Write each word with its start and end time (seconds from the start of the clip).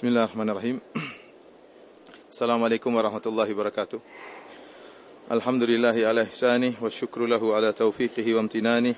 Bismillahirrahmanirrahim. 0.00 0.80
Assalamualaikum 2.24 2.88
warahmatullahi 2.88 3.52
wabarakatuh. 3.52 4.00
Alhamdulillahi 5.28 6.08
ala 6.08 6.24
ihsanih 6.24 6.72
wa 6.80 6.88
syukru 6.88 7.28
lahu 7.28 7.52
ala 7.52 7.68
taufiqihi 7.68 8.32
wa 8.32 8.40
amtinanih. 8.40 8.96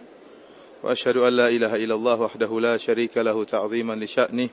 Wa 0.78 0.94
ashhadu 0.94 1.26
an 1.26 1.34
la 1.34 1.50
ilaha 1.50 1.74
illallah 1.74 2.22
wahdahu 2.22 2.62
la 2.62 2.78
syarika 2.78 3.18
lahu 3.18 3.42
ta'ziman 3.42 3.98
li 3.98 4.06
sya'nih. 4.06 4.46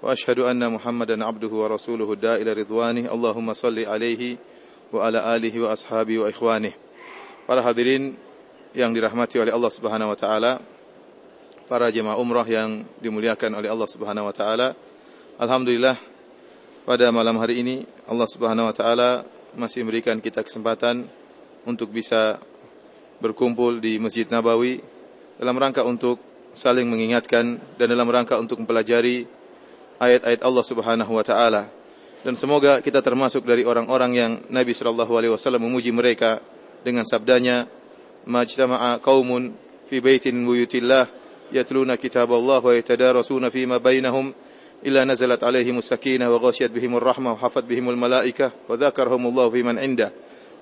Wa 0.00 0.16
ashhadu 0.16 0.48
anna 0.48 0.72
Muhammadan 0.72 1.20
abduhu 1.20 1.60
wa 1.60 1.76
rasuluhu 1.76 2.16
da'ila 2.16 2.56
ridwanih. 2.56 3.12
Allahumma 3.12 3.52
salli 3.52 3.84
alaihi 3.84 4.40
wa 4.96 5.04
ala 5.04 5.28
alihi 5.36 5.60
wa 5.60 5.76
ashabihi 5.76 6.24
wa 6.24 6.32
ikhwanih. 6.32 6.72
Para 7.44 7.60
hadirin 7.60 8.16
yang 8.72 8.96
dirahmati 8.96 9.44
oleh 9.44 9.52
Allah 9.52 9.68
Subhanahu 9.68 10.08
wa 10.08 10.16
taala, 10.16 10.56
para 11.68 11.92
jemaah 11.92 12.16
umrah 12.16 12.48
yang 12.48 12.80
dimuliakan 13.04 13.60
oleh 13.60 13.68
Allah 13.68 13.88
Subhanahu 13.92 14.32
wa 14.32 14.32
taala. 14.32 14.72
Alhamdulillah 15.42 15.98
pada 16.86 17.10
malam 17.10 17.34
hari 17.34 17.66
ini 17.66 17.82
Allah 18.06 18.30
Subhanahu 18.30 18.70
wa 18.70 18.74
taala 18.78 19.26
masih 19.58 19.82
memberikan 19.82 20.22
kita 20.22 20.38
kesempatan 20.38 21.02
untuk 21.66 21.90
bisa 21.90 22.38
berkumpul 23.18 23.82
di 23.82 23.98
Masjid 23.98 24.22
Nabawi 24.22 24.78
dalam 25.42 25.58
rangka 25.58 25.82
untuk 25.82 26.22
saling 26.54 26.86
mengingatkan 26.86 27.58
dan 27.74 27.86
dalam 27.90 28.06
rangka 28.06 28.38
untuk 28.38 28.62
mempelajari 28.62 29.26
ayat-ayat 29.98 30.46
Allah 30.46 30.62
Subhanahu 30.62 31.10
wa 31.10 31.26
taala. 31.26 31.66
Dan 32.22 32.38
semoga 32.38 32.78
kita 32.78 33.02
termasuk 33.02 33.42
dari 33.42 33.66
orang-orang 33.66 34.12
yang 34.14 34.32
Nabi 34.46 34.70
sallallahu 34.78 35.10
alaihi 35.10 35.34
wasallam 35.34 35.66
memuji 35.66 35.90
mereka 35.90 36.38
dengan 36.86 37.02
sabdanya, 37.02 37.66
"Majtama'a 38.30 39.02
qaumun 39.02 39.50
fi 39.90 39.98
baitin 39.98 40.38
buyutillah 40.46 41.10
yatluna 41.50 41.98
kitaballah 41.98 42.62
wa 42.62 42.70
yatadarasuna 42.78 43.50
fima 43.50 43.82
bainahum 43.82 44.30
nazalat 44.82 45.38
alaihim 45.46 45.78
sakinah 45.78 46.26
wa 46.26 46.42
ghasyiyat 46.42 46.74
bihimur 46.74 47.02
rahmah 47.02 47.38
wa 47.38 47.40
hafat 47.40 47.62
bihimul 47.62 47.94
malaikah 47.94 48.50
wa 48.66 48.74
dzakarhumullahu 48.74 49.54
fiman 49.54 49.78
indah." 49.78 50.10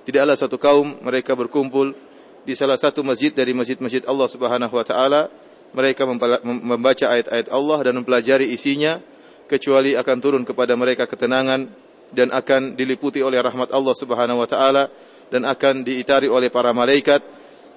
Tidaklah 0.05 0.37
satu 0.37 0.61
kaum 0.61 1.01
mereka 1.01 1.33
berkumpul 1.33 1.97
di 2.45 2.53
salah 2.57 2.77
satu 2.77 3.01
masjid 3.05 3.33
dari 3.33 3.53
masjid-masjid 3.57 4.05
Allah 4.05 4.29
Subhanahu 4.29 4.73
wa 4.73 4.85
taala, 4.85 5.29
mereka 5.73 6.05
membaca 6.45 7.07
ayat-ayat 7.09 7.49
Allah 7.53 7.79
dan 7.85 7.93
mempelajari 8.01 8.49
isinya 8.53 9.01
kecuali 9.47 9.95
akan 9.97 10.17
turun 10.19 10.43
kepada 10.45 10.75
mereka 10.75 11.07
ketenangan 11.07 11.69
dan 12.11 12.35
akan 12.35 12.75
diliputi 12.75 13.23
oleh 13.23 13.39
rahmat 13.39 13.71
Allah 13.71 13.95
Subhanahu 13.95 14.43
wa 14.43 14.49
taala 14.49 14.91
dan 15.31 15.47
akan 15.47 15.87
diitari 15.87 16.27
oleh 16.27 16.51
para 16.51 16.75
malaikat 16.75 17.23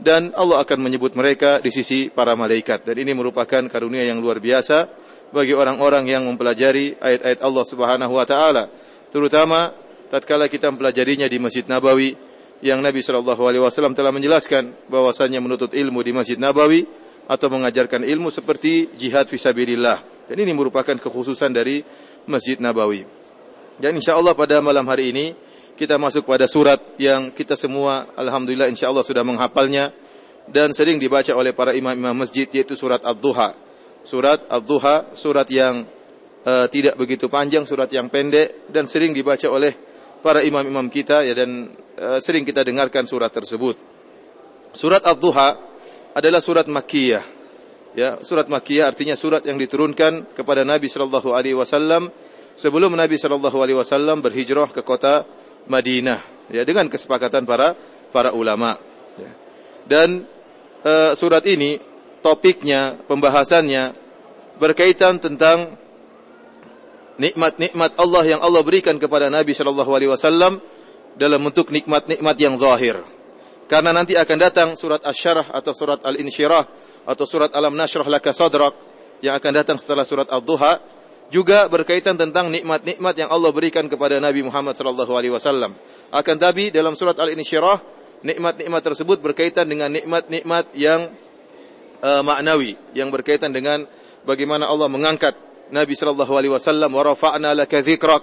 dan 0.04 0.36
Allah 0.36 0.60
akan 0.60 0.84
menyebut 0.84 1.16
mereka 1.16 1.64
di 1.64 1.72
sisi 1.72 2.12
para 2.12 2.36
malaikat. 2.36 2.84
Dan 2.84 3.00
ini 3.00 3.16
merupakan 3.16 3.64
karunia 3.72 4.04
yang 4.04 4.20
luar 4.20 4.44
biasa 4.44 4.92
bagi 5.32 5.56
orang-orang 5.56 6.12
yang 6.12 6.28
mempelajari 6.28 7.00
ayat-ayat 7.00 7.40
Allah 7.40 7.66
Subhanahu 7.66 8.14
wa 8.14 8.26
taala. 8.28 8.68
Terutama 9.10 9.72
tatkala 10.12 10.52
kita 10.52 10.70
mempelajarinya 10.76 11.26
di 11.26 11.40
Masjid 11.40 11.64
Nabawi 11.64 12.14
yang 12.60 12.84
Nabi 12.84 13.00
Shallallahu 13.00 13.42
alaihi 13.48 13.64
wasallam 13.64 13.96
telah 13.96 14.12
menjelaskan 14.12 14.92
bahwasanya 14.92 15.40
menuntut 15.40 15.72
ilmu 15.72 16.04
di 16.04 16.12
Masjid 16.12 16.36
Nabawi 16.36 16.84
atau 17.26 17.48
mengajarkan 17.48 18.04
ilmu 18.04 18.28
seperti 18.28 18.92
jihad 19.00 19.32
fisabilillah. 19.32 20.28
Dan 20.28 20.38
ini 20.44 20.52
merupakan 20.52 20.96
kekhususan 21.00 21.56
dari 21.56 21.84
Masjid 22.28 22.60
Nabawi. 22.60 23.04
Dan 23.80 23.98
insya 23.98 24.20
Allah 24.20 24.36
pada 24.38 24.60
malam 24.62 24.86
hari 24.86 25.12
ini 25.16 25.34
kita 25.74 25.98
masuk 25.98 26.30
pada 26.30 26.46
surat 26.46 26.78
yang 27.02 27.34
kita 27.34 27.58
semua 27.58 28.06
alhamdulillah 28.14 28.70
insya 28.70 28.94
Allah 28.94 29.02
sudah 29.02 29.26
menghafalnya 29.26 29.90
dan 30.50 30.76
sering 30.76 31.00
dibaca 31.02 31.32
oleh 31.34 31.56
para 31.56 31.74
imam-imam 31.74 32.14
masjid 32.14 32.46
yaitu 32.52 32.78
surat 32.78 33.02
Ad-Duha. 33.02 33.56
Surat 34.04 34.44
Ad-Duha, 34.52 35.16
surat 35.16 35.48
yang 35.48 35.88
uh, 36.44 36.68
tidak 36.68 37.00
begitu 37.00 37.32
panjang, 37.32 37.64
surat 37.64 37.88
yang 37.90 38.12
pendek 38.12 38.68
dan 38.70 38.86
sering 38.86 39.16
dibaca 39.16 39.48
oleh 39.48 39.72
para 40.20 40.44
imam-imam 40.44 40.88
kita 40.92 41.24
ya 41.24 41.34
dan 41.34 41.72
uh, 42.00 42.20
sering 42.20 42.44
kita 42.44 42.62
dengarkan 42.62 43.08
surat 43.08 43.32
tersebut. 43.32 43.80
Surat 44.76 45.02
Ad-Duha 45.04 45.50
adalah 46.14 46.42
surat 46.44 46.68
Makkiyah 46.70 47.44
Ya, 47.94 48.18
surat 48.26 48.50
Makkiyah 48.50 48.90
artinya 48.90 49.14
surat 49.14 49.46
yang 49.46 49.62
diturunkan 49.62 50.34
kepada 50.34 50.66
Nabi 50.66 50.90
sallallahu 50.90 51.30
alaihi 51.30 51.54
wasallam 51.54 52.10
sebelum 52.58 52.90
Nabi 52.98 53.22
sallallahu 53.22 53.54
alaihi 53.62 53.78
wasallam 53.78 54.18
berhijrah 54.18 54.74
ke 54.74 54.82
kota 54.82 55.22
Madinah. 55.68 56.20
Ya, 56.52 56.68
dengan 56.68 56.92
kesepakatan 56.92 57.48
para 57.48 57.74
para 58.12 58.36
ulama. 58.36 58.78
Ya. 59.16 59.32
Dan 59.88 60.28
uh, 60.84 61.12
surat 61.16 61.44
ini 61.50 61.80
topiknya, 62.24 63.00
pembahasannya 63.08 63.96
berkaitan 64.60 65.18
tentang 65.18 65.76
nikmat-nikmat 67.18 67.94
Allah 67.98 68.24
yang 68.26 68.42
Allah 68.42 68.62
berikan 68.66 68.98
kepada 68.98 69.30
Nabi 69.30 69.54
sallallahu 69.54 69.92
alaihi 69.94 70.12
wasallam 70.12 70.62
dalam 71.18 71.42
bentuk 71.46 71.70
nikmat-nikmat 71.70 72.36
yang 72.38 72.58
zahir. 72.58 73.02
Karena 73.70 73.96
nanti 73.96 74.14
akan 74.14 74.38
datang 74.38 74.70
surat 74.76 75.02
Asy-Syarah 75.02 75.50
atau 75.56 75.72
surat 75.74 76.00
Al-Insyirah 76.04 76.64
atau 77.08 77.26
surat 77.26 77.50
Alam 77.56 77.74
Nashrah 77.74 78.06
Laka 78.06 78.36
Sadrak 78.36 78.76
yang 79.24 79.40
akan 79.40 79.52
datang 79.56 79.78
setelah 79.80 80.04
surat 80.04 80.28
Ad-Duha 80.28 81.03
juga 81.34 81.66
berkaitan 81.66 82.14
tentang 82.14 82.54
nikmat-nikmat 82.54 83.18
yang 83.18 83.30
Allah 83.34 83.50
berikan 83.50 83.90
kepada 83.90 84.22
Nabi 84.22 84.46
Muhammad 84.46 84.78
sallallahu 84.78 85.18
alaihi 85.18 85.34
wasallam. 85.34 85.74
Akan 86.14 86.38
tapi 86.38 86.70
dalam 86.70 86.94
surat 86.94 87.18
Al-Insyirah 87.18 87.82
nikmat-nikmat 88.22 88.82
tersebut 88.86 89.18
berkaitan 89.18 89.66
dengan 89.66 89.90
nikmat-nikmat 89.90 90.70
yang 90.78 91.10
uh, 92.06 92.22
maknawi 92.22 92.78
yang 92.94 93.10
berkaitan 93.10 93.50
dengan 93.50 93.90
bagaimana 94.30 94.70
Allah 94.70 94.86
mengangkat 94.86 95.34
Nabi 95.74 95.98
sallallahu 95.98 96.38
alaihi 96.38 96.54
wasallam 96.54 96.94
wa 96.94 97.02
rafa'na 97.02 97.58
laka 97.58 97.82
dzikrak. 97.82 98.22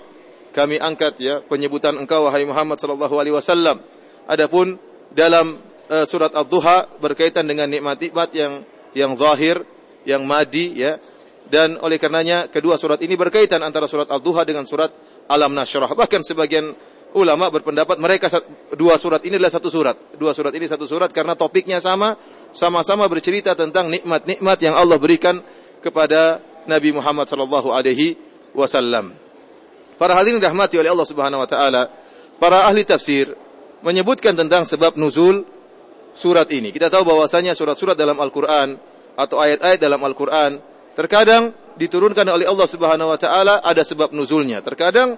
Kami 0.55 0.79
angkat 0.79 1.19
ya 1.19 1.43
penyebutan 1.43 1.99
engkau 1.99 2.31
wahai 2.31 2.47
Muhammad 2.47 2.79
sallallahu 2.79 3.15
alaihi 3.19 3.35
wasallam. 3.35 3.83
Adapun 4.31 4.79
dalam 5.11 5.59
uh, 5.91 6.07
surat 6.07 6.31
Ad-Duha 6.31 7.03
berkaitan 7.03 7.43
dengan 7.51 7.67
nikmat-nikmat 7.67 8.31
yang 8.39 8.63
yang 8.95 9.19
zahir, 9.19 9.67
yang 10.07 10.23
madi 10.23 10.79
ya. 10.79 11.03
Dan 11.51 11.83
oleh 11.83 11.99
karenanya 11.99 12.47
kedua 12.47 12.79
surat 12.79 13.03
ini 13.03 13.19
berkaitan 13.19 13.59
antara 13.67 13.91
surat 13.91 14.07
Al-Duha 14.07 14.47
dengan 14.47 14.63
surat 14.65 14.95
Alam 15.27 15.51
Nashrah. 15.51 15.91
Bahkan 15.91 16.23
sebagian 16.23 16.71
ulama 17.15 17.51
berpendapat 17.51 17.99
mereka 17.99 18.31
dua 18.79 18.95
surat 18.95 19.19
ini 19.27 19.35
adalah 19.35 19.51
satu 19.51 19.67
surat. 19.67 19.99
Dua 20.15 20.31
surat 20.31 20.55
ini 20.55 20.71
satu 20.71 20.87
surat 20.87 21.11
karena 21.11 21.35
topiknya 21.35 21.83
sama, 21.83 22.15
sama-sama 22.55 23.11
bercerita 23.11 23.59
tentang 23.59 23.91
nikmat-nikmat 23.91 24.59
yang 24.63 24.79
Allah 24.79 24.95
berikan 24.95 25.43
kepada 25.83 26.39
Nabi 26.71 26.95
Muhammad 26.95 27.27
sallallahu 27.27 27.75
alaihi 27.75 28.15
wasallam. 28.55 29.11
Para 29.99 30.17
hadirin 30.17 30.39
dirahmati 30.41 30.79
oleh 30.81 30.89
Allah 30.95 31.09
Subhanahu 31.09 31.43
wa 31.43 31.49
taala, 31.51 31.91
para 32.39 32.71
ahli 32.71 32.87
tafsir 32.87 33.35
menyebutkan 33.83 34.39
tentang 34.39 34.65
sebab 34.65 34.95
nuzul 34.95 35.45
surat 36.15 36.47
ini. 36.55 36.71
Kita 36.71 36.89
tahu 36.89 37.05
bahwasanya 37.05 37.59
surat-surat 37.59 37.99
dalam 37.99 38.17
Al-Qur'an 38.23 38.79
atau 39.19 39.37
ayat-ayat 39.37 39.79
dalam 39.83 40.01
Al-Qur'an 40.01 40.70
terkadang 41.01 41.57
diturunkan 41.81 42.29
oleh 42.29 42.45
Allah 42.45 42.69
Subhanahu 42.69 43.09
wa 43.09 43.17
taala 43.17 43.65
ada 43.65 43.81
sebab 43.81 44.13
nuzulnya. 44.13 44.61
Terkadang 44.61 45.17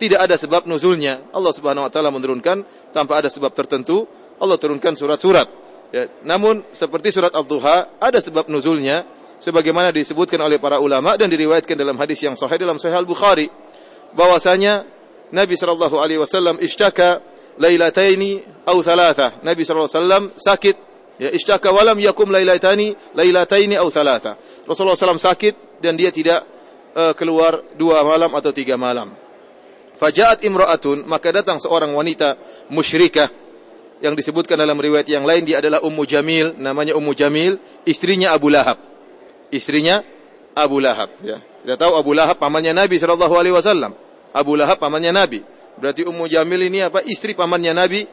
tidak 0.00 0.24
ada 0.24 0.40
sebab 0.40 0.64
nuzulnya. 0.64 1.28
Allah 1.36 1.52
Subhanahu 1.52 1.84
wa 1.84 1.92
taala 1.92 2.08
menurunkan 2.08 2.64
tanpa 2.96 3.20
ada 3.20 3.28
sebab 3.28 3.52
tertentu. 3.52 4.08
Allah 4.40 4.56
turunkan 4.56 4.96
surat-surat. 4.96 5.44
Ya, 5.92 6.08
namun 6.24 6.64
seperti 6.72 7.12
surat 7.12 7.36
Al-Duha 7.36 8.00
ada 8.00 8.16
sebab 8.16 8.48
nuzulnya 8.48 9.04
sebagaimana 9.36 9.92
disebutkan 9.92 10.40
oleh 10.40 10.56
para 10.56 10.80
ulama 10.80 11.16
dan 11.20 11.28
diriwayatkan 11.28 11.76
dalam 11.76 11.96
hadis 12.00 12.24
yang 12.24 12.36
sahih 12.36 12.56
dalam 12.56 12.80
Sahih 12.80 12.96
Al-Bukhari 12.96 13.48
bahwasanya 14.16 14.88
Nabi 15.32 15.56
sallallahu 15.56 16.00
alaihi 16.00 16.20
wasallam 16.20 16.56
ishtaka 16.64 17.20
lailataini 17.60 18.64
atau 18.64 18.80
thalatha. 18.80 19.42
Nabi 19.42 19.66
SAW 19.66 20.32
sakit 20.38 20.87
ya 21.18 21.28
ishtaka 21.34 21.74
walam 21.74 21.98
yakum 21.98 22.30
lailatani 22.30 22.94
lailataini 23.12 23.74
atau 23.74 23.90
thalatha. 23.90 24.32
Rasulullah 24.64 24.96
SAW 24.96 25.18
sakit 25.18 25.82
dan 25.82 25.98
dia 25.98 26.14
tidak 26.14 26.46
uh, 26.94 27.12
keluar 27.12 27.60
dua 27.74 28.00
malam 28.06 28.30
atau 28.32 28.54
tiga 28.54 28.78
malam. 28.78 29.12
Fajaat 29.98 30.46
imra'atun 30.46 31.04
maka 31.10 31.34
datang 31.34 31.58
seorang 31.58 31.90
wanita 31.90 32.38
musyrikah 32.70 33.26
yang 33.98 34.14
disebutkan 34.14 34.54
dalam 34.54 34.78
riwayat 34.78 35.10
yang 35.10 35.26
lain 35.26 35.42
dia 35.42 35.58
adalah 35.58 35.82
Ummu 35.82 36.06
Jamil 36.06 36.54
namanya 36.54 36.94
Ummu 36.94 37.12
Jamil 37.18 37.58
istrinya 37.82 38.30
Abu 38.30 38.46
Lahab. 38.46 38.78
Istrinya 39.50 40.06
Abu 40.54 40.78
Lahab 40.78 41.10
ya. 41.26 41.42
Kita 41.66 41.74
tahu 41.74 41.98
Abu 41.98 42.14
Lahab 42.14 42.38
pamannya 42.38 42.70
Nabi 42.70 42.96
sallallahu 43.02 43.34
alaihi 43.34 43.54
wasallam. 43.58 43.90
Abu 44.30 44.54
Lahab 44.54 44.78
pamannya 44.78 45.10
Nabi. 45.10 45.42
Berarti 45.78 46.06
Ummu 46.06 46.30
Jamil 46.30 46.70
ini 46.70 46.82
apa? 46.86 47.02
Istri 47.02 47.34
pamannya 47.34 47.74
Nabi 47.74 48.06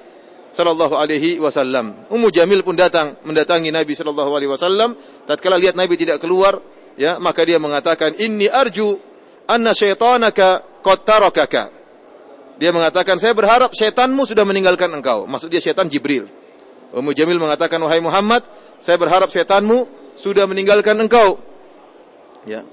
sallallahu 0.56 0.96
alaihi 0.96 1.36
wasallam. 1.44 2.08
Ummu 2.08 2.32
Jamil 2.32 2.64
pun 2.64 2.80
datang 2.80 3.20
mendatangi 3.28 3.76
Nabi 3.76 3.92
sallallahu 3.92 4.32
alaihi 4.32 4.48
wasallam 4.48 4.96
tatkala 5.28 5.60
lihat 5.60 5.76
Nabi 5.76 6.00
tidak 6.00 6.24
keluar, 6.24 6.64
ya, 6.96 7.20
maka 7.20 7.44
dia 7.44 7.60
mengatakan, 7.60 8.16
"Inni 8.16 8.48
arju 8.48 8.96
anna 9.52 9.76
syaitanaka 9.76 10.64
qad 10.80 11.00
tarakaka." 11.04 11.64
Dia 12.56 12.72
mengatakan, 12.72 13.20
"Saya 13.20 13.36
berharap 13.36 13.76
setanmu 13.76 14.24
sudah 14.24 14.48
meninggalkan 14.48 14.88
engkau." 14.96 15.28
Maksud 15.28 15.52
dia 15.52 15.60
setan 15.60 15.92
Jibril. 15.92 16.32
Ummu 16.96 17.12
Jamil 17.12 17.36
mengatakan, 17.36 17.76
"Wahai 17.84 18.00
Muhammad, 18.00 18.48
saya 18.80 18.96
berharap 18.96 19.28
setanmu 19.28 20.16
sudah 20.16 20.48
meninggalkan 20.48 20.96
engkau." 20.96 21.36
Ya. 22.48 22.64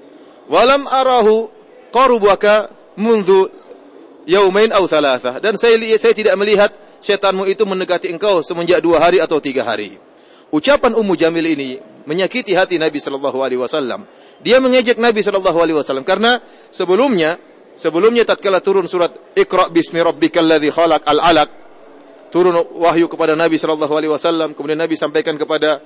Walam 0.46 0.86
arahu 0.86 1.50
qarubaka 1.90 2.70
mundu 2.94 3.50
yaumain 4.22 4.70
aw 4.70 4.86
thalatha 4.86 5.42
dan 5.42 5.58
saya 5.58 5.74
saya 5.98 6.14
tidak 6.14 6.38
melihat 6.38 6.70
setanmu 7.02 7.44
itu 7.50 7.66
mendekati 7.66 8.08
engkau 8.14 8.46
semenjak 8.46 8.78
dua 8.78 9.02
hari 9.02 9.18
atau 9.18 9.42
tiga 9.42 9.66
hari. 9.66 9.98
Ucapan 10.54 10.94
Ummu 10.94 11.18
Jamil 11.18 11.44
ini 11.44 11.82
menyakiti 12.06 12.54
hati 12.54 12.78
Nabi 12.78 13.02
sallallahu 13.02 13.42
alaihi 13.42 13.58
wasallam. 13.58 14.06
Dia 14.40 14.62
mengejek 14.62 15.02
Nabi 15.02 15.20
sallallahu 15.20 15.58
alaihi 15.58 15.76
wasallam 15.76 16.06
karena 16.06 16.38
sebelumnya 16.70 17.36
sebelumnya 17.74 18.22
tatkala 18.22 18.62
turun 18.62 18.86
surat 18.86 19.10
Iqra 19.34 19.72
bismi 19.72 19.98
rabbikal 19.98 20.44
ladzi 20.44 20.70
khalaq 20.70 21.02
al-alaq 21.08 21.50
turun 22.32 22.56
wahyu 22.80 23.08
kepada 23.08 23.36
Nabi 23.36 23.60
sallallahu 23.60 23.92
alaihi 23.92 24.12
wasallam 24.12 24.56
kemudian 24.56 24.80
Nabi 24.80 24.96
sampaikan 24.96 25.36
kepada 25.36 25.84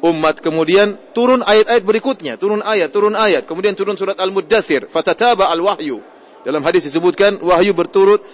umat 0.00 0.38
kemudian 0.40 0.96
turun 1.12 1.44
ayat-ayat 1.44 1.82
berikutnya 1.84 2.34
turun 2.40 2.64
ayat 2.64 2.88
turun 2.94 3.14
ayat 3.18 3.44
kemudian 3.44 3.76
turun 3.76 3.98
surat 3.98 4.16
al-muddathir 4.16 4.88
fatataba 4.88 5.50
al-wahyu 5.52 6.00
dalam 6.46 6.64
hadis 6.64 6.88
disebutkan 6.88 7.36
wahyu 7.42 7.76
berturut 7.76 8.24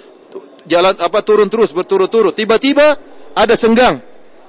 jalan 0.67 0.95
apa 0.99 1.23
turun 1.23 1.49
terus 1.51 1.71
berturut-turut. 1.73 2.35
Tiba-tiba 2.35 2.99
ada 3.35 3.55
senggang. 3.55 4.03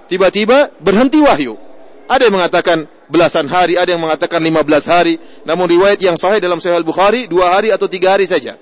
Tiba-tiba 0.08 0.74
berhenti 0.81 1.22
wahyu. 1.22 1.58
Ada 2.08 2.31
yang 2.31 2.36
mengatakan 2.40 2.88
belasan 3.12 3.52
hari, 3.52 3.75
ada 3.75 3.92
yang 3.92 4.04
mengatakan 4.04 4.40
lima 4.40 4.64
belas 4.64 4.88
hari. 4.88 5.19
Namun 5.44 5.68
riwayat 5.68 6.00
yang 6.00 6.16
sahih 6.16 6.40
dalam 6.40 6.60
Sahih 6.64 6.80
Al-Bukhari 6.80 7.28
dua 7.28 7.56
hari 7.56 7.72
atau 7.72 7.88
tiga 7.92 8.16
hari 8.16 8.28
saja. 8.28 8.56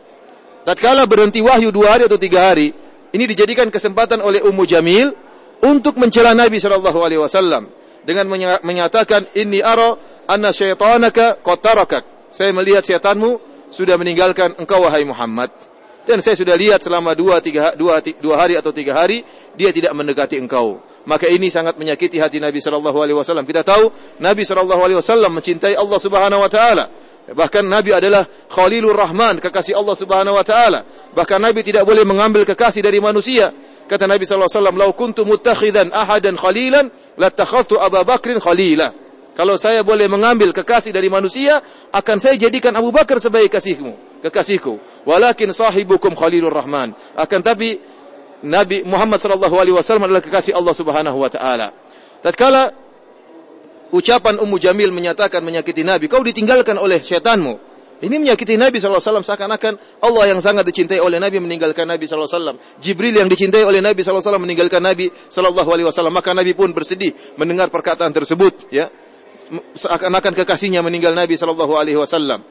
Tatkala 0.66 1.06
berhenti 1.06 1.46
wahyu 1.46 1.70
dua 1.70 1.94
hari 1.94 2.10
atau 2.10 2.18
tiga 2.18 2.50
hari, 2.50 2.74
ini 3.14 3.24
dijadikan 3.30 3.70
kesempatan 3.70 4.18
oleh 4.18 4.42
Ummu 4.42 4.66
Jamil 4.66 5.14
untuk 5.62 6.02
mencela 6.02 6.34
Nabi 6.34 6.58
Shallallahu 6.58 7.00
Alaihi 7.06 7.22
Wasallam 7.22 7.70
dengan 8.02 8.26
menyatakan 8.66 9.30
ini 9.38 9.62
aro 9.62 10.02
anna 10.26 10.50
syaitanaka 10.50 11.38
kotarakak. 11.46 12.34
Saya 12.34 12.50
melihat 12.50 12.82
syaitanmu 12.82 13.38
sudah 13.70 13.94
meninggalkan 14.02 14.58
engkau 14.58 14.82
wahai 14.82 15.06
Muhammad. 15.06 15.54
Dan 16.06 16.22
saya 16.22 16.38
sudah 16.38 16.54
lihat 16.54 16.86
selama 16.86 17.18
dua, 17.18 17.42
tiga, 17.42 17.74
dua, 17.74 17.98
dua 18.02 18.36
hari 18.38 18.54
atau 18.54 18.70
tiga 18.70 18.94
hari, 18.94 19.26
dia 19.58 19.74
tidak 19.74 19.90
mendekati 19.98 20.38
engkau. 20.38 20.78
Maka 21.10 21.26
ini 21.30 21.50
sangat 21.50 21.78
menyakiti 21.82 22.22
hati 22.22 22.38
Nabi 22.38 22.62
Shallallahu 22.62 22.98
Alaihi 22.98 23.18
Wasallam. 23.18 23.46
Kita 23.46 23.66
tahu 23.66 23.90
Nabi 24.22 24.46
Shallallahu 24.46 24.82
Alaihi 24.86 24.98
Wasallam 25.02 25.34
mencintai 25.34 25.74
Allah 25.74 26.00
Subhanahu 26.02 26.42
Wa 26.46 26.50
Taala. 26.50 26.86
Bahkan 27.26 27.66
Nabi 27.66 27.90
adalah 27.90 28.22
Khalilur 28.54 28.94
Rahman, 28.94 29.42
kekasih 29.42 29.74
Allah 29.74 29.98
Subhanahu 29.98 30.38
Wa 30.38 30.46
Taala. 30.46 30.86
Bahkan 31.14 31.42
Nabi 31.42 31.66
tidak 31.66 31.82
boleh 31.82 32.06
mengambil 32.06 32.46
kekasih 32.46 32.86
dari 32.86 33.02
manusia. 33.02 33.50
Kata 33.90 34.06
Nabi 34.06 34.30
Shallallahu 34.30 34.50
Alaihi 34.50 34.62
Wasallam, 34.62 34.78
"Lau 34.78 34.92
kuntu 34.94 35.26
mutakhidan 35.26 35.90
ahadan 35.90 36.38
khalilan, 36.38 36.90
latakhadtu 37.18 37.82
Abu 37.82 38.02
Bakrin 38.06 38.38
khalilah." 38.38 39.05
Kalau 39.36 39.60
saya 39.60 39.84
boleh 39.84 40.08
mengambil 40.08 40.56
kekasih 40.56 40.96
dari 40.96 41.12
manusia, 41.12 41.60
akan 41.92 42.18
saya 42.24 42.40
jadikan 42.40 42.72
Abu 42.72 42.96
Bakar 42.96 43.20
sebagai 43.20 43.52
kasihmu, 43.52 44.24
kekasihku. 44.24 44.80
Walakin 45.04 45.52
sahibukum 45.52 46.16
Khalilur 46.16 46.56
Rahman. 46.56 46.96
Akan 47.20 47.44
tapi 47.44 47.76
Nabi 48.48 48.88
Muhammad 48.88 49.20
sallallahu 49.20 49.60
alaihi 49.60 49.76
wasallam 49.76 50.08
adalah 50.08 50.24
kekasih 50.24 50.56
Allah 50.56 50.72
Subhanahu 50.72 51.20
wa 51.20 51.28
taala. 51.28 51.76
Tatkala 52.24 52.72
ucapan 53.92 54.40
Ummu 54.40 54.56
Jamil 54.56 54.96
menyatakan 54.96 55.44
menyakiti 55.44 55.84
Nabi, 55.84 56.08
kau 56.08 56.24
ditinggalkan 56.24 56.80
oleh 56.80 57.04
syaitanmu. 57.04 57.76
Ini 57.96 58.16
menyakiti 58.20 58.60
Nabi 58.60 58.76
SAW 58.76 59.24
seakan-akan 59.24 60.04
Allah 60.04 60.24
yang 60.28 60.44
sangat 60.44 60.68
dicintai 60.68 61.00
oleh 61.00 61.16
Nabi 61.16 61.40
meninggalkan 61.40 61.88
Nabi 61.88 62.04
SAW. 62.04 62.60
Jibril 62.76 63.16
yang 63.16 63.32
dicintai 63.32 63.64
oleh 63.64 63.80
Nabi 63.80 64.04
SAW 64.04 64.36
meninggalkan 64.36 64.84
Nabi 64.84 65.08
SAW. 65.32 66.12
Maka 66.12 66.36
Nabi 66.36 66.52
pun 66.52 66.76
bersedih 66.76 67.16
mendengar 67.40 67.72
perkataan 67.72 68.12
tersebut. 68.12 68.68
Ya, 68.68 68.92
seakan-akan 69.78 70.34
kekasihnya 70.34 70.82
meninggal 70.82 71.14
Nabi 71.14 71.38
sallallahu 71.38 71.74
alaihi 71.78 71.98
wasallam. 72.00 72.42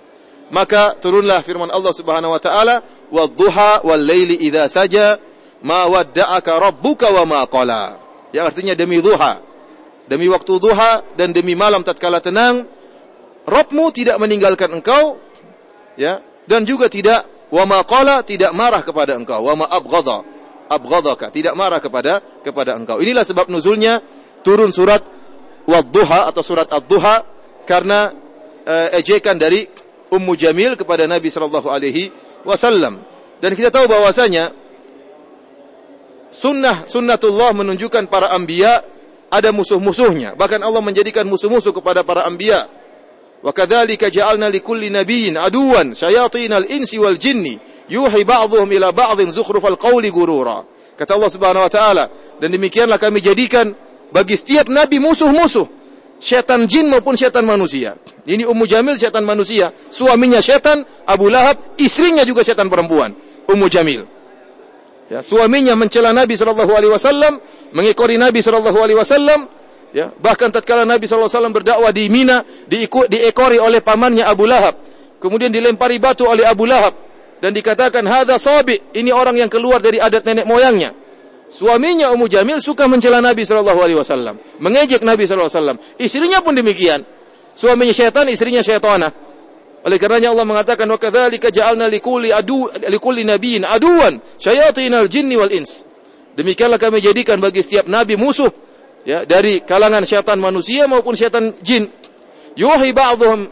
Maka 0.53 0.95
turunlah 1.01 1.41
firman 1.41 1.73
Allah 1.73 1.95
Subhanahu 1.95 2.35
wa 2.37 2.41
taala, 2.43 2.85
"Wadduha 3.09 3.83
wal 3.83 4.03
laili 4.05 4.39
idza 4.45 4.69
saja 4.69 5.17
ma 5.65 5.89
wadda'aka 5.89 6.53
rabbuka 6.61 7.11
wa 7.11 7.25
ma 7.25 7.41
qala." 7.49 7.97
Yang 8.35 8.45
artinya 8.53 8.75
demi 8.77 9.01
duha, 9.01 9.41
demi 10.11 10.29
waktu 10.29 10.53
duha 10.61 11.03
dan 11.17 11.33
demi 11.33 11.57
malam 11.57 11.81
tatkala 11.81 12.21
tenang, 12.21 12.67
Rabbmu 13.45 13.93
tidak 13.93 14.17
meninggalkan 14.17 14.73
engkau 14.73 15.21
ya 16.01 16.25
dan 16.49 16.65
juga 16.65 16.89
tidak 16.89 17.25
wa 17.53 17.65
ma 17.69 17.85
qala 17.85 18.25
tidak 18.25 18.53
marah 18.57 18.81
kepada 18.81 19.17
engkau, 19.17 19.45
wa 19.45 19.65
ma 19.65 19.67
abghadha 19.69 20.25
abghadaka 20.69 21.29
tidak 21.29 21.55
marah 21.57 21.81
kepada 21.81 22.21
kepada 22.41 22.77
engkau. 22.77 23.01
Inilah 23.01 23.25
sebab 23.25 23.53
nuzulnya 23.53 24.01
turun 24.41 24.73
surat 24.73 25.14
wadduha 25.65 26.29
atau 26.29 26.43
surat 26.45 26.69
ad-duha 26.69 27.25
karena 27.65 28.13
uh, 28.65 28.89
ejekan 28.97 29.37
dari 29.37 29.65
Ummu 30.13 30.33
Jamil 30.37 30.77
kepada 30.79 31.09
Nabi 31.09 31.29
sallallahu 31.33 31.69
alaihi 31.69 32.13
wasallam. 32.47 33.01
Dan 33.41 33.53
kita 33.59 33.75
tahu 33.75 33.91
bahwasanya 33.91 34.53
sunnah 36.31 36.87
sunnatullah 36.87 37.53
menunjukkan 37.57 38.07
para 38.09 38.31
anbiya 38.33 38.85
ada 39.33 39.51
musuh-musuhnya. 39.51 40.39
Bahkan 40.39 40.63
Allah 40.63 40.81
menjadikan 40.85 41.27
musuh-musuh 41.27 41.75
kepada 41.75 42.07
para 42.07 42.25
anbiya. 42.29 42.71
Wa 43.45 43.53
kadzalika 43.53 44.09
ja'alna 44.09 44.49
likulli 44.49 44.89
nabiyyin 44.89 45.37
aduwan 45.37 45.93
syayatinal 45.93 46.65
insi 46.71 46.97
wal 46.97 47.19
jinni 47.19 47.59
yuhi 47.91 48.25
ba'dhum 48.25 48.65
ila 48.73 48.95
ba'dhin 48.95 49.29
zukhrufal 49.35 49.77
qawli 49.77 50.09
gurura. 50.09 50.65
Kata 50.95 51.19
Allah 51.19 51.31
Subhanahu 51.33 51.67
wa 51.67 51.73
taala, 51.73 52.05
dan 52.39 52.49
demikianlah 52.55 53.03
kami 53.03 53.19
jadikan 53.19 53.75
bagi 54.15 54.39
setiap 54.39 54.71
nabi 54.71 55.03
musuh-musuh. 55.03 55.67
Setan 56.23 56.71
jin 56.71 56.87
maupun 56.87 57.19
setan 57.19 57.43
manusia. 57.43 57.99
Ini 58.25 58.47
Ummu 58.47 58.65
Jamil 58.65 58.95
setan 58.95 59.27
manusia. 59.27 59.75
Suaminya 59.91 60.39
setan, 60.39 60.87
Abu 61.05 61.29
Lahab, 61.29 61.75
istrinya 61.77 62.23
juga 62.23 62.47
setan 62.47 62.71
perempuan. 62.71 63.13
Ummu 63.51 63.67
Jamil. 63.67 64.07
Ya, 65.13 65.21
suaminya 65.21 65.77
mencela 65.77 66.17
Nabi 66.17 66.33
sallallahu 66.33 66.73
alaihi 66.73 66.93
wasallam, 66.95 67.37
mengekori 67.77 68.17
Nabi 68.17 68.41
sallallahu 68.41 68.79
alaihi 68.81 68.97
wasallam, 68.97 69.45
ya, 69.93 70.17
bahkan 70.17 70.49
tatkala 70.49 70.89
Nabi 70.89 71.05
sallallahu 71.05 71.29
alaihi 71.29 71.37
wasallam 71.37 71.55
berdakwah 71.61 71.93
di 71.93 72.05
Mina, 72.09 72.41
diiku, 72.65 73.05
diekori 73.05 73.61
oleh 73.61 73.85
pamannya 73.85 74.25
Abu 74.25 74.49
Lahab. 74.49 74.81
Kemudian 75.21 75.53
dilempari 75.53 76.01
batu 76.01 76.25
oleh 76.25 76.49
Abu 76.49 76.65
Lahab 76.65 76.97
dan 77.45 77.53
dikatakan 77.53 78.01
hadza 78.09 78.41
sabi, 78.41 78.81
ini 78.97 79.13
orang 79.13 79.37
yang 79.37 79.53
keluar 79.53 79.77
dari 79.85 80.01
adat 80.01 80.25
nenek 80.25 80.49
moyangnya. 80.49 81.04
Suaminya 81.45 82.11
Ummu 82.11 82.27
Jamil 82.27 82.59
suka 82.59 82.89
mencela 82.89 83.21
Nabi 83.21 83.45
sallallahu 83.45 83.81
alaihi 83.85 83.99
wasallam, 84.01 84.41
mengejek 84.59 85.05
Nabi 85.05 85.29
sallallahu 85.29 85.51
alaihi 85.53 85.61
wasallam. 85.61 85.79
Istrinya 86.01 86.39
pun 86.41 86.57
demikian. 86.57 87.05
Suaminya 87.55 87.95
syaitan, 87.95 88.27
istrinya 88.27 88.65
syaitana. 88.65 89.13
Oleh 89.85 90.01
karenanya 90.01 90.33
Allah 90.33 90.49
mengatakan 90.49 90.89
wa 90.89 90.97
kadzalika 90.97 91.53
ja'alna 91.53 91.93
likulli 91.93 92.33
adu 92.33 92.73
likulli 92.89 93.21
nabiyyin 93.21 93.69
aduwan 93.69 94.17
syayatinal 94.41 95.13
jinni 95.13 95.37
wal 95.37 95.53
ins. 95.53 95.85
Demikianlah 96.35 96.81
kami 96.81 97.05
jadikan 97.05 97.37
bagi 97.37 97.61
setiap 97.61 97.85
nabi 97.87 98.17
musuh 98.17 98.49
ya 99.05 99.29
dari 99.29 99.61
kalangan 99.61 100.03
syaitan 100.09 100.41
manusia 100.41 100.89
maupun 100.89 101.13
syaitan 101.13 101.53
jin. 101.61 101.93
Yuhi 102.57 102.97
ba'dhum 102.97 103.45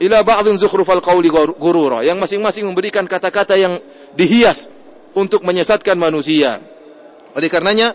ila 0.00 0.18
ba'dhin 0.24 0.56
zukhrufal 0.56 1.04
qawli 1.04 1.28
gurura. 1.60 2.00
Yang 2.00 2.16
masing-masing 2.24 2.64
memberikan 2.64 3.04
kata-kata 3.04 3.60
yang 3.60 3.76
dihias 4.16 4.72
untuk 5.12 5.44
menyesatkan 5.44 6.00
manusia. 6.00 6.64
Oleh 7.38 7.46
karenanya 7.46 7.94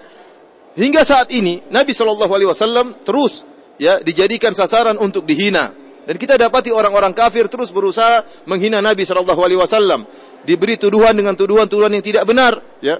hingga 0.79 1.03
saat 1.03 1.27
ini 1.35 1.59
Nabi 1.67 1.91
Shallallahu 1.91 2.31
Alaihi 2.31 2.47
Wasallam 2.47 3.03
terus 3.03 3.43
ya 3.75 3.99
dijadikan 3.99 4.55
sasaran 4.55 4.95
untuk 4.95 5.27
dihina. 5.27 5.75
Dan 6.03 6.19
kita 6.19 6.35
dapati 6.35 6.67
orang-orang 6.67 7.15
kafir 7.15 7.47
terus 7.47 7.71
berusaha 7.71 8.23
menghina 8.47 8.83
Nabi 8.83 9.07
Shallallahu 9.07 9.39
Alaihi 9.39 9.59
Wasallam, 9.59 10.03
diberi 10.43 10.75
tuduhan 10.75 11.15
dengan 11.15 11.31
tuduhan-tuduhan 11.31 11.95
yang 11.95 12.03
tidak 12.03 12.27
benar, 12.27 12.59
ya, 12.83 12.99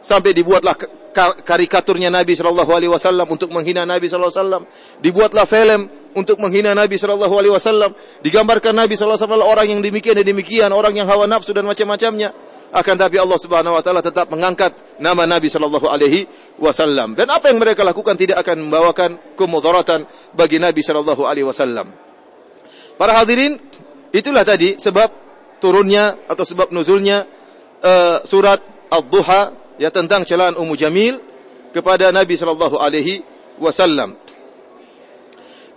sampai 0.00 0.32
dibuatlah 0.32 0.72
karikaturnya 1.44 2.08
Nabi 2.08 2.32
Shallallahu 2.32 2.72
Alaihi 2.72 2.88
Wasallam 2.88 3.28
untuk 3.28 3.52
menghina 3.52 3.84
Nabi 3.84 4.08
Shallallahu 4.08 4.32
Alaihi 4.32 4.40
Wasallam, 4.40 4.62
dibuatlah 5.04 5.44
film 5.44 5.80
untuk 6.16 6.40
menghina 6.40 6.72
Nabi 6.72 6.96
Shallallahu 6.96 7.34
Alaihi 7.36 7.52
Wasallam, 7.52 7.92
digambarkan 8.24 8.72
Nabi 8.72 8.96
Shallallahu 8.96 9.20
Alaihi 9.20 9.32
Wasallam 9.36 9.52
orang 9.52 9.66
yang 9.76 9.80
demikian 9.84 10.16
dan 10.16 10.24
demikian, 10.24 10.68
orang 10.72 10.96
yang 10.96 11.12
hawa 11.12 11.28
nafsu 11.28 11.52
dan 11.52 11.68
macam-macamnya 11.68 12.32
akan 12.70 12.94
tapi 12.94 13.18
Allah 13.18 13.38
Subhanahu 13.38 13.74
wa 13.74 13.82
taala 13.82 13.98
tetap 13.98 14.30
mengangkat 14.30 14.70
nama 15.02 15.26
Nabi 15.26 15.50
sallallahu 15.50 15.90
alaihi 15.90 16.26
wasallam. 16.62 17.18
Dan 17.18 17.26
apa 17.26 17.50
yang 17.50 17.58
mereka 17.58 17.82
lakukan 17.82 18.14
tidak 18.14 18.38
akan 18.46 18.66
membawakan 18.66 19.34
kemudaratan 19.34 20.06
bagi 20.38 20.62
Nabi 20.62 20.78
sallallahu 20.78 21.26
alaihi 21.26 21.46
wasallam. 21.46 21.90
Para 22.94 23.18
hadirin, 23.18 23.58
itulah 24.14 24.46
tadi 24.46 24.78
sebab 24.78 25.10
turunnya 25.58 26.22
atau 26.30 26.46
sebab 26.46 26.70
nuzulnya 26.70 27.26
uh, 27.82 28.22
surat 28.22 28.62
Ad-Duha 28.90 29.74
ya 29.82 29.90
tentang 29.90 30.22
celaan 30.22 30.54
Ummu 30.54 30.74
Jamil 30.78 31.18
kepada 31.74 32.14
Nabi 32.14 32.38
sallallahu 32.38 32.78
alaihi 32.78 33.22
wasallam. 33.58 34.14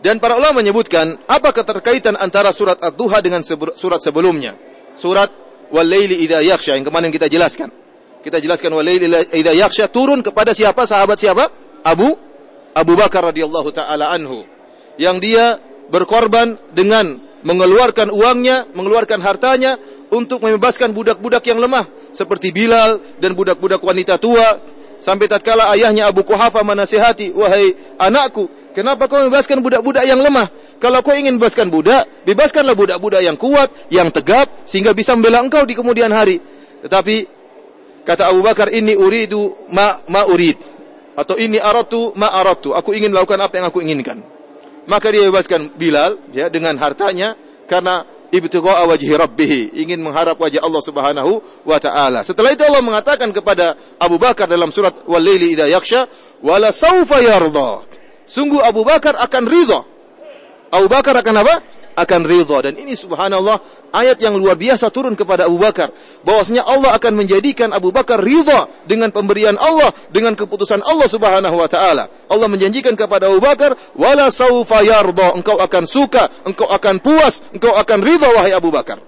Dan 0.04 0.20
para 0.20 0.36
ulama 0.36 0.60
menyebutkan 0.60 1.16
apa 1.26 1.56
keterkaitan 1.56 2.20
antara 2.20 2.52
surat 2.52 2.78
Ad-Duha 2.78 3.24
dengan 3.24 3.42
surat 3.74 4.04
sebelumnya. 4.04 4.54
Surat 4.94 5.32
wal 5.74 5.88
laili 5.89 6.22
idza 6.22 6.39
yakhsha 6.46 6.77
yang 6.77 6.86
kemarin 6.86 7.10
kita 7.10 7.25
jelaskan. 7.25 7.74
Kita 8.22 8.38
jelaskan 8.38 8.72
wal 8.77 8.86
laili 8.86 9.10
idza 9.10 9.51
yakhsha 9.58 9.89
turun 9.89 10.22
kepada 10.22 10.53
siapa? 10.53 10.86
Sahabat 10.86 11.18
siapa? 11.18 11.50
Abu 11.82 12.13
Abu 12.77 12.94
Bakar 12.94 13.34
radhiyallahu 13.34 13.74
taala 13.74 14.13
anhu. 14.13 14.46
Yang 15.01 15.18
dia 15.25 15.46
berkorban 15.89 16.56
dengan 16.72 17.18
mengeluarkan 17.44 18.13
uangnya, 18.13 18.70
mengeluarkan 18.72 19.20
hartanya 19.20 19.75
untuk 20.13 20.39
membebaskan 20.46 20.96
budak-budak 20.96 21.44
yang 21.50 21.60
lemah 21.60 21.84
seperti 22.15 22.53
Bilal 22.56 23.01
dan 23.20 23.36
budak-budak 23.36 23.84
wanita 23.84 24.15
tua 24.22 24.62
sampai 25.03 25.27
tatkala 25.27 25.68
ayahnya 25.75 26.08
Abu 26.08 26.24
Kuhafa 26.24 26.63
menasihati, 26.63 27.36
"Wahai 27.36 27.75
anakku, 28.00 28.48
kenapa 28.74 29.08
kau 29.08 29.22
membebaskan 29.22 29.62
budak-budak 29.62 30.03
yang 30.03 30.20
lemah? 30.20 30.50
Kalau 30.82 31.00
kau 31.00 31.15
ingin 31.15 31.39
bebaskan 31.39 31.72
budak, 31.72 32.03
bebaskanlah 32.27 32.75
budak-budak 32.75 33.22
yang 33.24 33.39
kuat, 33.39 33.70
yang 33.94 34.12
tegap 34.12 34.50
sehingga 34.68 34.92
bisa 34.92 35.15
membela 35.15 35.39
engkau 35.39 35.63
di 35.63 35.77
kemudian 35.77 36.12
hari." 36.12 36.42
Tetapi 36.84 37.15
kata 38.03 38.34
Abu 38.34 38.44
Bakar, 38.44 38.74
"Ini 38.74 38.98
uridu 39.00 39.70
ma 39.72 40.03
ma 40.12 40.27
urid." 40.27 40.60
Atau 41.13 41.38
ini 41.38 41.62
aratu 41.62 42.12
ma 42.18 42.34
aratu. 42.34 42.74
Aku 42.74 42.92
ingin 42.98 43.13
melakukan 43.13 43.38
apa 43.38 43.62
yang 43.62 43.70
aku 43.70 43.86
inginkan. 43.86 44.25
Maka 44.89 45.13
dia 45.13 45.30
bebaskan 45.30 45.77
Bilal 45.77 46.20
ya 46.36 46.50
dengan 46.50 46.75
hartanya 46.75 47.38
karena 47.70 48.03
ibtigha'a 48.34 48.89
wajhi 48.89 49.13
rabbih, 49.13 49.77
ingin 49.77 50.01
mengharap 50.01 50.42
wajah 50.42 50.65
Allah 50.65 50.82
Subhanahu 50.82 51.32
wa 51.63 51.77
taala. 51.77 52.25
Setelah 52.25 52.50
itu 52.50 52.65
Allah 52.65 52.82
mengatakan 52.82 53.30
kepada 53.30 53.77
Abu 54.01 54.18
Bakar 54.18 54.50
dalam 54.50 54.74
surat 54.74 55.06
Wal-Laili 55.06 55.53
idza 55.53 55.70
yakhsha, 55.70 56.10
"Wala 56.42 56.74
saufa 56.74 57.22
yarda." 57.22 57.86
Sungguh 58.24 58.63
Abu 58.63 58.88
Bakar 58.88 59.20
akan 59.20 59.44
ridha. 59.48 59.82
Abu 60.74 60.88
Bakar 60.89 61.15
akan 61.20 61.36
apa? 61.44 61.56
akan 61.94 62.25
ridha. 62.25 62.58
Dan 62.65 62.74
ini 62.77 62.98
subhanallah 62.98 63.62
ayat 63.94 64.18
yang 64.22 64.36
luar 64.38 64.58
biasa 64.58 64.89
turun 64.89 65.13
kepada 65.13 65.46
Abu 65.46 65.62
Bakar. 65.62 65.94
Bahwasanya 66.25 66.65
Allah 66.65 66.98
akan 66.98 67.13
menjadikan 67.13 67.70
Abu 67.72 67.94
Bakar 67.94 68.20
ridha 68.22 68.65
dengan 68.89 69.13
pemberian 69.13 69.56
Allah 69.58 69.94
dengan 70.10 70.34
keputusan 70.34 70.82
Allah 70.84 71.08
Subhanahu 71.08 71.56
wa 71.56 71.70
taala. 71.70 72.10
Allah 72.30 72.48
menjanjikan 72.50 72.98
kepada 72.98 73.30
Abu 73.30 73.39
Bakar 73.42 73.77
wala 73.94 74.34
saufa 74.34 74.82
yarda. 74.82 75.38
Engkau 75.38 75.58
akan 75.62 75.84
suka 75.86 76.30
engkau 76.46 76.68
akan 76.70 77.00
puas 77.00 77.46
engkau 77.53 77.74
akan 77.74 78.00
ridha 78.01 78.27
wahai 78.34 78.53
Abu 78.53 78.74
Bakar. 78.74 79.00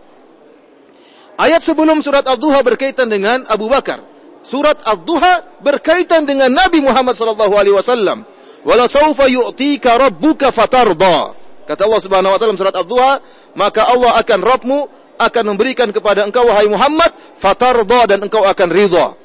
Ayat 1.36 1.68
sebelum 1.68 2.00
surat 2.00 2.24
Ad-Duha 2.24 2.64
berkaitan 2.64 3.12
dengan 3.12 3.44
Abu 3.52 3.68
Bakar. 3.68 4.00
Surat 4.46 4.80
Ad-Duha 4.88 5.60
berkaitan 5.60 6.24
dengan 6.24 6.48
Nabi 6.54 6.80
Muhammad 6.80 7.18
sallallahu 7.18 7.60
alaihi 7.60 7.76
wasallam 7.76 8.24
wala 8.66 8.90
saufa 8.90 9.30
yu'tika 9.30 9.96
rabbuka 10.02 10.50
fatarda 10.50 11.46
Kata 11.66 11.82
Allah 11.90 12.02
Subhanahu 12.02 12.30
wa 12.30 12.38
taala 12.38 12.54
dalam 12.54 12.62
surat 12.62 12.76
Ad-Duha, 12.78 13.14
maka 13.58 13.90
Allah 13.90 14.22
akan 14.22 14.40
Rabbmu 14.46 14.80
akan 15.18 15.44
memberikan 15.50 15.90
kepada 15.90 16.22
engkau 16.22 16.46
wahai 16.46 16.70
Muhammad 16.70 17.10
fatarda 17.42 18.06
dan 18.06 18.22
engkau 18.22 18.46
akan 18.46 18.70
ridha. 18.70 19.18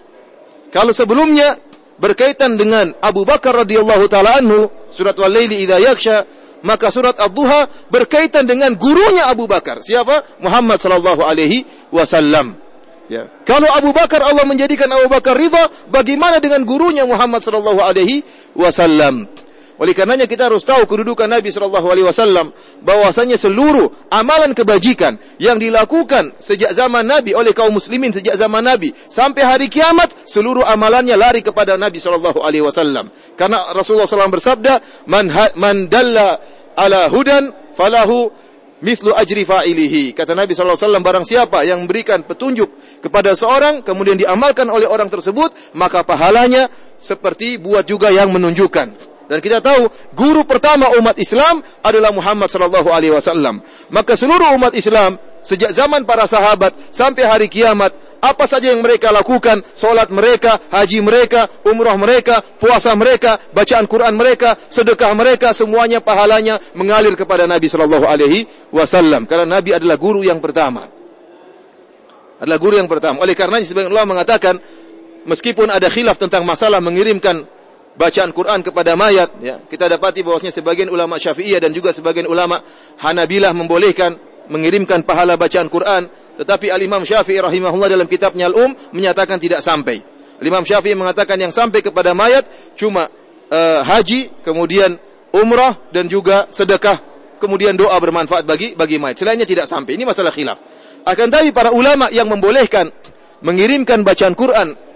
Kalau 0.73 0.97
sebelumnya 0.97 1.61
berkaitan 2.00 2.56
dengan 2.56 2.97
Abu 3.04 3.28
Bakar 3.28 3.61
radhiyallahu 3.68 4.09
taala 4.09 4.40
anhu, 4.40 4.73
surat 4.88 5.12
Wal-Laili 5.20 5.68
idza 5.68 5.76
maka 6.64 6.88
surat 6.88 7.16
Ad-Duha 7.16 7.92
berkaitan 7.92 8.49
dengan 8.49 8.73
gurunya 8.76 9.28
Abu 9.28 9.44
Bakar. 9.44 9.85
Siapa? 9.85 10.40
Muhammad 10.40 10.80
sallallahu 10.80 11.25
alaihi 11.25 11.64
wasallam. 11.92 12.56
Ya. 13.11 13.26
Kalau 13.42 13.66
Abu 13.75 13.90
Bakar 13.90 14.23
Allah 14.23 14.47
menjadikan 14.47 14.87
Abu 14.87 15.11
Bakar 15.11 15.35
ridha, 15.35 15.66
bagaimana 15.90 16.38
dengan 16.38 16.62
gurunya 16.62 17.02
Muhammad 17.02 17.42
sallallahu 17.42 17.82
alaihi 17.82 18.23
wasallam? 18.57 19.28
Oleh 19.80 19.97
karenanya 19.97 20.28
kita 20.28 20.52
harus 20.52 20.61
tahu 20.61 20.85
kedudukan 20.85 21.25
Nabi 21.25 21.49
Shallallahu 21.49 21.88
Alaihi 21.88 22.04
Wasallam 22.04 22.52
bahwasanya 22.85 23.40
seluruh 23.40 23.88
amalan 24.12 24.52
kebajikan 24.52 25.16
yang 25.40 25.57
dilakukan 25.57 26.37
sejak 26.37 26.76
zaman 26.76 27.09
Nabi 27.09 27.33
oleh 27.33 27.57
kaum 27.57 27.73
muslimin 27.73 28.12
sejak 28.12 28.37
zaman 28.37 28.61
Nabi 28.61 28.92
sampai 28.92 29.40
hari 29.40 29.66
kiamat 29.73 30.12
seluruh 30.28 30.69
amalannya 30.69 31.16
lari 31.16 31.40
kepada 31.40 31.80
Nabi 31.80 31.97
Shallallahu 31.97 32.45
Alaihi 32.45 32.61
Wasallam. 32.61 33.09
Karena 33.40 33.73
Rasulullah 33.73 34.04
SAW 34.04 34.28
bersabda, 34.28 34.85
man, 35.09 35.33
man 35.57 35.88
dalla 35.88 36.37
ala 36.76 37.09
hudan 37.09 37.49
falahu 37.73 38.28
mislu 38.84 39.12
ajri 39.16 39.44
fa'ilihi. 39.44 40.12
Kata 40.12 40.37
Nabi 40.37 40.52
SAW, 40.52 40.76
barang 41.00 41.25
siapa 41.25 41.64
yang 41.64 41.84
memberikan 41.84 42.25
petunjuk 42.25 43.00
kepada 43.00 43.32
seorang, 43.37 43.80
kemudian 43.84 44.16
diamalkan 44.16 44.68
oleh 44.68 44.88
orang 44.88 45.08
tersebut, 45.08 45.52
maka 45.76 46.04
pahalanya 46.04 46.68
seperti 46.96 47.56
buat 47.60 47.88
juga 47.88 48.12
yang 48.12 48.28
menunjukkan. 48.32 49.10
Dan 49.30 49.38
kita 49.38 49.62
tahu 49.62 49.87
guru 50.18 50.42
pertama 50.42 50.90
umat 50.99 51.14
Islam 51.14 51.62
adalah 51.87 52.10
Muhammad 52.10 52.50
sallallahu 52.50 52.90
alaihi 52.90 53.14
wasallam. 53.14 53.62
Maka 53.94 54.18
seluruh 54.18 54.58
umat 54.58 54.75
Islam 54.75 55.22
sejak 55.46 55.70
zaman 55.70 56.02
para 56.02 56.26
sahabat 56.26 56.75
sampai 56.90 57.22
hari 57.30 57.46
kiamat 57.46 57.94
apa 58.20 58.44
saja 58.44 58.70
yang 58.70 58.84
mereka 58.84 59.08
lakukan, 59.08 59.64
solat 59.72 60.12
mereka, 60.12 60.60
haji 60.68 61.00
mereka, 61.00 61.48
umrah 61.64 61.96
mereka, 61.96 62.44
puasa 62.60 62.92
mereka, 62.92 63.40
bacaan 63.50 63.88
Quran 63.88 64.14
mereka, 64.14 64.54
sedekah 64.68 65.16
mereka, 65.16 65.56
semuanya 65.56 66.04
pahalanya 66.04 66.60
mengalir 66.76 67.16
kepada 67.16 67.48
Nabi 67.48 67.66
Shallallahu 67.66 68.04
Alaihi 68.04 68.44
Wasallam. 68.70 69.24
Karena 69.24 69.58
Nabi 69.58 69.72
adalah 69.72 69.96
guru 69.96 70.20
yang 70.20 70.38
pertama. 70.38 70.84
Adalah 72.40 72.58
guru 72.60 72.76
yang 72.76 72.88
pertama. 72.88 73.20
Oleh 73.24 73.32
karenanya 73.36 73.64
sebagian 73.64 73.92
Allah 73.92 74.08
mengatakan, 74.08 74.54
meskipun 75.24 75.68
ada 75.72 75.88
khilaf 75.88 76.16
tentang 76.16 76.44
masalah 76.44 76.80
mengirimkan 76.80 77.44
bacaan 78.00 78.30
Quran 78.32 78.64
kepada 78.64 78.94
mayat 78.96 79.28
ya 79.42 79.60
kita 79.66 79.90
dapati 79.90 80.22
bahwasanya 80.24 80.54
sebagian 80.54 80.88
ulama 80.88 81.18
Syafi'iyah 81.20 81.60
dan 81.60 81.74
juga 81.74 81.90
sebagian 81.92 82.24
ulama 82.30 82.62
Hanabilah 83.02 83.52
membolehkan 83.52 84.29
mengirimkan 84.50 85.07
pahala 85.07 85.38
bacaan 85.38 85.71
Quran 85.71 86.11
tetapi 86.37 86.69
Al-Imam 86.75 87.07
Syafi'i 87.07 87.38
rahimahullah 87.38 87.87
dalam 87.87 88.11
kitabnya 88.11 88.50
Al-Um 88.50 88.75
menyatakan 88.92 89.38
tidak 89.38 89.62
sampai 89.62 90.02
Al-Imam 90.42 90.66
Syafi'i 90.66 90.99
mengatakan 90.99 91.38
yang 91.38 91.54
sampai 91.54 91.80
kepada 91.80 92.11
mayat 92.12 92.45
cuma 92.75 93.07
uh, 93.49 93.80
haji 93.87 94.42
kemudian 94.42 94.99
umrah 95.30 95.78
dan 95.95 96.11
juga 96.11 96.50
sedekah 96.50 96.99
kemudian 97.38 97.78
doa 97.78 97.95
bermanfaat 97.97 98.45
bagi 98.45 98.75
bagi 98.75 98.99
mayat 98.99 99.16
selainnya 99.23 99.47
tidak 99.47 99.71
sampai 99.71 99.95
ini 99.95 100.02
masalah 100.02 100.35
khilaf 100.35 100.59
akan 101.07 101.26
tapi 101.30 101.54
para 101.54 101.71
ulama 101.71 102.11
yang 102.11 102.26
membolehkan 102.26 102.90
mengirimkan 103.40 104.02
bacaan 104.02 104.35
Quran 104.35 104.90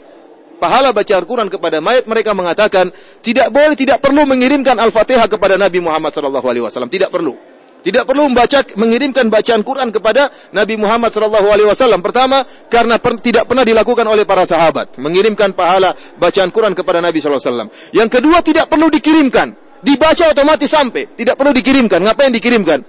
pahala 0.65 0.97
baca 0.97 1.13
Al-Quran 1.13 1.53
kepada 1.53 1.85
mayat, 1.85 2.09
mereka 2.09 2.33
mengatakan 2.33 2.89
tidak 3.21 3.53
boleh, 3.53 3.77
tidak 3.77 4.01
perlu 4.01 4.25
mengirimkan 4.25 4.81
Al-Fatihah 4.81 5.29
kepada 5.29 5.61
Nabi 5.61 5.85
Muhammad 5.85 6.09
SAW. 6.17 6.89
Tidak 6.89 7.13
perlu. 7.13 7.54
Tidak 7.85 8.09
perlu 8.09 8.33
membaca, 8.33 8.65
mengirimkan 8.81 9.29
bacaan 9.29 9.61
Quran 9.61 9.93
kepada 9.93 10.33
Nabi 10.57 10.81
Muhammad 10.81 11.13
SAW. 11.13 12.01
Pertama, 12.01 12.41
karena 12.73 12.97
per, 12.97 13.21
tidak 13.21 13.45
pernah 13.45 13.61
dilakukan 13.61 14.09
oleh 14.09 14.25
para 14.25 14.49
sahabat. 14.49 14.97
Mengirimkan 14.97 15.53
pahala 15.53 15.93
bacaan 16.17 16.49
Quran 16.49 16.73
kepada 16.73 17.05
Nabi 17.05 17.21
SAW. 17.21 17.69
Yang 17.93 18.09
kedua, 18.09 18.41
tidak 18.41 18.73
perlu 18.73 18.89
dikirimkan. 18.89 19.53
Dibaca 19.85 20.33
otomatis 20.33 20.73
sampai. 20.73 21.13
Tidak 21.13 21.37
perlu 21.37 21.53
dikirimkan. 21.53 22.01
Ngapain 22.01 22.33
dikirimkan? 22.33 22.81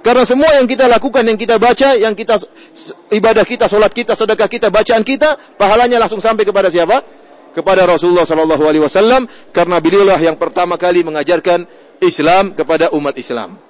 Karena 0.00 0.24
semua 0.24 0.56
yang 0.56 0.64
kita 0.64 0.88
lakukan, 0.88 1.20
yang 1.20 1.36
kita 1.36 1.60
baca, 1.60 1.92
yang 2.00 2.16
kita 2.16 2.40
ibadah 3.12 3.44
kita, 3.44 3.68
solat 3.68 3.92
kita, 3.92 4.16
sedekah 4.16 4.48
kita, 4.48 4.72
bacaan 4.72 5.04
kita, 5.04 5.36
pahalanya 5.60 6.00
langsung 6.00 6.24
sampai 6.24 6.48
kepada 6.48 6.72
siapa? 6.72 7.04
Kepada 7.52 7.84
Rasulullah 7.84 8.24
Sallallahu 8.24 8.64
Alaihi 8.64 8.80
Wasallam. 8.80 9.28
Karena 9.52 9.84
beliaulah 9.84 10.16
yang 10.16 10.40
pertama 10.40 10.80
kali 10.80 11.04
mengajarkan 11.04 11.68
Islam 12.00 12.56
kepada 12.56 12.88
umat 12.96 13.12
Islam. 13.20 13.69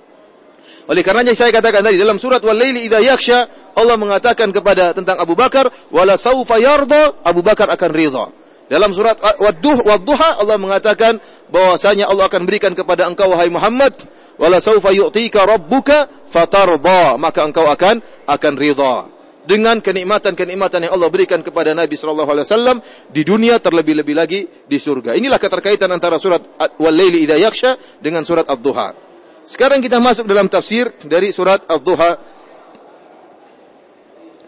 Oleh 0.91 1.07
karenanya 1.07 1.39
saya 1.39 1.55
katakan 1.55 1.87
tadi 1.87 2.03
dalam 2.03 2.19
surat 2.19 2.43
Wal-Laili 2.43 2.91
idza 2.91 2.99
yakhsha 2.99 3.47
Allah 3.79 3.95
mengatakan 3.95 4.51
kepada 4.51 4.91
tentang 4.91 5.23
Abu 5.23 5.39
Bakar 5.39 5.71
wala 5.95 6.19
saufa 6.19 6.59
yarda 6.59 7.15
Abu 7.23 7.47
Bakar 7.47 7.71
akan 7.71 7.91
ridha. 7.95 8.27
Dalam 8.67 8.91
surat 8.91 9.15
Wadduh 9.39 9.87
Wadduha 9.87 10.43
Allah 10.43 10.59
mengatakan 10.59 11.23
bahwasanya 11.47 12.11
Allah 12.11 12.27
akan 12.27 12.43
berikan 12.43 12.75
kepada 12.75 13.07
engkau 13.07 13.31
wahai 13.31 13.47
Muhammad 13.55 13.95
wala 14.35 14.59
saufa 14.59 14.91
yu'tika 14.91 15.47
rabbuka 15.47 16.11
fatarda 16.27 17.15
maka 17.15 17.47
engkau 17.47 17.71
akan 17.71 18.03
akan 18.27 18.53
ridha 18.59 19.07
dengan 19.47 19.79
kenikmatan-kenikmatan 19.79 20.91
yang 20.91 20.93
Allah 20.99 21.11
berikan 21.11 21.39
kepada 21.39 21.71
Nabi 21.71 21.95
sallallahu 21.95 22.31
alaihi 22.35 22.47
wasallam 22.51 22.77
di 23.15 23.23
dunia 23.23 23.63
terlebih-lebih 23.63 24.15
lagi 24.19 24.47
di 24.67 24.79
surga. 24.79 25.15
Inilah 25.15 25.39
keterkaitan 25.39 25.91
antara 25.91 26.19
surat 26.19 26.43
Wal-Laili 26.83 27.27
idza 27.27 27.39
yakhsha 27.39 27.79
dengan 28.03 28.27
surat 28.27 28.47
Ad-Duha. 28.47 29.10
Sekarang 29.51 29.83
kita 29.83 29.99
masuk 29.99 30.31
dalam 30.31 30.47
tafsir 30.47 30.95
dari 31.03 31.35
surat 31.35 31.67
Ad-Duha. 31.67 32.11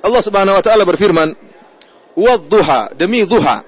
Allah 0.06 0.22
Subhanahu 0.22 0.54
wa 0.54 0.62
taala 0.62 0.86
berfirman, 0.86 1.34
"Wad-duha," 2.14 2.94
demi 2.94 3.26
duha. 3.26 3.66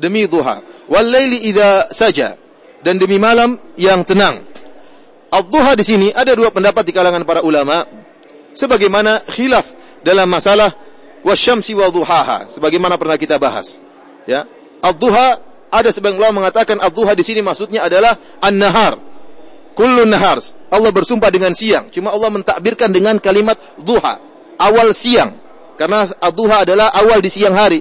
Demi 0.00 0.24
duha. 0.24 0.64
Wal-laili 0.88 1.44
idza 1.52 1.92
saja. 1.92 2.40
Dan 2.80 2.96
demi 2.96 3.20
malam 3.20 3.60
yang 3.76 4.00
tenang. 4.08 4.48
Ad-duha 5.28 5.76
di 5.76 5.84
sini 5.84 6.08
ada 6.08 6.32
dua 6.32 6.48
pendapat 6.48 6.88
di 6.88 6.92
kalangan 6.96 7.28
para 7.28 7.44
ulama 7.44 7.84
sebagaimana 8.56 9.20
khilaf 9.28 9.76
dalam 10.00 10.28
masalah 10.28 10.72
wasyamsi 11.20 11.76
wa 11.76 11.92
duhaha 11.92 12.48
sebagaimana 12.48 12.96
pernah 12.96 13.20
kita 13.20 13.36
bahas. 13.36 13.76
Ya. 14.24 14.48
Ad-duha 14.80 15.36
ada 15.68 15.88
sebagian 15.92 16.16
ulama 16.16 16.44
mengatakan 16.48 16.80
ad-duha 16.80 17.12
di 17.12 17.24
sini 17.24 17.44
maksudnya 17.44 17.84
adalah 17.84 18.16
an-nahar. 18.40 19.11
Kullu 19.72 20.04
nahar. 20.04 20.38
Allah 20.68 20.90
bersumpah 20.92 21.32
dengan 21.32 21.56
siang. 21.56 21.88
Cuma 21.88 22.12
Allah 22.12 22.28
mentakbirkan 22.28 22.92
dengan 22.92 23.16
kalimat 23.16 23.56
duha, 23.80 24.20
awal 24.60 24.92
siang. 24.92 25.40
Karena 25.80 26.04
ad-duha 26.20 26.68
adalah 26.68 26.92
awal 26.92 27.24
di 27.24 27.32
siang 27.32 27.56
hari. 27.56 27.80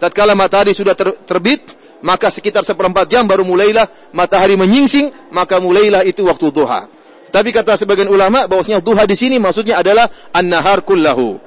Tatkala 0.00 0.36
matahari 0.36 0.72
sudah 0.72 0.96
ter 0.96 1.12
terbit, 1.24 1.76
maka 2.04 2.32
sekitar 2.32 2.64
seperempat 2.64 3.08
jam 3.08 3.24
baru 3.28 3.44
mulailah 3.44 3.88
matahari 4.12 4.56
menyingsing, 4.56 5.12
maka 5.32 5.60
mulailah 5.60 6.04
itu 6.04 6.24
waktu 6.24 6.52
duha. 6.52 6.88
Tapi 7.30 7.54
kata 7.54 7.78
sebagian 7.78 8.10
ulama 8.10 8.44
bahwasanya 8.50 8.82
duha 8.82 9.06
di 9.06 9.14
sini 9.14 9.38
maksudnya 9.38 9.78
adalah 9.78 10.08
an-nahar 10.34 10.82
kullahu. 10.82 11.38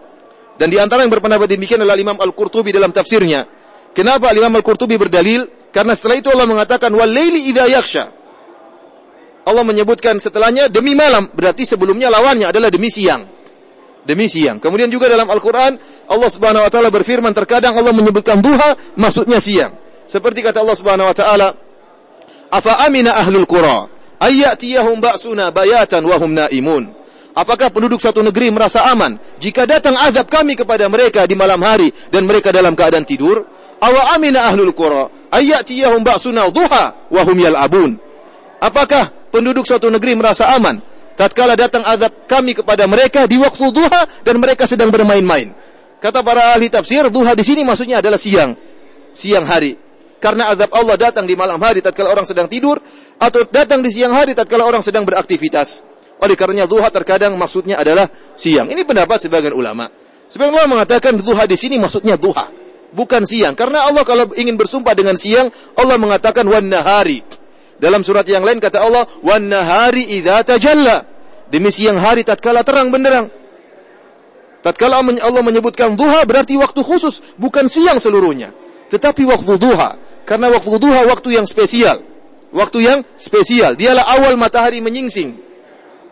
Dan 0.56 0.70
di 0.70 0.78
antara 0.78 1.02
yang 1.02 1.12
berpendapat 1.12 1.50
demikian 1.50 1.82
adalah 1.82 1.98
Imam 1.98 2.16
Al-Qurtubi 2.16 2.70
dalam 2.70 2.94
tafsirnya. 2.94 3.46
Kenapa 3.92 4.32
Imam 4.32 4.54
Al-Qurtubi 4.54 4.96
berdalil? 4.96 5.50
Karena 5.74 5.98
setelah 5.98 6.22
itu 6.22 6.30
Allah 6.30 6.46
mengatakan 6.46 6.94
walaili 6.94 7.50
idza 7.50 7.66
yakhsha. 7.68 8.23
Allah 9.44 9.64
menyebutkan 9.68 10.24
setelahnya 10.24 10.72
demi 10.72 10.96
malam, 10.96 11.28
berarti 11.36 11.68
sebelumnya 11.68 12.08
lawannya 12.08 12.48
adalah 12.48 12.72
demi 12.72 12.88
siang. 12.88 13.28
Demi 14.04 14.28
siang. 14.28 14.60
Kemudian 14.60 14.92
juga 14.92 15.08
dalam 15.08 15.28
Al-Qur'an 15.28 15.80
Allah 16.12 16.30
Subhanahu 16.32 16.64
wa 16.64 16.72
taala 16.72 16.92
berfirman 16.92 17.32
terkadang 17.32 17.76
Allah 17.76 17.96
menyebutkan 17.96 18.44
duha 18.44 18.76
maksudnya 19.00 19.40
siang. 19.40 19.76
Seperti 20.04 20.44
kata 20.44 20.60
Allah 20.60 20.76
Subhanahu 20.76 21.08
wa 21.08 21.16
taala, 21.16 21.48
"Afa 22.52 22.84
amina 22.84 23.16
ahlul 23.16 23.48
qura 23.48 23.88
ayyatiyahum 24.20 25.00
ba'suna 25.00 25.56
bayatan 25.56 26.04
wa 26.04 26.16
hum 26.20 26.36
naimun." 26.36 26.84
Apakah 27.34 27.74
penduduk 27.74 27.98
suatu 27.98 28.22
negeri 28.22 28.54
merasa 28.54 28.86
aman 28.94 29.18
jika 29.42 29.66
datang 29.66 29.98
azab 29.98 30.30
kami 30.30 30.54
kepada 30.54 30.86
mereka 30.86 31.26
di 31.26 31.34
malam 31.34 31.58
hari 31.66 31.90
dan 32.14 32.30
mereka 32.30 32.54
dalam 32.54 32.78
keadaan 32.78 33.08
tidur? 33.08 33.48
Awa 33.80 34.16
amina 34.20 34.52
ahlul 34.52 34.76
qura 34.76 35.10
ayyatiyahum 35.32 36.04
ba'suna 36.04 36.48
duha 36.52 36.94
wa 37.10 37.22
hum 37.24 37.38
yal'abun. 37.40 37.92
Apakah 38.62 39.23
penduduk 39.34 39.66
suatu 39.66 39.90
negeri 39.90 40.14
merasa 40.14 40.54
aman 40.54 40.78
tatkala 41.18 41.58
datang 41.58 41.82
azab 41.82 42.30
kami 42.30 42.54
kepada 42.54 42.86
mereka 42.86 43.26
di 43.26 43.42
waktu 43.42 43.66
duha 43.74 44.02
dan 44.22 44.38
mereka 44.38 44.70
sedang 44.70 44.94
bermain-main? 44.94 45.50
Kata 45.98 46.22
para 46.22 46.54
ahli 46.54 46.70
tafsir, 46.70 47.08
duha 47.10 47.34
di 47.34 47.42
sini 47.42 47.66
maksudnya 47.66 48.04
adalah 48.04 48.20
siang, 48.20 48.54
siang 49.16 49.48
hari. 49.48 49.80
Karena 50.20 50.52
azab 50.52 50.72
Allah 50.72 50.96
datang 50.96 51.28
di 51.28 51.36
malam 51.36 51.60
hari 51.60 51.84
tatkala 51.84 52.12
orang 52.12 52.28
sedang 52.28 52.48
tidur 52.48 52.80
atau 53.20 53.44
datang 53.48 53.84
di 53.84 53.92
siang 53.92 54.12
hari 54.12 54.32
tatkala 54.36 54.64
orang 54.68 54.84
sedang 54.84 55.04
beraktivitas. 55.04 55.84
Oleh 56.24 56.36
karenanya 56.40 56.68
duha 56.68 56.88
terkadang 56.88 57.36
maksudnya 57.36 57.80
adalah 57.80 58.08
siang. 58.40 58.72
Ini 58.72 58.88
pendapat 58.88 59.28
sebagian 59.28 59.52
ulama. 59.52 59.92
Sebagian 60.32 60.56
ulama 60.56 60.80
mengatakan 60.80 61.20
duha 61.20 61.44
di 61.44 61.60
sini 61.60 61.76
maksudnya 61.76 62.16
duha, 62.16 62.48
bukan 62.96 63.28
siang. 63.28 63.52
Karena 63.56 63.84
Allah 63.84 64.08
kalau 64.08 64.32
ingin 64.36 64.56
bersumpah 64.56 64.96
dengan 64.96 65.20
siang, 65.20 65.52
Allah 65.76 66.00
mengatakan 66.00 66.48
wan 66.48 66.72
nahari. 66.72 67.20
Dalam 67.84 68.00
surat 68.00 68.24
yang 68.24 68.48
lain 68.48 68.64
kata 68.64 68.80
Allah 68.80 69.04
wan 69.20 69.52
nahari 69.52 70.16
idza 70.16 70.40
tajalla. 70.48 71.04
Demi 71.52 71.68
siang 71.68 72.00
hari 72.00 72.24
tatkala 72.24 72.64
terang 72.64 72.88
benderang. 72.88 73.28
Tatkala 74.64 75.04
Allah 75.04 75.44
menyebutkan 75.44 76.00
duha 76.00 76.24
berarti 76.24 76.56
waktu 76.56 76.80
khusus, 76.80 77.36
bukan 77.36 77.68
siang 77.68 78.00
seluruhnya. 78.00 78.56
Tetapi 78.88 79.28
waktu 79.28 79.60
duha. 79.60 80.00
Karena 80.24 80.48
waktu 80.56 80.80
duha 80.80 81.04
waktu 81.12 81.36
yang 81.36 81.44
spesial. 81.44 82.00
Waktu 82.56 82.88
yang 82.88 83.00
spesial. 83.20 83.76
Dialah 83.76 84.08
awal 84.16 84.40
matahari 84.40 84.80
menyingsing. 84.80 85.36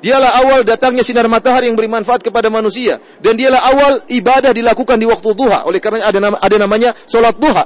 Dialah 0.03 0.43
awal 0.43 0.67
datangnya 0.67 1.07
sinar 1.07 1.31
matahari 1.31 1.71
yang 1.71 1.79
beri 1.79 1.87
manfaat 1.87 2.25
kepada 2.25 2.49
manusia 2.49 2.97
dan 3.21 3.37
dialah 3.37 3.61
awal 3.69 3.93
ibadah 4.09 4.49
dilakukan 4.51 4.97
di 4.97 5.07
waktu 5.07 5.29
duha. 5.37 5.63
Oleh 5.63 5.79
karena 5.79 6.03
ada 6.03 6.19
nama, 6.19 6.35
ada 6.41 6.57
namanya 6.57 6.91
salat 7.07 7.37
duha. 7.37 7.63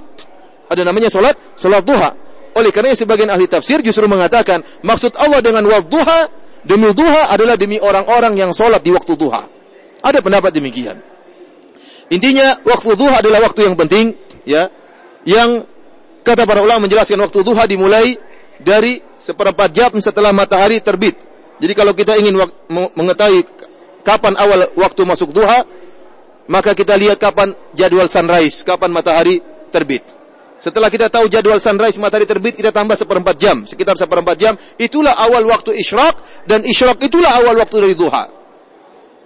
Ada 0.70 0.84
namanya 0.84 1.10
salat 1.10 1.34
salat 1.58 1.82
duha. 1.88 2.25
Oleh 2.56 2.72
karena 2.72 2.96
sebagian 2.96 3.28
ahli 3.28 3.52
tafsir 3.52 3.84
justru 3.84 4.08
mengatakan 4.08 4.64
maksud 4.82 5.20
Allah 5.20 5.44
dengan 5.44 5.68
waktu 5.68 5.92
duha 5.92 6.20
demi 6.64 6.90
duha 6.96 7.30
adalah 7.30 7.60
demi 7.60 7.78
orang-orang 7.78 8.40
yang 8.40 8.52
salat 8.56 8.80
di 8.80 8.96
waktu 8.96 9.14
duha. 9.20 9.44
Ada 10.00 10.24
pendapat 10.24 10.56
demikian. 10.56 10.98
Intinya 12.10 12.64
waktu 12.64 12.96
duha 12.96 13.20
adalah 13.20 13.44
waktu 13.44 13.68
yang 13.68 13.76
penting 13.76 14.16
ya 14.48 14.72
yang 15.28 15.68
kata 16.24 16.48
para 16.48 16.64
ulama 16.64 16.88
menjelaskan 16.88 17.20
waktu 17.20 17.40
duha 17.44 17.68
dimulai 17.68 18.16
dari 18.62 19.04
seperempat 19.20 19.70
jam 19.76 19.92
setelah 20.00 20.32
matahari 20.32 20.80
terbit 20.80 21.26
jadi 21.60 21.74
kalau 21.74 21.96
kita 21.96 22.20
ingin 22.20 22.36
mengetahui 22.96 23.48
kapan 24.04 24.36
awal 24.36 24.68
waktu 24.76 25.02
masuk 25.08 25.32
duha, 25.32 25.64
maka 26.52 26.76
kita 26.76 27.00
lihat 27.00 27.18
kapan 27.18 27.56
jadwal 27.72 28.12
sunrise, 28.12 28.62
kapan 28.68 28.92
matahari 28.92 29.40
terbit. 29.72 30.04
Setelah 30.66 30.90
kita 30.90 31.14
tahu 31.14 31.30
jadwal 31.30 31.62
sunrise 31.62 31.94
matahari 32.02 32.26
terbit, 32.26 32.58
kita 32.58 32.74
tambah 32.74 32.98
seperempat 32.98 33.38
jam, 33.38 33.70
sekitar 33.70 33.94
seperempat 34.02 34.34
jam. 34.34 34.58
Itulah 34.82 35.14
awal 35.14 35.46
waktu 35.46 35.78
isyraq 35.78 36.18
dan 36.50 36.66
isyraq 36.66 36.98
itulah 37.06 37.38
awal 37.38 37.54
waktu 37.62 37.86
dari 37.86 37.94
duha. 37.94 38.26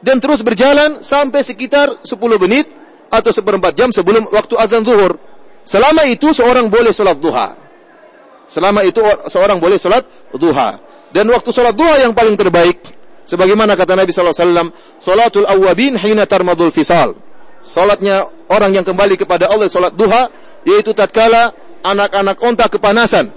Dan 0.03 0.19
terus 0.19 0.43
berjalan 0.43 0.99
sampai 0.99 1.39
sekitar 1.39 2.03
10 2.03 2.43
menit 2.43 2.67
atau 3.07 3.31
seperempat 3.31 3.71
jam 3.71 3.87
sebelum 3.87 4.27
waktu 4.35 4.59
azan 4.59 4.83
zuhur. 4.83 5.15
Selama 5.63 6.03
itu 6.11 6.27
seorang 6.35 6.67
boleh 6.67 6.91
sholat 6.91 7.15
duha. 7.15 7.55
Selama 8.51 8.83
itu 8.83 8.99
seorang 9.31 9.63
boleh 9.63 9.79
sholat 9.79 10.03
duha. 10.35 10.75
Dan 11.15 11.31
waktu 11.31 11.55
sholat 11.55 11.71
duha 11.71 12.03
yang 12.03 12.11
paling 12.11 12.35
terbaik, 12.35 12.83
sebagaimana 13.23 13.79
kata 13.79 13.95
Nabi 13.95 14.11
SAW, 14.11 14.75
Salatul 14.99 15.47
awwabin 15.47 15.95
hina 15.95 16.27
tarmadul 16.27 16.75
fisal. 16.75 17.15
Salatnya 17.59 18.23
orang 18.47 18.71
yang 18.71 18.85
kembali 18.87 19.19
kepada 19.19 19.51
Allah 19.51 19.67
salat 19.67 19.91
duha, 19.91 20.31
yaitu 20.67 20.91
tatkala 20.95 21.51
anak-anak 21.83 22.37
onta 22.43 22.65
kepanasan. 22.67 23.31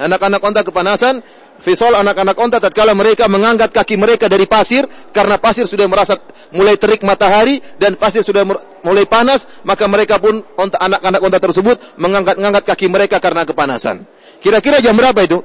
Anak-anak 0.00 0.40
onta 0.40 0.62
kepanasan, 0.64 1.20
fisal 1.60 1.92
anak-anak 1.92 2.32
onta 2.40 2.56
tatkala 2.56 2.96
mereka 2.96 3.28
mengangkat 3.28 3.68
kaki 3.68 4.00
mereka 4.00 4.32
dari 4.32 4.48
pasir, 4.48 4.88
karena 5.12 5.36
pasir 5.36 5.68
sudah 5.68 5.84
merasa 5.84 6.16
mulai 6.56 6.80
terik 6.80 7.04
matahari, 7.04 7.60
dan 7.76 8.00
pasir 8.00 8.24
sudah 8.24 8.48
mulai 8.80 9.04
panas, 9.04 9.44
maka 9.68 9.84
mereka 9.84 10.16
pun 10.16 10.40
anak-anak 10.56 11.20
onta 11.20 11.38
tersebut 11.38 11.76
mengangkat-ngangkat 12.00 12.64
kaki 12.64 12.86
mereka 12.88 13.20
karena 13.20 13.44
kepanasan. 13.44 14.08
Kira-kira 14.40 14.80
jam 14.80 14.96
berapa 14.96 15.20
itu? 15.20 15.44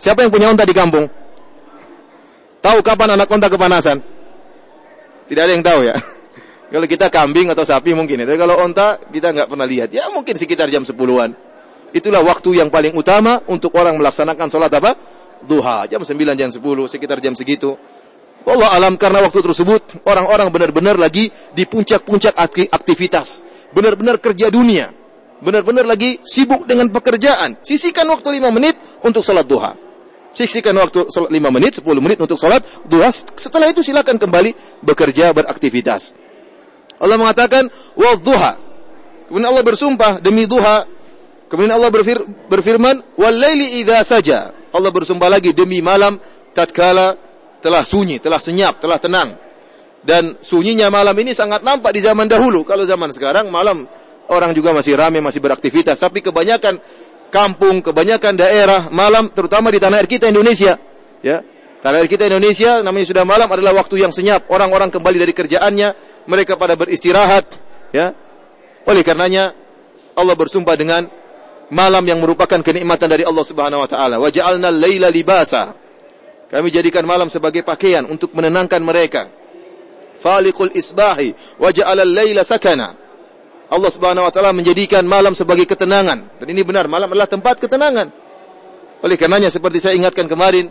Siapa 0.00 0.24
yang 0.24 0.32
punya 0.32 0.48
unta 0.48 0.64
di 0.64 0.72
kampung? 0.72 1.04
Tahu 2.64 2.78
kapan 2.80 3.20
anak 3.20 3.28
unta 3.28 3.52
kepanasan? 3.52 4.00
Tidak 5.28 5.42
ada 5.42 5.52
yang 5.52 5.64
tahu 5.64 5.84
ya. 5.84 5.96
Kalau 6.72 6.88
kita 6.88 7.12
kambing 7.12 7.52
atau 7.52 7.68
sapi 7.68 7.92
mungkin 7.92 8.24
itu. 8.24 8.32
Kalau 8.40 8.56
unta 8.64 8.96
kita 8.96 9.28
nggak 9.36 9.48
pernah 9.52 9.68
lihat. 9.68 9.92
Ya 9.92 10.08
mungkin 10.08 10.40
sekitar 10.40 10.72
jam 10.72 10.88
10-an. 10.88 11.36
Itulah 11.92 12.24
waktu 12.24 12.56
yang 12.56 12.72
paling 12.72 12.96
utama 12.96 13.44
untuk 13.44 13.76
orang 13.76 14.00
melaksanakan 14.00 14.48
sholat 14.48 14.72
apa? 14.72 14.96
Duha. 15.44 15.84
Jam 15.84 16.00
9, 16.00 16.16
jam 16.32 16.48
10, 16.48 16.88
sekitar 16.88 17.20
jam 17.20 17.36
segitu. 17.36 17.76
Allah 18.48 18.72
alam 18.72 18.96
karena 18.96 19.20
waktu 19.20 19.44
tersebut 19.44 20.02
orang-orang 20.08 20.48
benar-benar 20.48 20.96
lagi 20.96 21.28
di 21.52 21.68
puncak-puncak 21.68 22.32
aktivitas. 22.72 23.44
Benar-benar 23.76 24.16
kerja 24.16 24.48
dunia. 24.48 24.88
Benar-benar 25.44 25.84
lagi 25.84 26.24
sibuk 26.24 26.64
dengan 26.64 26.88
pekerjaan. 26.88 27.60
Sisihkan 27.60 28.08
waktu 28.08 28.40
5 28.40 28.48
menit 28.48 28.80
untuk 29.04 29.20
sholat 29.20 29.44
duha. 29.44 29.76
Siksikan 30.32 30.72
waktu 30.80 31.04
sholat 31.12 31.28
5 31.28 31.52
menit, 31.52 31.84
10 31.84 32.00
menit 32.00 32.16
untuk 32.16 32.40
sholat 32.40 32.64
duha. 32.88 33.12
Setelah 33.12 33.68
itu 33.68 33.84
silakan 33.84 34.16
kembali 34.16 34.80
bekerja, 34.80 35.36
beraktivitas. 35.36 36.16
Allah 37.02 37.18
mengatakan, 37.18 37.66
wa 37.98 38.14
duha. 38.14 38.52
Kemudian 39.26 39.50
Allah 39.50 39.64
bersumpah 39.66 40.22
demi 40.22 40.46
duha. 40.46 40.86
Kemudian 41.50 41.74
Allah 41.74 41.90
berfir 41.90 42.22
berfirman, 42.48 43.18
wal 43.18 43.34
laili 43.34 43.82
idza 43.82 44.00
saja. 44.06 44.54
Allah 44.72 44.88
bersumpah 44.94 45.28
lagi 45.28 45.52
demi 45.52 45.82
malam 45.82 46.16
tatkala 46.54 47.18
telah 47.60 47.82
sunyi, 47.84 48.22
telah 48.22 48.38
senyap, 48.38 48.78
telah 48.78 48.96
tenang. 49.02 49.36
Dan 50.02 50.38
sunyinya 50.38 50.90
malam 50.90 51.14
ini 51.18 51.30
sangat 51.34 51.62
nampak 51.62 51.94
di 51.94 52.00
zaman 52.02 52.26
dahulu. 52.26 52.66
Kalau 52.66 52.82
zaman 52.86 53.10
sekarang 53.14 53.50
malam 53.52 53.86
orang 54.32 54.50
juga 54.56 54.74
masih 54.74 54.98
ramai, 54.98 55.22
masih 55.22 55.38
beraktivitas. 55.38 56.00
Tapi 56.00 56.22
kebanyakan 56.24 56.80
kampung, 57.32 57.80
kebanyakan 57.80 58.34
daerah 58.36 58.90
malam 58.90 59.30
terutama 59.30 59.72
di 59.72 59.78
tanah 59.78 60.02
air 60.02 60.08
kita 60.10 60.28
Indonesia, 60.28 60.76
ya. 61.24 61.40
Tanah 61.82 61.98
air 62.02 62.06
kita 62.06 62.26
Indonesia 62.30 62.78
namanya 62.84 63.06
sudah 63.10 63.24
malam 63.26 63.48
adalah 63.50 63.74
waktu 63.74 64.02
yang 64.02 64.10
senyap, 64.14 64.46
orang-orang 64.50 64.92
kembali 64.92 65.18
dari 65.18 65.32
kerjaannya, 65.34 65.88
mereka 66.26 66.54
pada 66.58 66.78
beristirahat, 66.78 67.46
ya. 67.94 68.14
Oleh 68.86 69.02
karenanya 69.06 69.54
Allah 70.18 70.34
bersumpah 70.34 70.74
dengan 70.74 71.06
malam 71.72 72.04
yang 72.04 72.20
merupakan 72.20 72.60
kenikmatan 72.60 73.08
dari 73.08 73.24
Allah 73.24 73.44
Subhanahu 73.46 73.80
wa 73.80 73.88
taala. 73.88 74.20
Wa 74.20 74.28
ja'alna 74.28 74.68
laila 74.68 75.08
libasa. 75.08 75.72
Kami 76.52 76.68
jadikan 76.68 77.08
malam 77.08 77.32
sebagai 77.32 77.64
pakaian 77.64 78.04
untuk 78.04 78.36
menenangkan 78.36 78.82
mereka. 78.84 79.24
Faliqul 80.20 80.76
isbahi 80.76 81.32
wa 81.56 81.72
ja'ala 81.72 82.04
laila 82.04 82.44
sakana. 82.44 82.92
Allah 83.72 83.88
Subhanahu 83.88 84.28
wa 84.28 84.32
taala 84.34 84.52
menjadikan 84.52 85.00
malam 85.08 85.32
sebagai 85.32 85.64
ketenangan. 85.64 86.44
Dan 86.44 86.46
ini 86.52 86.60
benar, 86.60 86.92
malam 86.92 87.08
adalah 87.08 87.24
tempat 87.24 87.56
ketenangan. 87.56 88.12
Oleh 89.00 89.16
karenanya 89.16 89.48
seperti 89.48 89.80
saya 89.80 89.96
ingatkan 89.96 90.28
kemarin, 90.28 90.68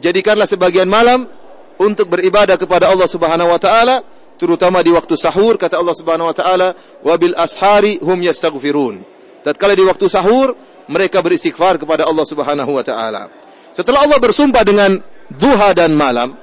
jadikanlah 0.00 0.48
sebagian 0.48 0.88
malam 0.88 1.28
untuk 1.76 2.08
beribadah 2.08 2.56
kepada 2.56 2.88
Allah 2.88 3.04
Subhanahu 3.04 3.52
wa 3.52 3.60
taala, 3.60 4.00
terutama 4.36 4.80
di 4.84 4.92
waktu 4.92 5.16
sahur 5.16 5.56
kata 5.56 5.80
Allah 5.80 5.96
Subhanahu 5.96 6.28
wa 6.28 6.36
taala, 6.36 6.68
"Wabil 7.04 7.36
ashari 7.36 8.00
hum 8.00 8.18
yastaghfirun." 8.22 9.04
Tatkala 9.44 9.76
di 9.76 9.84
waktu 9.84 10.06
sahur, 10.08 10.56
mereka 10.88 11.20
beristighfar 11.20 11.80
kepada 11.80 12.06
Allah 12.06 12.24
Subhanahu 12.24 12.70
wa 12.70 12.84
taala. 12.84 13.28
Setelah 13.72 14.04
Allah 14.04 14.18
bersumpah 14.20 14.62
dengan 14.64 14.96
duha 15.32 15.76
dan 15.76 15.92
malam, 15.92 16.36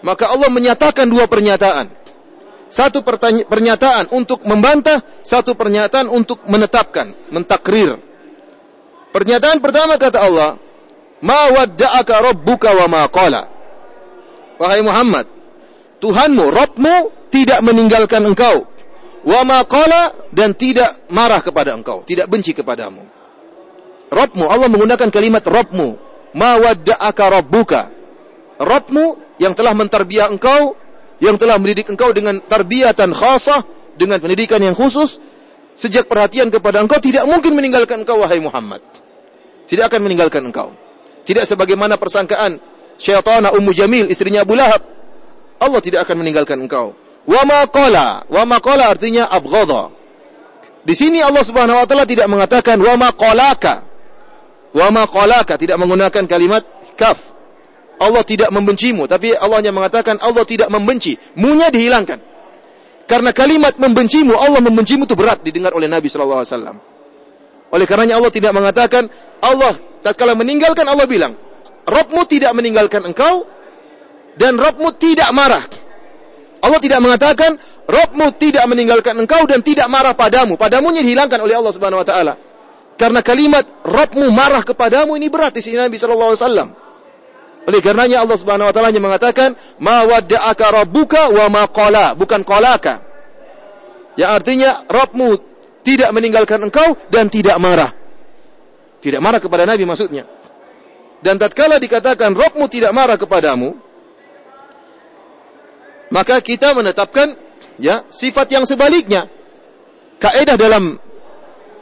maka 0.00 0.30
Allah 0.32 0.48
menyatakan 0.48 1.08
dua 1.08 1.28
pernyataan 1.28 2.02
satu 2.72 3.04
pernyataan 3.44 4.08
untuk 4.16 4.48
membantah, 4.48 5.04
satu 5.20 5.52
pernyataan 5.52 6.08
untuk 6.08 6.40
menetapkan, 6.48 7.12
mentakrir. 7.28 8.00
Pernyataan 9.12 9.60
pertama 9.60 10.00
kata 10.00 10.24
Allah, 10.24 10.56
"Ma 11.20 11.52
wadda'aka 11.52 12.32
rabbuka 12.32 12.72
wa 12.72 12.86
ma 12.88 13.02
qala." 13.12 13.44
Wahai 14.56 14.80
Muhammad, 14.80 15.28
Tuhanmu, 16.00 16.48
Rabbmu 16.48 16.96
tidak 17.32 17.64
meninggalkan 17.64 18.20
engkau. 18.22 18.68
Wa 19.22 19.40
ma 19.48 19.64
qala 19.64 20.12
dan 20.34 20.52
tidak 20.52 21.08
marah 21.08 21.40
kepada 21.40 21.72
engkau, 21.72 22.04
tidak 22.04 22.28
benci 22.28 22.52
kepadamu. 22.52 23.06
Rabbmu, 24.12 24.44
Allah 24.44 24.68
menggunakan 24.68 25.08
kalimat 25.08 25.40
Rabbmu. 25.40 25.88
Ma 26.36 26.60
wadda'aka 26.60 27.24
rabbuka. 27.40 27.82
Rabbmu 28.60 29.36
yang 29.40 29.56
telah 29.56 29.72
mentarbiah 29.72 30.28
engkau, 30.28 30.76
yang 31.22 31.40
telah 31.40 31.56
mendidik 31.56 31.88
engkau 31.88 32.12
dengan 32.12 32.40
tarbiyatan 32.40 33.12
khasah, 33.16 33.64
dengan 33.96 34.20
pendidikan 34.20 34.60
yang 34.60 34.76
khusus, 34.76 35.20
sejak 35.76 36.08
perhatian 36.08 36.52
kepada 36.52 36.80
engkau 36.80 37.00
tidak 37.00 37.24
mungkin 37.24 37.56
meninggalkan 37.56 38.04
engkau 38.04 38.20
wahai 38.20 38.40
Muhammad. 38.40 38.80
Tidak 39.68 39.88
akan 39.88 40.00
meninggalkan 40.04 40.44
engkau. 40.44 40.72
Tidak 41.22 41.46
sebagaimana 41.46 41.96
persangkaan 41.96 42.58
syaitana 42.98 43.54
Ummu 43.54 43.72
Jamil 43.72 44.10
istrinya 44.10 44.44
Abu 44.44 44.58
Lahab. 44.58 44.82
Allah 45.62 45.80
tidak 45.80 46.04
akan 46.04 46.26
meninggalkan 46.26 46.58
engkau. 46.58 46.92
Wa 47.22 47.42
ma 47.46 47.60
qala, 47.70 48.26
wa 48.26 48.42
ma 48.42 48.58
qala 48.58 48.90
artinya 48.90 49.30
abghadha. 49.30 49.94
Di 50.82 50.94
sini 50.98 51.22
Allah 51.22 51.46
Subhanahu 51.46 51.78
wa 51.78 51.86
taala 51.86 52.02
tidak 52.02 52.26
mengatakan 52.26 52.82
wa 52.82 52.94
ma 52.98 53.08
qalaka. 53.14 53.86
Wa 54.74 54.90
ma 54.90 55.06
qalaka 55.06 55.54
tidak 55.54 55.78
menggunakan 55.78 56.26
kalimat 56.26 56.66
kaf. 56.98 57.30
Allah 58.02 58.26
tidak 58.26 58.50
membencimu, 58.50 59.06
tapi 59.06 59.30
Allah 59.38 59.62
hanya 59.62 59.70
mengatakan 59.70 60.18
Allah 60.18 60.42
tidak 60.42 60.66
membenci. 60.66 61.14
Munya 61.38 61.70
dihilangkan. 61.70 62.18
Karena 63.06 63.30
kalimat 63.30 63.78
membencimu, 63.78 64.34
Allah 64.34 64.58
membencimu 64.58 65.06
itu 65.06 65.14
berat 65.14 65.38
didengar 65.46 65.70
oleh 65.70 65.86
Nabi 65.86 66.10
sallallahu 66.10 66.42
alaihi 66.42 66.50
wasallam. 66.50 66.76
Oleh 67.72 67.86
karenanya 67.86 68.18
Allah 68.18 68.32
tidak 68.34 68.52
mengatakan 68.52 69.06
Allah 69.38 69.78
tatkala 70.02 70.34
meninggalkan 70.34 70.82
Allah 70.82 71.06
bilang, 71.06 71.38
Rabbmu 71.86 72.22
tidak 72.26 72.50
meninggalkan 72.58 73.06
engkau 73.06 73.46
dan 74.34 74.58
Rabbmu 74.58 74.98
tidak 74.98 75.30
marah. 75.30 75.62
Allah 76.62 76.78
tidak 76.78 77.02
mengatakan 77.02 77.58
Rabbmu 77.90 78.38
tidak 78.38 78.64
meninggalkan 78.70 79.18
engkau 79.18 79.42
dan 79.50 79.60
tidak 79.66 79.90
marah 79.90 80.14
padamu. 80.14 80.54
Padamu 80.54 80.94
dihilangkan 80.94 81.42
oleh 81.42 81.58
Allah 81.58 81.72
Subhanahu 81.74 82.00
wa 82.02 82.06
taala. 82.06 82.34
Karena 82.94 83.18
kalimat 83.18 83.66
Rabbmu 83.82 84.30
marah 84.30 84.62
kepadamu 84.62 85.18
ini 85.18 85.26
berat 85.26 85.58
di 85.58 85.62
sini 85.64 85.82
Nabi 85.82 85.98
sallallahu 85.98 86.30
alaihi 86.30 86.42
wasallam. 86.46 86.68
Oleh 87.66 87.80
karenanya 87.82 88.22
Allah 88.22 88.38
Subhanahu 88.38 88.70
wa 88.70 88.74
taala 88.74 88.94
mengatakan 88.94 89.58
ma 89.82 90.06
wadda'aka 90.06 90.66
wa 91.34 91.46
ma 91.50 91.62
qala, 91.66 92.14
bukan 92.14 92.46
qalaka. 92.46 93.02
Yang 94.14 94.30
artinya 94.30 94.70
Rabbmu 94.86 95.28
tidak 95.82 96.14
meninggalkan 96.14 96.62
engkau 96.62 96.94
dan 97.10 97.26
tidak 97.26 97.58
marah. 97.58 97.90
Tidak 99.02 99.18
marah 99.18 99.42
kepada 99.42 99.66
Nabi 99.66 99.82
maksudnya. 99.82 100.22
Dan 101.22 101.38
tatkala 101.38 101.82
dikatakan 101.82 102.34
Rabbmu 102.34 102.70
tidak 102.70 102.94
marah 102.94 103.18
kepadamu, 103.18 103.74
maka 106.12 106.44
kita 106.44 106.76
menetapkan 106.76 107.32
ya 107.80 108.04
sifat 108.12 108.52
yang 108.52 108.68
sebaliknya. 108.68 109.26
Kaidah 110.20 110.54
dalam 110.60 111.00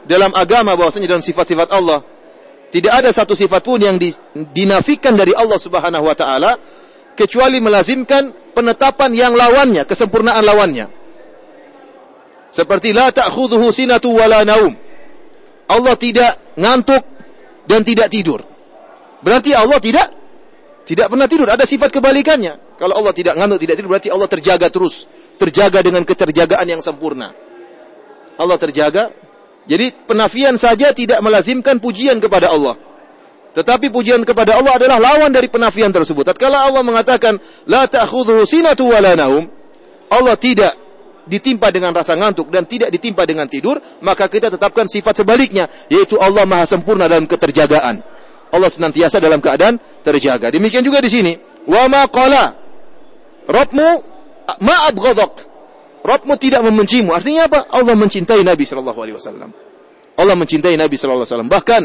dalam 0.07 0.31
agama 0.33 0.73
bahwasanya 0.73 1.05
dalam 1.05 1.21
sifat-sifat 1.21 1.69
Allah 1.75 2.01
tidak 2.71 3.03
ada 3.03 3.11
satu 3.11 3.35
sifat 3.35 3.61
pun 3.61 3.77
yang 3.83 3.99
dinafikan 4.55 5.13
dari 5.13 5.35
Allah 5.35 5.59
Subhanahu 5.59 6.07
wa 6.07 6.15
taala 6.15 6.55
kecuali 7.13 7.59
melazimkan 7.59 8.31
penetapan 8.55 9.11
yang 9.11 9.35
lawannya, 9.35 9.83
kesempurnaan 9.83 10.41
lawannya. 10.41 10.87
Seperti 12.51 12.95
la 12.95 13.11
ta'khudhuhu 13.11 13.69
sinatu 13.69 14.15
wala 14.15 14.47
naum. 14.47 14.73
Allah 15.71 15.95
tidak 15.99 16.55
ngantuk 16.55 17.03
dan 17.67 17.83
tidak 17.83 18.07
tidur. 18.11 18.43
Berarti 19.23 19.55
Allah 19.55 19.79
tidak 19.79 20.07
tidak 20.85 21.13
pernah 21.13 21.27
tidur. 21.29 21.47
Ada 21.49 21.63
sifat 21.65 21.93
kebalikannya. 21.93 22.77
Kalau 22.77 22.97
Allah 22.97 23.13
tidak 23.13 23.37
ngantuk, 23.37 23.61
tidak 23.61 23.75
tidur, 23.77 23.89
berarti 23.93 24.09
Allah 24.09 24.29
terjaga 24.29 24.67
terus. 24.73 25.05
Terjaga 25.37 25.79
dengan 25.85 26.01
keterjagaan 26.05 26.65
yang 26.65 26.81
sempurna. 26.81 27.33
Allah 28.37 28.57
terjaga. 28.57 29.13
Jadi 29.69 29.93
penafian 30.09 30.57
saja 30.57 30.89
tidak 30.89 31.21
melazimkan 31.21 31.77
pujian 31.77 32.17
kepada 32.17 32.49
Allah. 32.49 32.73
Tetapi 33.51 33.91
pujian 33.91 34.23
kepada 34.23 34.57
Allah 34.57 34.79
adalah 34.79 34.97
lawan 34.97 35.29
dari 35.29 35.51
penafian 35.51 35.91
tersebut. 35.91 36.23
Tatkala 36.23 36.65
Allah 36.65 36.81
mengatakan 36.81 37.37
la 37.67 37.83
ta'khudhuhu 37.85 38.47
sinatu 38.47 38.89
wala 38.89 39.13
naum, 39.13 39.43
Allah 40.07 40.35
tidak 40.39 40.73
ditimpa 41.27 41.69
dengan 41.69 41.93
rasa 41.93 42.17
ngantuk 42.17 42.49
dan 42.49 42.65
tidak 42.65 42.89
ditimpa 42.89 43.27
dengan 43.27 43.45
tidur, 43.45 43.77
maka 44.01 44.25
kita 44.31 44.49
tetapkan 44.49 44.87
sifat 44.89 45.21
sebaliknya, 45.21 45.69
yaitu 45.91 46.17
Allah 46.17 46.47
Maha 46.47 46.65
sempurna 46.65 47.05
dalam 47.05 47.27
keterjagaan. 47.27 48.01
Allah 48.51 48.69
senantiasa 48.69 49.23
dalam 49.23 49.39
keadaan 49.39 49.79
terjaga. 50.03 50.51
Demikian 50.51 50.83
juga 50.83 50.99
di 50.99 51.07
sini. 51.07 51.33
Wa 51.67 51.87
ma 51.87 52.05
qala. 52.11 52.55
Rabbmu 53.47 53.89
ma 54.61 54.75
abghadak. 54.91 55.33
Rabbmu 56.01 56.33
tidak 56.35 56.61
membencimu. 56.65 57.15
Artinya 57.15 57.47
apa? 57.47 57.69
Allah 57.71 57.95
mencintai 57.95 58.41
Nabi 58.43 58.65
sallallahu 58.67 58.99
alaihi 58.99 59.17
wasallam. 59.17 59.49
Allah 60.17 60.35
mencintai 60.35 60.75
Nabi 60.75 60.95
sallallahu 60.97 61.23
alaihi 61.23 61.31
wasallam. 61.33 61.51
Bahkan 61.51 61.81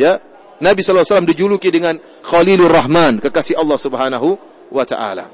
ya, 0.00 0.12
Nabi 0.60 0.80
sallallahu 0.80 1.04
alaihi 1.04 1.12
wasallam 1.14 1.30
dijuluki 1.30 1.68
dengan 1.70 1.94
Khalilur 2.24 2.72
Rahman, 2.72 3.20
kekasih 3.20 3.56
Allah 3.60 3.78
Subhanahu 3.78 4.28
wa 4.72 4.84
taala. 4.84 5.28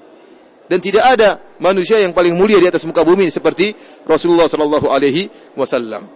Dan 0.67 0.83
tidak 0.83 1.07
ada 1.07 1.39
manusia 1.63 2.03
yang 2.03 2.11
paling 2.11 2.35
mulia 2.35 2.59
di 2.59 2.67
atas 2.67 2.83
muka 2.83 3.07
bumi 3.07 3.31
seperti 3.31 3.75
Rasulullah 4.03 4.51
sallallahu 4.51 4.91
alaihi 4.91 5.31
wasallam. 5.55 6.11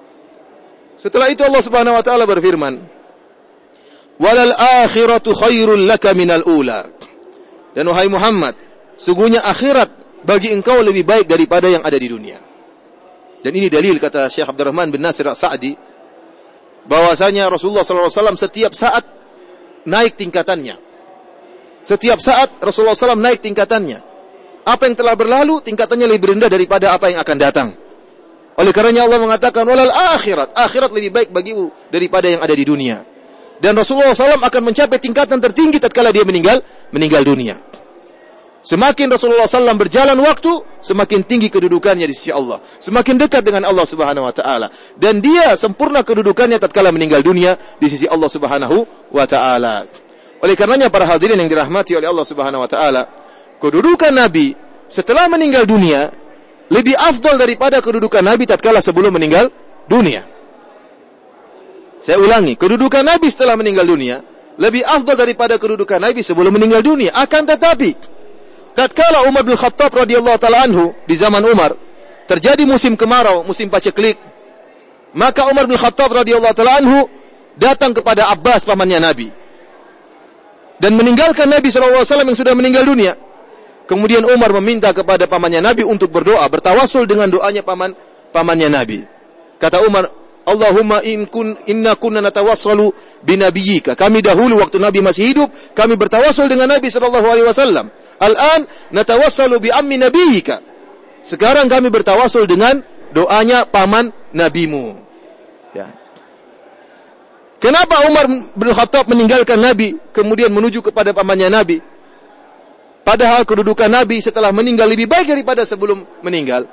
Setelah 0.99 1.31
itu 1.31 1.47
Allah 1.47 1.63
Subhanahu 1.63 1.95
wa 1.95 2.03
taala 2.03 2.27
berfirman, 2.27 2.83
walal 4.21 4.53
akhiratu 4.85 5.33
khairul 5.33 5.89
laka 5.89 6.13
minal 6.13 6.45
ula. 6.45 6.85
Dan 7.73 7.89
wahai 7.89 8.13
Muhammad, 8.13 8.55
sungguhnya 9.01 9.41
akhirat 9.41 10.23
bagi 10.23 10.53
engkau 10.53 10.85
lebih 10.85 11.09
baik 11.09 11.27
daripada 11.27 11.67
yang 11.73 11.81
ada 11.81 11.97
di 11.97 12.09
dunia. 12.13 12.39
Dan 13.41 13.57
ini 13.57 13.73
dalil 13.73 13.97
kata 13.97 14.29
Syekh 14.29 14.53
Abdurrahman 14.53 14.93
bin 14.93 15.01
Nasir 15.01 15.25
Sa'di 15.33 15.73
bahwasanya 16.85 17.49
Rasulullah 17.49 17.81
SAW 17.81 18.37
setiap 18.37 18.77
saat 18.77 19.01
naik 19.89 20.21
tingkatannya. 20.21 20.77
Setiap 21.81 22.21
saat 22.21 22.61
Rasulullah 22.61 22.93
SAW 22.93 23.17
naik 23.17 23.41
tingkatannya. 23.41 24.13
Apa 24.69 24.85
yang 24.85 24.97
telah 25.01 25.17
berlalu 25.17 25.65
tingkatannya 25.65 26.05
lebih 26.05 26.37
rendah 26.37 26.53
daripada 26.53 26.93
apa 26.93 27.09
yang 27.09 27.25
akan 27.25 27.37
datang. 27.41 27.69
Oleh 28.61 28.77
karenanya 28.77 29.09
Allah 29.09 29.25
mengatakan 29.25 29.65
walal 29.65 29.89
akhirat, 29.89 30.53
akhirat 30.53 30.93
lebih 30.93 31.09
baik 31.09 31.29
bagimu 31.33 31.73
daripada 31.89 32.29
yang 32.29 32.45
ada 32.45 32.53
di 32.53 32.69
dunia 32.69 33.10
dan 33.61 33.77
Rasulullah 33.77 34.17
SAW 34.17 34.41
akan 34.41 34.63
mencapai 34.73 34.97
tingkatan 34.97 35.37
tertinggi 35.39 35.77
tatkala 35.77 36.09
dia 36.11 36.25
meninggal 36.25 36.65
meninggal 36.91 37.23
dunia. 37.23 37.61
Semakin 38.61 39.09
Rasulullah 39.09 39.49
SAW 39.49 39.73
berjalan 39.73 40.21
waktu, 40.21 40.53
semakin 40.85 41.25
tinggi 41.25 41.49
kedudukannya 41.49 42.05
di 42.05 42.13
sisi 42.13 42.29
Allah. 42.29 42.61
Semakin 42.77 43.17
dekat 43.17 43.41
dengan 43.41 43.65
Allah 43.65 43.89
Subhanahu 43.89 44.29
Wa 44.29 44.35
Taala. 44.37 44.69
Dan 45.01 45.25
dia 45.25 45.57
sempurna 45.57 46.05
kedudukannya 46.05 46.61
tatkala 46.61 46.93
meninggal 46.93 47.25
dunia 47.25 47.57
di 47.81 47.89
sisi 47.89 48.05
Allah 48.05 48.29
Subhanahu 48.29 48.85
Wa 49.17 49.25
Taala. 49.25 49.89
Oleh 50.45 50.57
karenanya 50.57 50.93
para 50.93 51.09
hadirin 51.09 51.41
yang 51.41 51.49
dirahmati 51.49 51.97
oleh 51.97 52.09
Allah 52.09 52.27
Subhanahu 52.29 52.61
Wa 52.61 52.69
Taala, 52.69 53.03
kedudukan 53.65 54.13
Nabi 54.13 54.53
setelah 54.93 55.25
meninggal 55.33 55.65
dunia 55.65 56.13
lebih 56.69 57.01
afdal 57.01 57.41
daripada 57.41 57.81
kedudukan 57.81 58.21
Nabi 58.21 58.45
tatkala 58.45 58.85
sebelum 58.85 59.17
meninggal 59.17 59.49
dunia. 59.89 60.40
Saya 62.01 62.17
ulangi, 62.17 62.57
kedudukan 62.57 63.05
Nabi 63.05 63.29
setelah 63.29 63.61
meninggal 63.61 63.85
dunia 63.85 64.25
lebih 64.61 64.85
afdal 64.85 65.17
daripada 65.17 65.57
kedudukan 65.57 66.01
Nabi 66.01 66.21
sebelum 66.21 66.53
meninggal 66.53 66.81
dunia. 66.85 67.13
Akan 67.17 67.45
tetapi, 67.45 67.97
tatkala 68.77 69.25
Umar 69.29 69.45
bin 69.45 69.57
Khattab 69.57 69.93
radhiyallahu 69.93 70.37
taala 70.41 70.69
anhu 70.69 70.97
di 71.05 71.15
zaman 71.17 71.45
Umar 71.45 71.77
terjadi 72.29 72.65
musim 72.69 72.97
kemarau, 72.97 73.45
musim 73.45 73.69
paceklik, 73.69 74.17
maka 75.17 75.49
Umar 75.49 75.69
bin 75.69 75.77
Khattab 75.81 76.13
radhiyallahu 76.13 76.55
taala 76.57 76.81
anhu 76.81 77.09
datang 77.57 77.93
kepada 77.97 78.33
Abbas 78.33 78.65
pamannya 78.65 79.01
Nabi 79.01 79.29
dan 80.81 80.97
meninggalkan 80.97 81.49
Nabi 81.49 81.69
SAW 81.69 82.05
yang 82.05 82.37
sudah 82.37 82.57
meninggal 82.57 82.89
dunia. 82.89 83.17
Kemudian 83.85 84.23
Umar 84.23 84.55
meminta 84.63 84.95
kepada 84.95 85.27
pamannya 85.27 85.59
Nabi 85.59 85.83
untuk 85.83 86.15
berdoa, 86.15 86.47
bertawasul 86.47 87.11
dengan 87.11 87.27
doanya 87.27 87.61
paman 87.67 87.91
pamannya 88.31 88.71
Nabi. 88.71 89.03
Kata 89.59 89.83
Umar, 89.83 90.07
Allahumma 90.51 90.99
in 91.07 91.31
kun 91.31 91.55
inna 91.71 91.95
kunna 91.95 92.19
natawassalu 92.19 92.91
binabiyyika. 93.23 93.95
Kami 93.95 94.19
dahulu 94.19 94.59
waktu 94.59 94.83
Nabi 94.83 94.99
masih 94.99 95.31
hidup, 95.31 95.49
kami 95.73 95.95
bertawassul 95.95 96.51
dengan 96.51 96.67
Nabi 96.67 96.91
sallallahu 96.91 97.27
alaihi 97.31 97.47
wasallam. 97.47 97.87
Al-an 98.19 98.67
natawassalu 98.91 99.63
bi 99.63 99.69
ammi 99.71 99.97
nabiyyika. 99.97 100.59
Sekarang 101.23 101.71
kami 101.71 101.89
bertawassul 101.89 102.51
dengan 102.51 102.83
doanya 103.15 103.65
paman 103.65 104.11
nabimu. 104.35 104.99
Ya. 105.73 105.87
Kenapa 107.61 108.09
Umar 108.09 108.25
bin 108.29 108.71
Khattab 108.73 109.07
meninggalkan 109.07 109.61
Nabi 109.61 109.95
kemudian 110.11 110.51
menuju 110.51 110.81
kepada 110.81 111.13
pamannya 111.13 111.53
Nabi? 111.53 111.79
Padahal 113.05 113.45
kedudukan 113.45 113.89
Nabi 113.89 114.21
setelah 114.21 114.53
meninggal 114.53 114.89
lebih 114.89 115.09
baik 115.09 115.29
daripada 115.29 115.65
sebelum 115.65 116.05
meninggal. 116.25 116.69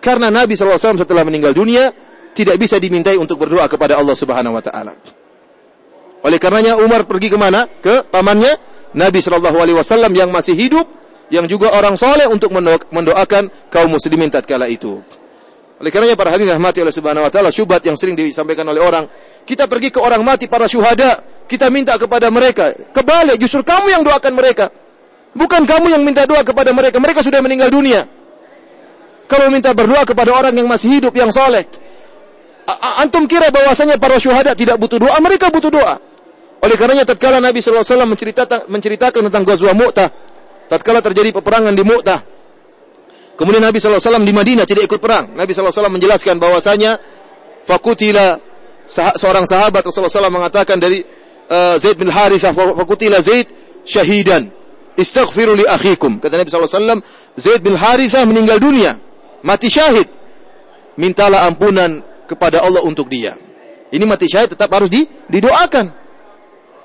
Karena 0.00 0.30
Nabi 0.30 0.54
SAW 0.54 0.78
setelah 0.78 1.24
meninggal 1.24 1.56
dunia, 1.56 1.90
tidak 2.36 2.60
bisa 2.60 2.76
dimintai 2.76 3.16
untuk 3.16 3.40
berdoa 3.40 3.64
kepada 3.64 3.96
Allah 3.96 4.12
Subhanahu 4.12 4.52
wa 4.52 4.60
taala. 4.60 4.92
Oleh 6.20 6.36
karenanya 6.36 6.76
Umar 6.84 7.08
pergi 7.08 7.32
ke 7.32 7.38
mana? 7.40 7.64
Ke 7.80 8.04
pamannya 8.04 8.60
Nabi 8.92 9.24
sallallahu 9.24 9.56
alaihi 9.56 9.78
wasallam 9.80 10.12
yang 10.12 10.28
masih 10.28 10.52
hidup 10.52 10.84
yang 11.32 11.48
juga 11.48 11.72
orang 11.72 11.96
soleh 11.96 12.28
untuk 12.28 12.52
mendoakan 12.92 13.72
kaum 13.72 13.88
muslimin 13.88 14.28
tatkala 14.28 14.68
itu. 14.68 15.00
Oleh 15.76 15.92
karenanya 15.92 16.16
para 16.16 16.32
hadirin 16.32 16.56
rahmati 16.56 16.80
oleh 16.80 16.92
Subhanahu 16.92 17.24
wa 17.24 17.32
taala 17.32 17.52
syubhat 17.52 17.84
yang 17.84 17.96
sering 18.00 18.16
disampaikan 18.16 18.64
oleh 18.68 18.80
orang, 18.80 19.04
kita 19.44 19.68
pergi 19.68 19.92
ke 19.92 20.00
orang 20.00 20.24
mati 20.24 20.48
para 20.48 20.64
syuhada, 20.64 21.20
kita 21.44 21.68
minta 21.68 22.00
kepada 22.00 22.32
mereka. 22.32 22.72
Kebalik, 22.92 23.36
justru 23.36 23.60
kamu 23.60 23.92
yang 23.92 24.02
doakan 24.04 24.32
mereka. 24.32 24.72
Bukan 25.36 25.68
kamu 25.68 25.92
yang 25.92 26.00
minta 26.00 26.24
doa 26.24 26.40
kepada 26.40 26.72
mereka, 26.72 26.96
mereka 26.96 27.20
sudah 27.20 27.44
meninggal 27.44 27.68
dunia. 27.68 28.08
Kalau 29.28 29.52
minta 29.52 29.76
berdoa 29.76 30.06
kepada 30.08 30.32
orang 30.32 30.54
yang 30.56 30.64
masih 30.64 30.96
hidup 30.96 31.12
yang 31.12 31.28
soleh, 31.28 31.68
antum 33.02 33.30
kira 33.30 33.48
bahwasanya 33.54 33.96
para 33.96 34.18
syuhada 34.18 34.54
tidak 34.58 34.76
butuh 34.80 34.98
doa, 34.98 35.16
mereka 35.22 35.50
butuh 35.54 35.70
doa. 35.70 35.96
Oleh 36.64 36.74
karenanya 36.74 37.06
tatkala 37.06 37.38
Nabi 37.38 37.62
SAW 37.62 37.84
menceritakan, 38.08 38.66
menceritakan 38.66 39.20
tentang 39.30 39.44
Ghazwa 39.46 39.70
Mu'tah, 39.76 40.08
tatkala 40.66 40.98
terjadi 40.98 41.30
peperangan 41.30 41.70
di 41.76 41.84
Mu'tah, 41.86 42.20
Kemudian 43.36 43.60
Nabi 43.60 43.76
SAW 43.76 44.24
di 44.24 44.32
Madinah 44.32 44.64
tidak 44.64 44.88
ikut 44.88 44.96
perang. 44.96 45.36
Nabi 45.36 45.52
SAW 45.52 45.92
menjelaskan 45.92 46.40
bahwasanya 46.40 46.96
fakutila 47.68 48.40
seorang 48.88 49.44
sahabat 49.44 49.84
Rasulullah 49.84 50.08
SAW 50.08 50.32
mengatakan 50.32 50.80
dari 50.80 51.04
uh, 51.52 51.76
Zaid 51.76 52.00
bin 52.00 52.08
Harithah 52.08 52.56
fakutila 52.56 53.20
Zaid 53.20 53.46
syahidan. 53.84 54.48
Istaghfiru 54.96 55.52
li 55.52 55.68
akhikum. 55.68 56.16
Kata 56.24 56.40
Nabi 56.40 56.48
SAW, 56.48 57.04
Zaid 57.36 57.60
bin 57.60 57.76
Harithah 57.76 58.24
meninggal 58.24 58.56
dunia. 58.56 58.96
Mati 59.44 59.68
syahid. 59.68 60.08
Mintalah 60.96 61.44
ampunan 61.44 62.00
kepada 62.26 62.60
Allah 62.60 62.82
untuk 62.82 63.06
dia. 63.08 63.38
Ini 63.90 64.02
mati 64.02 64.26
syahid 64.26 64.52
tetap 64.58 64.68
harus 64.74 64.90
di, 64.90 65.06
didoakan. 65.30 66.06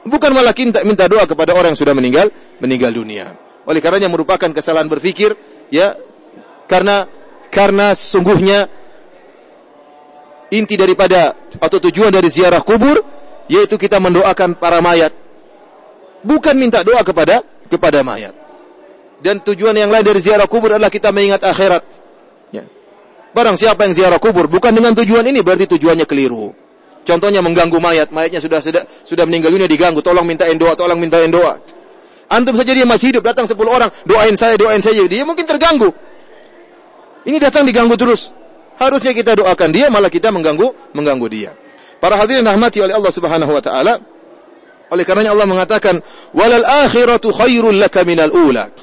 Bukan 0.06 0.32
malah 0.34 0.54
minta, 0.54 0.82
minta 0.82 1.06
doa 1.06 1.26
kepada 1.30 1.54
orang 1.54 1.74
yang 1.74 1.82
sudah 1.82 1.94
meninggal 1.94 2.34
meninggal 2.58 2.90
dunia. 2.90 3.38
Oleh 3.70 3.78
karenanya 3.78 4.10
merupakan 4.10 4.50
kesalahan 4.50 4.90
berpikir 4.90 5.38
ya 5.70 5.94
karena 6.66 7.06
karena 7.54 7.94
sungguhnya 7.94 8.66
inti 10.50 10.74
daripada 10.74 11.38
atau 11.62 11.78
tujuan 11.78 12.10
dari 12.10 12.28
ziarah 12.34 12.66
kubur 12.66 12.98
yaitu 13.46 13.78
kita 13.78 14.02
mendoakan 14.02 14.58
para 14.58 14.82
mayat. 14.82 15.14
Bukan 16.26 16.58
minta 16.58 16.82
doa 16.82 17.02
kepada 17.06 17.46
kepada 17.70 18.02
mayat. 18.02 18.34
Dan 19.22 19.38
tujuan 19.38 19.78
yang 19.78 19.94
lain 19.94 20.02
dari 20.02 20.18
ziarah 20.18 20.50
kubur 20.50 20.74
adalah 20.74 20.90
kita 20.90 21.14
mengingat 21.14 21.46
akhirat. 21.46 21.86
Ya. 22.50 22.66
Barang 23.32 23.56
siapa 23.56 23.88
yang 23.88 23.96
ziarah 23.96 24.20
kubur 24.20 24.52
bukan 24.52 24.76
dengan 24.76 24.92
tujuan 24.92 25.24
ini 25.24 25.40
berarti 25.40 25.64
tujuannya 25.68 26.04
keliru. 26.04 26.52
Contohnya 27.02 27.42
mengganggu 27.42 27.80
mayat, 27.82 28.14
mayatnya 28.14 28.44
sudah 28.44 28.60
sudah, 28.62 28.84
sudah 29.08 29.24
meninggal 29.26 29.50
dunia 29.50 29.66
diganggu, 29.66 30.04
tolong 30.06 30.28
mintain 30.28 30.54
doa, 30.60 30.78
tolong 30.78 31.00
mintain 31.00 31.32
doa. 31.32 31.58
Antum 32.30 32.56
saja 32.56 32.72
dia 32.72 32.86
masih 32.86 33.12
hidup, 33.12 33.26
datang 33.26 33.44
10 33.50 33.58
orang, 33.68 33.90
doain 34.06 34.36
saya, 34.38 34.56
doain 34.56 34.80
saya, 34.80 35.04
dia 35.10 35.26
mungkin 35.26 35.44
terganggu. 35.44 35.92
Ini 37.26 37.38
datang 37.42 37.66
diganggu 37.66 37.98
terus. 37.98 38.32
Harusnya 38.78 39.14
kita 39.14 39.38
doakan 39.38 39.70
dia, 39.74 39.90
malah 39.90 40.10
kita 40.10 40.30
mengganggu 40.30 40.94
mengganggu 40.94 41.28
dia. 41.30 41.52
Para 42.02 42.18
hadirin 42.18 42.42
rahmati 42.42 42.82
oleh 42.82 42.98
Allah 42.98 43.14
Subhanahu 43.14 43.52
wa 43.54 43.62
taala. 43.62 43.94
Oleh 44.92 45.06
karenanya 45.06 45.38
Allah 45.38 45.48
mengatakan, 45.48 46.02
"Walal 46.34 46.66
akhiratu 46.66 47.30
khairul 47.30 47.78
laka 47.78 48.02
minal 48.04 48.34
ula." 48.34 48.74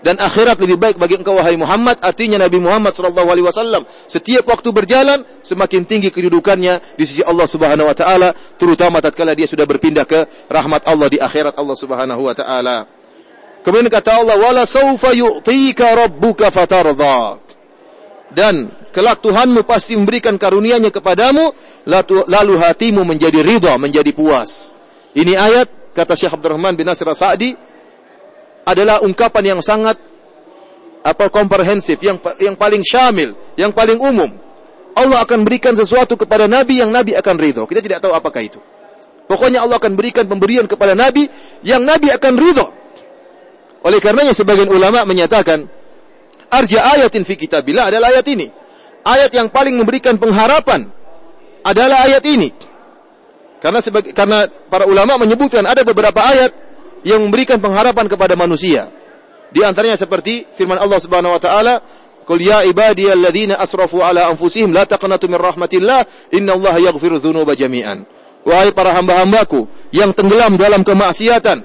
Dan 0.00 0.16
akhirat 0.16 0.56
lebih 0.64 0.80
baik 0.80 0.96
bagi 0.96 1.20
engkau 1.20 1.36
wahai 1.36 1.60
Muhammad, 1.60 2.00
artinya 2.00 2.40
Nabi 2.40 2.56
Muhammad 2.56 2.96
sallallahu 2.96 3.28
alaihi 3.36 3.44
wasallam 3.44 3.84
setiap 4.08 4.48
waktu 4.48 4.72
berjalan 4.72 5.20
semakin 5.44 5.84
tinggi 5.84 6.08
kedudukannya 6.08 6.96
di 6.96 7.04
sisi 7.04 7.20
Allah 7.20 7.44
Subhanahu 7.44 7.84
wa 7.84 7.92
taala, 7.92 8.32
terutama 8.56 9.04
tatkala 9.04 9.36
dia 9.36 9.44
sudah 9.44 9.68
berpindah 9.68 10.08
ke 10.08 10.48
rahmat 10.48 10.88
Allah 10.88 11.08
di 11.12 11.20
akhirat 11.20 11.52
Allah 11.60 11.76
Subhanahu 11.76 12.24
wa 12.24 12.32
taala. 12.32 12.88
Kemudian 13.60 13.92
kata 13.92 14.24
Allah, 14.24 14.40
"Wala 14.40 14.64
saufa 14.64 15.12
yu'tika 15.12 15.92
rabbuka 15.92 16.48
fatardha." 16.48 17.50
dan 18.30 18.70
kelak 18.94 19.22
Tuhanmu 19.22 19.66
pasti 19.66 19.98
memberikan 19.98 20.38
karunia-Nya 20.38 20.94
kepadamu 20.94 21.50
lalu 22.30 22.54
hatimu 22.58 23.02
menjadi 23.02 23.42
ridha, 23.42 23.74
menjadi 23.76 24.10
puas. 24.14 24.70
Ini 25.14 25.34
ayat 25.34 25.68
kata 25.94 26.14
Syekh 26.14 26.38
Abdurrahman 26.38 26.78
bin 26.78 26.86
Nasir 26.86 27.10
Sa'di 27.10 27.54
adalah 28.64 29.02
ungkapan 29.02 29.56
yang 29.56 29.60
sangat 29.60 29.96
apa 31.00 31.32
komprehensif, 31.32 31.96
yang 32.04 32.20
yang 32.40 32.56
paling 32.56 32.84
syamil, 32.84 33.32
yang 33.56 33.72
paling 33.72 33.96
umum. 33.96 34.28
Allah 34.92 35.22
akan 35.24 35.46
berikan 35.46 35.72
sesuatu 35.72 36.18
kepada 36.18 36.44
nabi 36.44 36.82
yang 36.82 36.92
nabi 36.92 37.16
akan 37.16 37.36
ridho. 37.40 37.64
Kita 37.64 37.80
tidak 37.80 38.04
tahu 38.04 38.12
apakah 38.12 38.42
itu. 38.44 38.60
Pokoknya 39.30 39.62
Allah 39.62 39.78
akan 39.78 39.94
berikan 39.94 40.26
pemberian 40.26 40.66
kepada 40.66 40.92
nabi 40.92 41.30
yang 41.62 41.86
nabi 41.86 42.10
akan 42.10 42.34
ridho. 42.36 42.66
Oleh 43.80 44.02
karenanya 44.02 44.36
sebagian 44.36 44.68
ulama 44.68 45.06
menyatakan 45.08 45.64
arja 46.52 46.78
ayatin 46.98 47.24
fi 47.24 47.38
kitabillah 47.38 47.88
adalah 47.88 48.12
ayat 48.12 48.26
ini. 48.28 48.50
Ayat 49.00 49.32
yang 49.32 49.48
paling 49.48 49.80
memberikan 49.80 50.20
pengharapan 50.20 50.92
adalah 51.64 52.04
ayat 52.04 52.20
ini. 52.28 52.52
Karena 53.60 53.80
sebagai, 53.80 54.12
karena 54.12 54.48
para 54.68 54.84
ulama 54.84 55.16
menyebutkan 55.20 55.64
ada 55.64 55.84
beberapa 55.84 56.20
ayat 56.20 56.52
yang 57.06 57.20
memberikan 57.24 57.60
pengharapan 57.60 58.06
kepada 58.06 58.34
manusia. 58.36 58.88
Di 59.50 59.66
antaranya 59.66 59.98
seperti 59.98 60.46
firman 60.54 60.78
Allah 60.78 61.00
Subhanahu 61.02 61.34
wa 61.34 61.40
taala, 61.42 61.82
"Qul 62.22 62.40
ya 62.40 62.62
ibadiyalladzina 62.62 63.58
asrafu 63.58 63.98
ala 63.98 64.30
anfusihim 64.30 64.70
la 64.70 64.86
taqnatu 64.86 65.26
min 65.26 65.38
rahmatillah, 65.38 66.30
innallaha 66.30 66.78
yaghfiru 66.78 67.18
dzunuba 67.18 67.58
jami'an." 67.58 68.06
Wahai 68.40 68.72
para 68.72 68.96
hamba-hambaku 68.96 69.68
yang 69.92 70.16
tenggelam 70.16 70.56
dalam 70.56 70.80
kemaksiatan, 70.80 71.60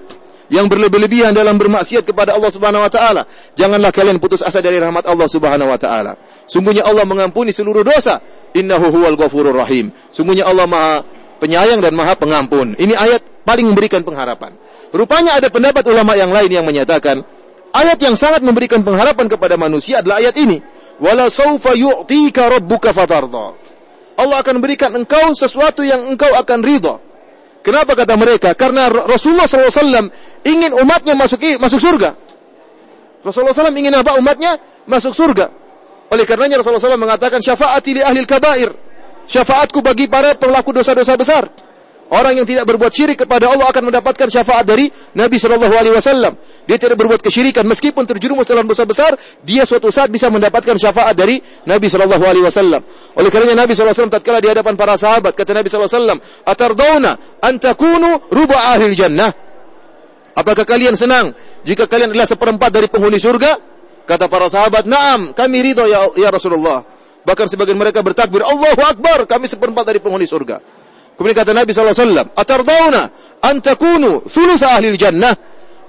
yang 0.52 0.68
berlebih-lebihan 0.68 1.32
dalam 1.32 1.56
bermaksiat 1.56 2.04
kepada 2.04 2.36
Allah 2.36 2.52
Subhanahu 2.52 2.84
wa 2.84 2.92
taala. 2.92 3.24
Janganlah 3.56 3.96
kalian 3.96 4.20
putus 4.20 4.44
asa 4.44 4.60
dari 4.60 4.78
rahmat 4.82 5.08
Allah 5.08 5.28
Subhanahu 5.30 5.72
wa 5.72 5.80
taala. 5.80 6.20
Sungguhnya 6.46 6.86
Allah 6.86 7.08
mengampuni 7.08 7.50
seluruh 7.50 7.82
dosa. 7.82 8.22
Innahu 8.54 8.92
huwal 8.92 9.18
ghafurur 9.18 9.56
rahim. 9.56 9.90
Sungguhnya 10.14 10.46
Allah 10.46 10.68
Maha 10.70 10.96
penyayang 11.42 11.82
dan 11.82 11.94
Maha 11.98 12.14
pengampun. 12.18 12.78
Ini 12.78 12.94
ayat 12.94 13.35
paling 13.46 13.70
memberikan 13.70 14.02
pengharapan. 14.02 14.58
Rupanya 14.92 15.38
ada 15.38 15.48
pendapat 15.54 15.86
ulama 15.88 16.18
yang 16.18 16.34
lain 16.34 16.50
yang 16.50 16.66
menyatakan 16.66 17.22
ayat 17.72 17.98
yang 18.02 18.18
sangat 18.18 18.42
memberikan 18.42 18.82
pengharapan 18.82 19.30
kepada 19.30 19.56
manusia 19.56 20.02
adalah 20.02 20.20
ayat 20.20 20.36
ini. 20.42 20.60
Wala 20.98 21.30
saufa 21.30 21.76
yu'tika 21.78 22.50
rabbuka 22.60 22.92
fatardha. 22.92 23.56
Allah 24.16 24.38
akan 24.40 24.64
berikan 24.64 24.96
engkau 24.96 25.36
sesuatu 25.36 25.84
yang 25.84 26.08
engkau 26.08 26.32
akan 26.40 26.64
ridha. 26.64 26.96
Kenapa 27.66 27.98
kata 27.98 28.16
mereka? 28.16 28.54
Karena 28.54 28.88
Rasulullah 28.88 29.50
SAW 29.50 30.08
ingin 30.46 30.72
umatnya 30.72 31.18
masuk 31.18 31.42
masuk 31.58 31.82
surga. 31.82 32.14
Rasulullah 33.26 33.58
SAW 33.58 33.74
ingin 33.74 33.92
apa? 33.98 34.16
Umatnya 34.22 34.62
masuk 34.86 35.18
surga. 35.18 35.50
Oleh 36.14 36.24
karenanya 36.30 36.62
Rasulullah 36.62 36.80
SAW 36.80 37.02
mengatakan 37.02 37.42
syafaati 37.42 37.98
li 37.98 38.02
ahli 38.06 38.22
kabair. 38.24 38.70
Syafaatku 39.26 39.82
bagi 39.82 40.06
para 40.06 40.38
pelaku 40.38 40.78
dosa-dosa 40.78 41.18
besar. 41.18 41.50
Orang 42.06 42.38
yang 42.38 42.46
tidak 42.46 42.70
berbuat 42.70 42.94
syirik 42.94 43.26
kepada 43.26 43.50
Allah 43.50 43.66
akan 43.66 43.90
mendapatkan 43.90 44.30
syafaat 44.30 44.62
dari 44.62 44.94
Nabi 45.18 45.42
Shallallahu 45.42 45.74
Alaihi 45.74 45.96
Wasallam. 45.98 46.38
Dia 46.70 46.78
tidak 46.78 47.02
berbuat 47.02 47.18
kesyirikan 47.18 47.66
meskipun 47.66 48.06
terjerumus 48.06 48.46
dalam 48.46 48.70
dosa 48.70 48.86
besar, 48.86 49.18
dia 49.42 49.66
suatu 49.66 49.90
saat 49.90 50.14
bisa 50.14 50.30
mendapatkan 50.30 50.78
syafaat 50.78 51.18
dari 51.18 51.42
Nabi 51.66 51.90
Shallallahu 51.90 52.22
Alaihi 52.22 52.46
Wasallam. 52.46 52.86
Oleh 53.18 53.30
karenanya 53.34 53.66
Nabi 53.66 53.74
Wasallam 53.74 54.14
tatkala 54.14 54.38
di 54.38 54.54
hadapan 54.54 54.78
para 54.78 54.94
sahabat 55.02 55.34
kata 55.34 55.58
Nabi 55.58 55.66
Wasallam, 55.74 56.22
"Atardawna 56.46 57.42
antakunu 57.42 58.30
ruba 58.30 58.78
ahli 58.78 58.94
jannah?" 58.94 59.34
Apakah 60.38 60.62
kalian 60.62 60.94
senang 60.94 61.34
jika 61.66 61.90
kalian 61.90 62.14
adalah 62.14 62.30
seperempat 62.30 62.70
dari 62.70 62.86
penghuni 62.86 63.18
surga? 63.18 63.58
Kata 64.06 64.30
para 64.30 64.46
sahabat, 64.46 64.86
"Naam, 64.86 65.34
kami 65.34 65.58
ridho 65.74 65.90
ya, 65.90 66.06
ya 66.22 66.30
Rasulullah." 66.30 66.86
Bahkan 67.26 67.50
sebagian 67.50 67.82
mereka 67.82 68.06
bertakbir, 68.06 68.46
"Allahu 68.46 68.82
Akbar, 68.86 69.26
kami 69.26 69.50
seperempat 69.50 69.90
dari 69.90 69.98
penghuni 69.98 70.30
surga." 70.30 70.85
Kemudian 71.16 71.38
kata 71.38 71.52
Nabi 71.56 71.72
SAW, 71.72 72.36
Atardawna 72.36 73.04
antakunu 73.40 74.28
thuluth 74.28 74.64
ahli 74.64 74.92
jannah. 75.00 75.32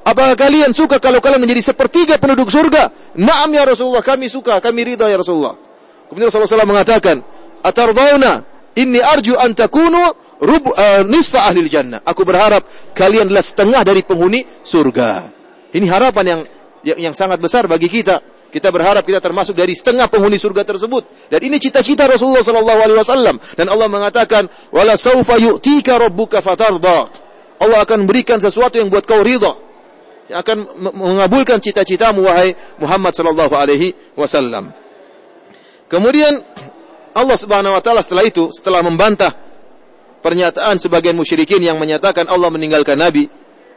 Apakah 0.06 0.38
kalian 0.38 0.70
suka 0.70 1.02
kalau 1.02 1.18
kalian 1.18 1.42
menjadi 1.42 1.74
sepertiga 1.74 2.14
penduduk 2.22 2.46
surga? 2.46 3.14
Naam 3.18 3.50
ya 3.50 3.66
Rasulullah, 3.66 4.06
kami 4.06 4.30
suka, 4.30 4.62
kami 4.62 4.94
ridha 4.94 5.10
ya 5.10 5.18
Rasulullah. 5.18 5.58
Kemudian 6.06 6.30
Rasulullah 6.30 6.62
SAW 6.62 6.70
mengatakan, 6.70 7.18
Atardawna 7.66 8.46
inni 8.78 9.02
arju 9.02 9.34
antakunu 9.34 10.14
rub, 10.38 10.70
uh, 10.70 11.02
nisfa 11.02 11.50
ahli 11.50 11.66
jannah. 11.66 12.06
Aku 12.06 12.22
berharap 12.22 12.62
kalian 12.94 13.26
adalah 13.26 13.42
setengah 13.42 13.82
dari 13.82 14.06
penghuni 14.06 14.46
surga. 14.62 15.34
Ini 15.74 15.86
harapan 15.90 16.24
yang 16.24 16.40
yang, 16.86 17.10
yang 17.10 17.14
sangat 17.18 17.42
besar 17.42 17.66
bagi 17.66 17.90
kita. 17.90 18.22
Kita 18.56 18.72
berharap 18.72 19.04
kita 19.04 19.20
termasuk 19.20 19.52
dari 19.52 19.76
setengah 19.76 20.08
penghuni 20.08 20.40
surga 20.40 20.64
tersebut. 20.64 21.28
Dan 21.28 21.44
ini 21.44 21.60
cita-cita 21.60 22.08
Rasulullah 22.08 22.40
sallallahu 22.40 22.80
alaihi 22.88 22.96
wasallam 22.96 23.36
dan 23.52 23.68
Allah 23.68 23.84
mengatakan, 23.84 24.48
"Wala 24.72 24.96
saufa 24.96 25.36
yu'tika 25.36 26.00
rabbuka 26.00 26.40
fatarda." 26.40 27.04
Allah 27.60 27.84
akan 27.84 28.08
berikan 28.08 28.40
sesuatu 28.40 28.80
yang 28.80 28.88
buat 28.88 29.04
kau 29.04 29.20
ridha. 29.20 29.52
Yang 30.32 30.38
akan 30.40 30.56
mengabulkan 30.96 31.60
cita-citamu 31.60 32.24
wahai 32.24 32.56
Muhammad 32.80 33.12
sallallahu 33.12 33.52
alaihi 33.52 33.92
wasallam. 34.16 34.72
Kemudian 35.92 36.40
Allah 37.12 37.36
Subhanahu 37.36 37.76
wa 37.76 37.82
taala 37.84 38.00
setelah 38.00 38.24
itu 38.24 38.48
setelah 38.56 38.80
membantah 38.80 39.36
pernyataan 40.24 40.80
sebagian 40.80 41.12
musyrikin 41.12 41.60
yang 41.60 41.76
menyatakan 41.76 42.24
Allah 42.24 42.48
meninggalkan 42.48 42.96
nabi, 42.96 43.28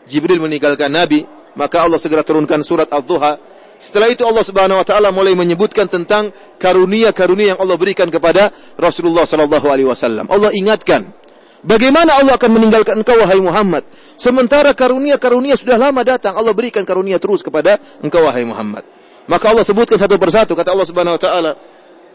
Jibril 0.08 0.40
meninggalkan 0.40 0.88
nabi, 0.88 1.28
maka 1.60 1.84
Allah 1.84 2.00
segera 2.00 2.24
turunkan 2.24 2.64
surat 2.64 2.88
Al-Duha 2.88 3.59
Setelah 3.80 4.12
itu 4.12 4.28
Allah 4.28 4.44
Subhanahu 4.44 4.76
wa 4.76 4.84
taala 4.84 5.08
mulai 5.16 5.32
menyebutkan 5.40 5.88
tentang 5.88 6.36
karunia-karunia 6.60 7.56
yang 7.56 7.60
Allah 7.64 7.80
berikan 7.80 8.12
kepada 8.12 8.52
Rasulullah 8.76 9.24
sallallahu 9.24 9.72
alaihi 9.72 9.88
wasallam. 9.88 10.28
Allah 10.28 10.52
ingatkan, 10.52 11.16
bagaimana 11.64 12.20
Allah 12.20 12.36
akan 12.36 12.60
meninggalkan 12.60 13.00
engkau 13.00 13.16
wahai 13.16 13.40
Muhammad 13.40 13.88
sementara 14.20 14.76
karunia-karunia 14.76 15.56
sudah 15.56 15.80
lama 15.80 16.04
datang. 16.04 16.36
Allah 16.36 16.52
berikan 16.52 16.84
karunia 16.84 17.24
terus 17.24 17.40
kepada 17.40 17.80
engkau 18.04 18.20
wahai 18.28 18.44
Muhammad. 18.44 18.84
Maka 19.32 19.48
Allah 19.48 19.64
sebutkan 19.64 19.96
satu 19.96 20.20
persatu 20.20 20.60
kata 20.60 20.76
Allah 20.76 20.88
Subhanahu 20.88 21.16
wa 21.16 21.22
taala, 21.24 21.52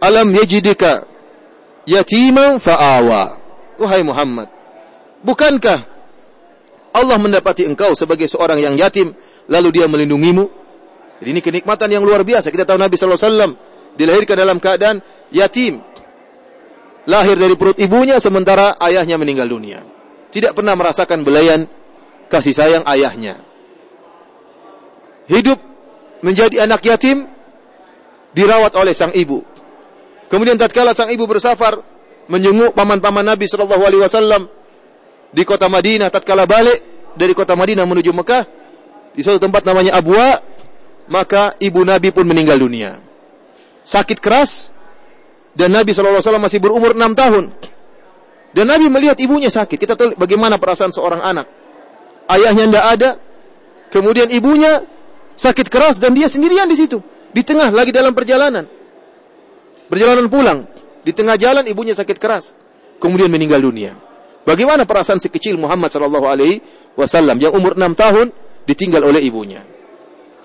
"Alam 0.04 0.36
yajidika 0.36 1.08
yatiman 1.88 2.60
fa'awa." 2.60 3.40
Wahai 3.80 4.04
Muhammad, 4.04 4.52
bukankah 5.24 5.80
Allah 6.94 7.16
mendapati 7.18 7.66
engkau 7.66 7.96
sebagai 7.98 8.28
seorang 8.30 8.60
yang 8.60 8.76
yatim 8.76 9.16
lalu 9.48 9.80
dia 9.80 9.88
melindungimu? 9.88 10.63
Jadi 11.22 11.28
ini 11.30 11.40
kenikmatan 11.42 11.88
yang 11.90 12.02
luar 12.02 12.26
biasa. 12.26 12.50
Kita 12.50 12.66
tahu 12.66 12.78
Nabi 12.80 12.94
sallallahu 12.98 13.20
alaihi 13.20 13.30
wasallam 13.30 13.52
dilahirkan 13.94 14.36
dalam 14.38 14.58
keadaan 14.58 14.96
yatim. 15.30 15.80
Lahir 17.04 17.36
dari 17.36 17.52
perut 17.54 17.76
ibunya 17.76 18.16
sementara 18.16 18.80
ayahnya 18.80 19.20
meninggal 19.20 19.46
dunia. 19.46 19.84
Tidak 20.32 20.56
pernah 20.56 20.72
merasakan 20.74 21.22
belayan 21.22 21.68
kasih 22.32 22.56
sayang 22.56 22.84
ayahnya. 22.88 23.38
Hidup 25.28 25.60
menjadi 26.24 26.64
anak 26.64 26.80
yatim 26.84 27.28
dirawat 28.32 28.72
oleh 28.74 28.96
sang 28.96 29.12
ibu. 29.12 29.44
Kemudian 30.32 30.58
tatkala 30.58 30.96
sang 30.96 31.12
ibu 31.12 31.28
bersafar 31.28 31.78
menjenguk 32.26 32.72
paman-paman 32.72 33.22
Nabi 33.22 33.44
sallallahu 33.44 33.84
alaihi 33.84 34.02
wasallam 34.02 34.48
di 35.30 35.42
kota 35.44 35.68
Madinah 35.68 36.08
tatkala 36.08 36.48
balik 36.48 37.12
dari 37.14 37.36
kota 37.36 37.52
Madinah 37.54 37.84
menuju 37.84 38.10
Mekah 38.16 38.42
di 39.14 39.20
suatu 39.22 39.38
tempat 39.38 39.62
namanya 39.68 40.00
Abwa 40.00 40.53
maka 41.08 41.56
ibu 41.60 41.84
Nabi 41.84 42.10
pun 42.10 42.24
meninggal 42.24 42.56
dunia. 42.60 43.00
Sakit 43.84 44.18
keras 44.20 44.72
dan 45.54 45.70
Nabi 45.70 45.94
SAW 45.94 46.40
masih 46.40 46.58
berumur 46.58 46.96
6 46.96 47.14
tahun. 47.14 47.44
Dan 48.54 48.70
Nabi 48.70 48.86
melihat 48.86 49.18
ibunya 49.18 49.50
sakit. 49.50 49.76
Kita 49.76 49.98
tahu 49.98 50.14
bagaimana 50.14 50.62
perasaan 50.62 50.94
seorang 50.94 51.20
anak. 51.20 51.46
Ayahnya 52.30 52.64
tidak 52.70 52.86
ada, 52.86 53.10
kemudian 53.92 54.30
ibunya 54.32 54.80
sakit 55.36 55.66
keras 55.68 56.00
dan 56.00 56.16
dia 56.16 56.30
sendirian 56.30 56.64
di 56.70 56.78
situ, 56.78 57.02
di 57.34 57.42
tengah 57.44 57.68
lagi 57.68 57.92
dalam 57.92 58.16
perjalanan. 58.16 58.64
Perjalanan 59.90 60.32
pulang, 60.32 60.64
di 61.04 61.12
tengah 61.12 61.36
jalan 61.36 61.68
ibunya 61.68 61.92
sakit 61.92 62.16
keras, 62.16 62.56
kemudian 62.96 63.28
meninggal 63.28 63.60
dunia. 63.60 63.92
Bagaimana 64.48 64.88
perasaan 64.88 65.20
si 65.20 65.28
kecil 65.28 65.60
Muhammad 65.60 65.92
wasallam 66.96 67.36
yang 67.36 67.52
umur 67.52 67.76
6 67.76 67.92
tahun 67.92 68.26
ditinggal 68.64 69.04
oleh 69.04 69.20
ibunya? 69.20 69.73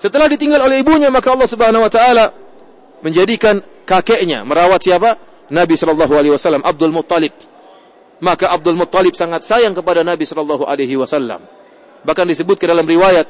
Setelah 0.00 0.32
ditinggal 0.32 0.64
oleh 0.64 0.80
ibunya, 0.80 1.12
maka 1.12 1.36
Allah 1.36 1.44
Subhanahu 1.44 1.84
wa 1.84 1.92
taala 1.92 2.32
menjadikan 3.04 3.60
kakeknya 3.84 4.48
merawat 4.48 4.80
siapa? 4.80 5.20
Nabi 5.52 5.76
sallallahu 5.76 6.16
alaihi 6.16 6.32
wasallam, 6.32 6.64
Abdul 6.64 6.88
Muttalib. 6.88 7.36
Maka 8.24 8.48
Abdul 8.48 8.80
Muttalib 8.80 9.12
sangat 9.12 9.44
sayang 9.44 9.76
kepada 9.76 10.00
Nabi 10.00 10.24
sallallahu 10.24 10.64
alaihi 10.64 10.96
wasallam. 10.96 11.44
Bahkan 12.00 12.24
disebutkan 12.32 12.72
dalam 12.72 12.88
riwayat 12.88 13.28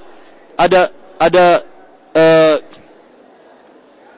ada 0.55 0.95
ada 1.19 1.47
uh, 2.15 2.57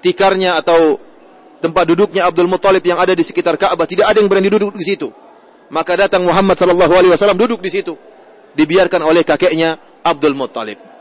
tikarnya 0.05 0.61
atau 0.61 1.01
tempat 1.65 1.89
duduknya 1.89 2.29
Abdul 2.29 2.53
Muttalib 2.53 2.85
yang 2.85 3.01
ada 3.01 3.17
di 3.17 3.25
sekitar 3.25 3.57
Ka'bah, 3.57 3.89
tidak 3.89 4.13
ada 4.13 4.21
yang 4.21 4.29
berani 4.29 4.53
duduk 4.53 4.77
di 4.77 4.85
situ. 4.85 5.09
Maka 5.73 5.97
datang 5.97 6.29
Muhammad 6.29 6.61
sallallahu 6.61 7.01
alaihi 7.01 7.13
wasallam 7.17 7.41
duduk 7.41 7.65
di 7.65 7.73
situ. 7.73 7.97
Dibiarkan 8.53 9.01
oleh 9.09 9.25
kakeknya 9.25 9.81
Abdul 10.05 10.37
Muttalib 10.37 10.92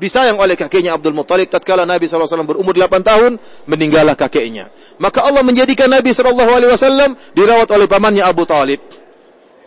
disayang 0.00 0.40
oleh 0.40 0.56
kakeknya 0.56 0.96
Abdul 0.96 1.12
Muttalib 1.12 1.52
tatkala 1.52 1.84
Nabi 1.84 2.08
SAW 2.08 2.48
berumur 2.48 2.72
8 2.72 3.04
tahun 3.04 3.36
meninggallah 3.68 4.16
kakeknya. 4.16 4.72
Maka 4.96 5.28
Allah 5.28 5.44
menjadikan 5.44 5.92
Nabi 5.92 6.16
SAW 6.16 7.36
dirawat 7.36 7.68
oleh 7.76 7.86
pamannya 7.86 8.24
Abu 8.24 8.48
Talib. 8.48 8.80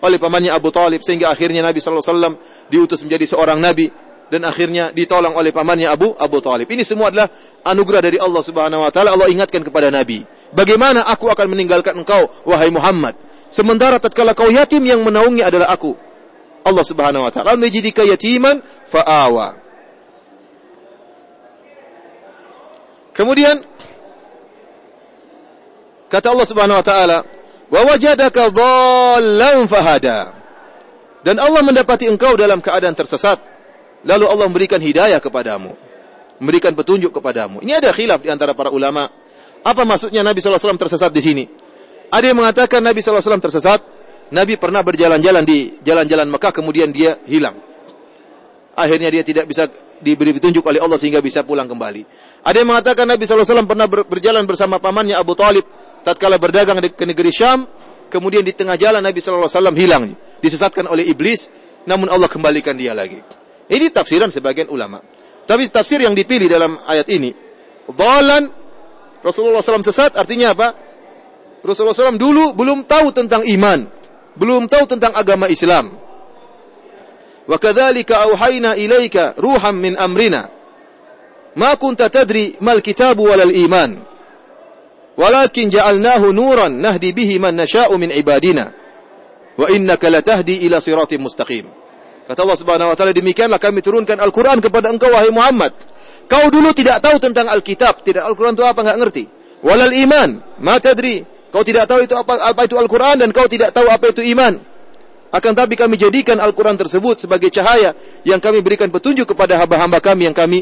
Oleh 0.04 0.18
pamannya 0.20 0.52
Abu 0.52 0.74
Talib 0.74 1.06
sehingga 1.06 1.32
akhirnya 1.32 1.62
Nabi 1.62 1.80
SAW 1.80 2.36
diutus 2.68 3.06
menjadi 3.06 3.30
seorang 3.30 3.62
Nabi 3.62 3.88
dan 4.28 4.44
akhirnya 4.50 4.90
ditolong 4.90 5.38
oleh 5.38 5.54
pamannya 5.54 5.88
Abu 5.88 6.18
Abu 6.18 6.42
Talib. 6.42 6.66
Ini 6.66 6.82
semua 6.82 7.14
adalah 7.14 7.30
anugerah 7.64 8.02
dari 8.02 8.18
Allah 8.18 8.42
Subhanahu 8.42 8.84
Wa 8.84 8.92
Taala. 8.92 9.14
Allah 9.14 9.30
ingatkan 9.30 9.62
kepada 9.62 9.94
Nabi 9.94 10.26
bagaimana 10.52 11.06
aku 11.08 11.30
akan 11.30 11.46
meninggalkan 11.46 11.94
engkau 11.94 12.28
wahai 12.44 12.74
Muhammad? 12.74 13.16
Sementara 13.54 14.02
tatkala 14.02 14.34
kau 14.34 14.50
yatim 14.50 14.82
yang 14.82 15.06
menaungi 15.06 15.46
adalah 15.46 15.70
aku. 15.70 15.94
Allah 16.66 16.84
Subhanahu 16.84 17.24
Wa 17.24 17.32
Taala 17.32 17.54
menjadikan 17.56 18.10
yatiman 18.10 18.60
fa'awa 18.90 19.63
Kemudian 23.14 23.62
kata 26.10 26.34
Allah 26.34 26.48
Subhanahu 26.50 26.82
wa 26.82 26.86
taala, 26.86 27.20
"Wa 27.70 27.82
wajadaka 27.94 28.50
dhallan 28.50 29.70
fahada." 29.70 30.34
Dan 31.24 31.40
Allah 31.40 31.64
mendapati 31.64 32.10
engkau 32.12 32.36
dalam 32.36 32.60
keadaan 32.60 32.92
tersesat, 32.92 33.40
lalu 34.04 34.28
Allah 34.28 34.46
memberikan 34.52 34.82
hidayah 34.82 35.24
kepadamu, 35.24 35.72
memberikan 36.44 36.76
petunjuk 36.76 37.16
kepadamu. 37.16 37.64
Ini 37.64 37.80
ada 37.80 37.96
khilaf 37.96 38.20
di 38.20 38.28
antara 38.28 38.52
para 38.52 38.68
ulama. 38.74 39.08
Apa 39.64 39.88
maksudnya 39.88 40.20
Nabi 40.28 40.44
SAW 40.44 40.76
tersesat 40.76 41.08
di 41.16 41.24
sini? 41.24 41.46
Ada 42.12 42.36
yang 42.36 42.38
mengatakan 42.44 42.84
Nabi 42.84 43.00
SAW 43.00 43.40
tersesat, 43.40 43.80
Nabi 44.36 44.60
pernah 44.60 44.84
berjalan-jalan 44.84 45.48
di 45.48 45.80
jalan-jalan 45.88 46.28
Mekah, 46.28 46.52
kemudian 46.52 46.92
dia 46.92 47.16
hilang. 47.24 47.56
Akhirnya 48.74 49.14
dia 49.14 49.22
tidak 49.22 49.46
bisa 49.46 49.70
diberi 50.02 50.34
petunjuk 50.34 50.66
oleh 50.66 50.82
Allah 50.82 50.98
sehingga 50.98 51.22
bisa 51.22 51.46
pulang 51.46 51.70
kembali. 51.70 52.02
Ada 52.42 52.66
yang 52.66 52.74
mengatakan 52.74 53.06
Nabi 53.06 53.22
SAW 53.30 53.70
pernah 53.70 53.86
berjalan 53.86 54.50
bersama 54.50 54.82
pamannya 54.82 55.14
Abu 55.14 55.38
Talib 55.38 55.62
tatkala 56.02 56.42
berdagang 56.42 56.82
ke 56.82 57.06
negeri 57.06 57.30
Syam, 57.30 57.70
kemudian 58.10 58.42
di 58.42 58.50
tengah 58.52 58.74
jalan 58.74 59.06
Nabi 59.06 59.22
SAW 59.22 59.78
hilang, 59.78 60.18
disesatkan 60.42 60.90
oleh 60.90 61.06
iblis, 61.06 61.54
namun 61.86 62.10
Allah 62.10 62.26
kembalikan 62.26 62.74
dia 62.74 62.98
lagi. 62.98 63.22
Ini 63.70 63.94
tafsiran 63.94 64.34
sebagian 64.34 64.68
ulama. 64.74 65.00
Tapi 65.46 65.70
tafsir 65.70 66.02
yang 66.02 66.18
dipilih 66.18 66.50
dalam 66.50 66.74
ayat 66.90 67.08
ini, 67.14 67.30
dhalan 67.94 68.50
Rasulullah 69.24 69.64
SAW 69.64 69.86
sesat 69.86 70.18
artinya 70.20 70.52
apa? 70.52 70.68
Rasulullah 71.64 71.96
SAW 71.96 72.20
dulu 72.20 72.52
belum 72.58 72.84
tahu 72.84 73.16
tentang 73.16 73.48
iman, 73.48 73.88
belum 74.36 74.68
tahu 74.68 74.84
tentang 74.98 75.16
agama 75.16 75.48
Islam. 75.48 76.03
Wa 77.49 77.57
kadzalika 77.59 78.29
auhayna 78.29 78.77
ilaika 78.77 79.35
ruham 79.41 79.77
min 79.81 79.97
amrina 79.97 80.59
ما 81.59 81.75
كنت 81.75 82.03
تدري 82.03 82.55
ما 82.61 82.73
الكتاب 82.73 83.19
ولا 83.19 83.43
الإيمان 83.43 83.99
ولكن 85.19 85.69
جعلناه 85.69 86.19
نورا 86.19 86.69
نهدي 86.69 87.13
به 87.13 87.39
من 87.39 87.57
نشاء 87.57 87.97
من 87.97 88.13
عبادنا 88.13 88.73
وإنك 89.59 90.05
لتهدي 90.05 90.67
إلى 90.67 90.81
صراط 90.81 91.15
مستقيم 91.15 91.67
Kata 92.29 92.45
Allah 92.45 92.61
Subhanahu 92.61 92.93
wa 92.93 92.97
taala 92.97 93.17
demikianlah 93.17 93.57
kami 93.57 93.81
turunkan 93.81 94.21
Al-Qur'an 94.21 94.61
kepada 94.61 94.93
engkau 94.93 95.09
wahai 95.09 95.33
Muhammad. 95.33 95.73
Kau 96.29 96.53
dulu 96.53 96.77
tidak 96.77 97.01
tahu 97.01 97.17
tentang 97.17 97.49
Alkitab, 97.49 98.05
tidak 98.05 98.29
Al-Qur'an 98.29 98.53
itu 98.53 98.69
apa 98.69 98.85
enggak 98.85 98.99
ngerti. 99.01 99.25
Walal 99.65 99.97
iman, 99.97 100.61
ma 100.61 100.77
tadri. 100.77 101.25
Kau 101.49 101.65
tidak 101.65 101.89
tahu 101.89 102.05
itu 102.05 102.13
apa 102.13 102.53
apa 102.53 102.69
itu 102.69 102.77
Al-Qur'an 102.77 103.17
dan 103.17 103.33
kau 103.33 103.49
tidak 103.49 103.73
tahu 103.73 103.89
apa 103.89 104.13
itu 104.13 104.21
iman. 104.37 104.61
Akan 105.34 105.58
tapi 105.58 105.74
kami 105.74 105.98
jadikan 105.98 106.38
Al-Qur'an 106.38 106.78
tersebut 106.78 107.26
sebagai 107.26 107.50
cahaya 107.50 107.98
yang 108.22 108.38
kami 108.38 108.62
berikan 108.62 108.94
petunjuk 108.94 109.34
kepada 109.34 109.58
hamba-hamba 109.58 109.98
kami 109.98 110.30
yang 110.30 110.38
kami 110.38 110.62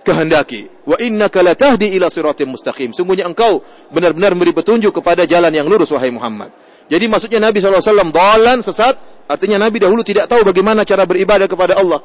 kehendaki. 0.00 0.64
Wa 0.88 0.96
innaka 0.96 1.44
latahdi 1.44 1.92
ila 1.92 2.08
siratim 2.08 2.56
mustaqim. 2.56 2.96
Sungguhnya 2.96 3.28
engkau 3.28 3.60
benar-benar 3.92 4.32
memberi 4.32 4.56
petunjuk 4.56 4.96
kepada 4.96 5.28
jalan 5.28 5.52
yang 5.52 5.68
lurus 5.68 5.92
wahai 5.92 6.08
Muhammad. 6.08 6.48
Jadi 6.88 7.04
maksudnya 7.04 7.42
Nabi 7.42 7.60
SAW 7.60 8.14
dalan 8.14 8.64
sesat, 8.64 8.96
artinya 9.28 9.60
Nabi 9.60 9.82
dahulu 9.82 10.00
tidak 10.00 10.30
tahu 10.30 10.46
bagaimana 10.46 10.86
cara 10.86 11.04
beribadah 11.04 11.44
kepada 11.44 11.76
Allah. 11.76 12.00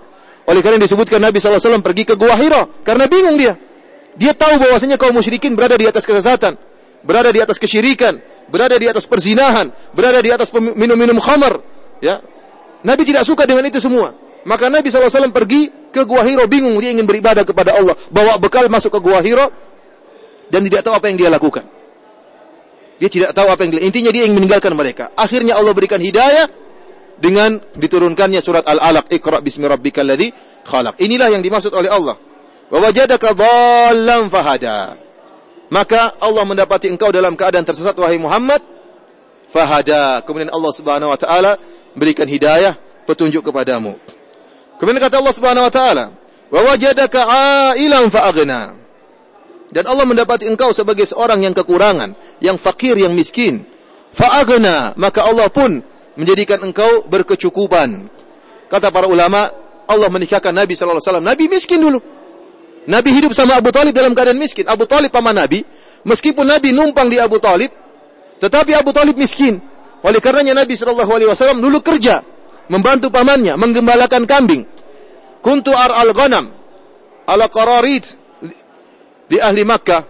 Oleh 0.49 0.59
karena 0.59 0.81
disebutkan 0.81 1.21
Nabi 1.21 1.37
SAW 1.37 1.79
pergi 1.79 2.03
ke 2.03 2.19
Gua 2.19 2.33
Hira 2.33 2.65
karena 2.81 3.05
bingung 3.05 3.37
dia. 3.37 3.55
Dia 4.17 4.35
tahu 4.35 4.59
bahwasanya 4.59 4.99
kaum 4.99 5.15
musyrikin 5.15 5.55
berada 5.55 5.79
di 5.79 5.87
atas 5.87 6.03
kesesatan, 6.03 6.59
berada 7.05 7.31
di 7.31 7.39
atas 7.39 7.55
kesyirikan, 7.55 8.19
berada 8.51 8.75
di 8.75 8.85
atas 8.85 9.07
perzinahan, 9.07 9.71
berada 9.95 10.19
di 10.19 10.29
atas 10.29 10.51
minum-minum 10.53 11.17
khamar, 11.17 11.63
ya. 12.03 12.19
Nabi 12.83 13.07
tidak 13.07 13.23
suka 13.23 13.47
dengan 13.47 13.63
itu 13.65 13.79
semua. 13.79 14.11
Maka 14.41 14.73
Nabi 14.73 14.89
SAW 14.89 15.29
pergi 15.29 15.69
ke 15.93 16.01
Gua 16.03 16.25
Hiro 16.25 16.49
bingung 16.49 16.73
dia 16.81 16.91
ingin 16.91 17.05
beribadah 17.05 17.45
kepada 17.47 17.77
Allah, 17.77 17.95
bawa 18.09 18.35
bekal 18.41 18.67
masuk 18.67 18.91
ke 18.91 18.99
Gua 18.99 19.21
Hiro 19.21 19.47
dan 20.51 20.65
tidak 20.67 20.83
tahu 20.83 20.93
apa 20.97 21.05
yang 21.07 21.17
dia 21.17 21.29
lakukan. 21.31 21.63
Dia 23.01 23.09
tidak 23.09 23.33
tahu 23.33 23.49
apa 23.49 23.65
yang 23.65 23.71
dia, 23.77 23.81
intinya 23.81 24.11
dia 24.13 24.29
ingin 24.29 24.37
meninggalkan 24.37 24.73
mereka. 24.77 25.09
Akhirnya 25.17 25.57
Allah 25.57 25.73
berikan 25.73 25.97
hidayah 25.97 26.45
dengan 27.17 27.61
diturunkannya 27.77 28.41
surat 28.41 28.65
Al-Alaq, 28.65 29.09
Iqra 29.13 29.41
bismi 29.41 29.65
rabbikal 29.65 30.05
ladzi 30.05 30.33
khalaq. 30.65 31.01
Inilah 31.01 31.33
yang 31.33 31.41
dimaksud 31.41 31.73
oleh 31.73 31.89
Allah. 31.89 32.17
Wa 32.69 32.77
wajadaka 32.81 33.33
dhallan 33.33 34.29
fahada. 34.29 34.97
Maka 35.71 36.19
Allah 36.19 36.43
mendapati 36.43 36.91
engkau 36.91 37.15
dalam 37.15 37.39
keadaan 37.39 37.63
tersesat 37.63 37.95
wahai 37.95 38.19
Muhammad 38.19 38.59
fahada. 39.47 40.19
Kemudian 40.27 40.51
Allah 40.51 40.71
Subhanahu 40.75 41.09
wa 41.15 41.19
taala 41.19 41.55
berikan 41.95 42.27
hidayah 42.27 42.75
petunjuk 43.07 43.47
kepadamu. 43.47 43.95
Kemudian 44.75 44.99
kata 44.99 45.23
Allah 45.23 45.31
Subhanahu 45.35 45.63
wa 45.63 45.73
taala, 45.73 46.05
"Wa 46.51 46.59
wajadaka 46.67 47.19
'ailan 47.23 48.11
fa 48.11 48.27
aghna." 48.27 48.81
Dan 49.71 49.87
Allah 49.87 50.03
mendapati 50.03 50.51
engkau 50.51 50.75
sebagai 50.75 51.07
seorang 51.07 51.47
yang 51.47 51.55
kekurangan, 51.55 52.11
yang 52.43 52.59
fakir, 52.59 52.99
yang 52.99 53.15
miskin. 53.15 53.63
Fa'agna, 54.11 54.91
maka 54.99 55.23
Allah 55.23 55.47
pun 55.47 55.79
menjadikan 56.19 56.59
engkau 56.59 57.07
berkecukupan. 57.07 58.11
Kata 58.67 58.91
para 58.91 59.07
ulama, 59.07 59.47
Allah 59.87 60.09
menikahkan 60.11 60.51
Nabi 60.51 60.75
sallallahu 60.75 60.99
alaihi 60.99 61.07
wasallam. 61.07 61.27
Nabi 61.31 61.43
miskin 61.47 61.79
dulu. 61.79 62.03
Nabi 62.89 63.09
hidup 63.13 63.31
sama 63.37 63.57
Abu 63.61 63.69
Talib 63.69 63.93
dalam 63.93 64.17
keadaan 64.17 64.41
miskin. 64.41 64.65
Abu 64.65 64.89
Talib 64.89 65.13
paman 65.13 65.37
Nabi, 65.37 65.61
meskipun 66.01 66.49
Nabi 66.49 66.73
numpang 66.73 67.11
di 67.13 67.21
Abu 67.21 67.37
Talib, 67.37 67.69
tetapi 68.41 68.73
Abu 68.73 68.89
Talib 68.89 69.13
miskin. 69.17 69.61
Oleh 70.01 70.17
karenanya 70.17 70.65
Nabi 70.65 70.73
sallallahu 70.73 71.13
alaihi 71.13 71.29
wasallam 71.29 71.61
dulu 71.61 71.77
kerja 71.85 72.25
membantu 72.73 73.13
pamannya 73.13 73.53
menggembalakan 73.53 74.25
kambing. 74.25 74.65
Kuntu 75.45 75.69
ar 75.77 75.93
al 75.93 76.09
ghanam 76.09 76.49
ala 77.29 77.45
qararid 77.51 78.05
di 79.29 79.37
ahli 79.37 79.61
Makkah. 79.61 80.03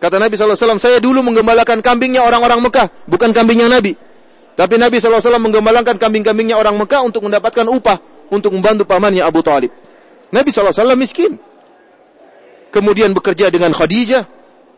Kata 0.00 0.16
Nabi 0.16 0.32
SAW, 0.32 0.80
saya 0.80 0.96
dulu 0.96 1.20
menggembalakan 1.20 1.84
kambingnya 1.84 2.24
orang-orang 2.24 2.64
Mekah, 2.64 2.88
bukan 3.04 3.36
kambingnya 3.36 3.68
Nabi. 3.68 3.92
Tapi 4.56 4.80
Nabi 4.80 4.96
SAW 4.96 5.36
menggembalakan 5.36 6.00
kambing-kambingnya 6.00 6.56
orang 6.56 6.72
Mekah 6.80 7.04
untuk 7.04 7.28
mendapatkan 7.28 7.68
upah, 7.68 8.00
untuk 8.32 8.56
membantu 8.56 8.88
pamannya 8.88 9.20
Abu 9.20 9.44
Talib. 9.44 9.68
Nabi 10.32 10.48
SAW 10.48 10.96
miskin. 10.96 11.36
Kemudian 12.70 13.10
bekerja 13.10 13.50
dengan 13.50 13.74
Khadijah, 13.74 14.22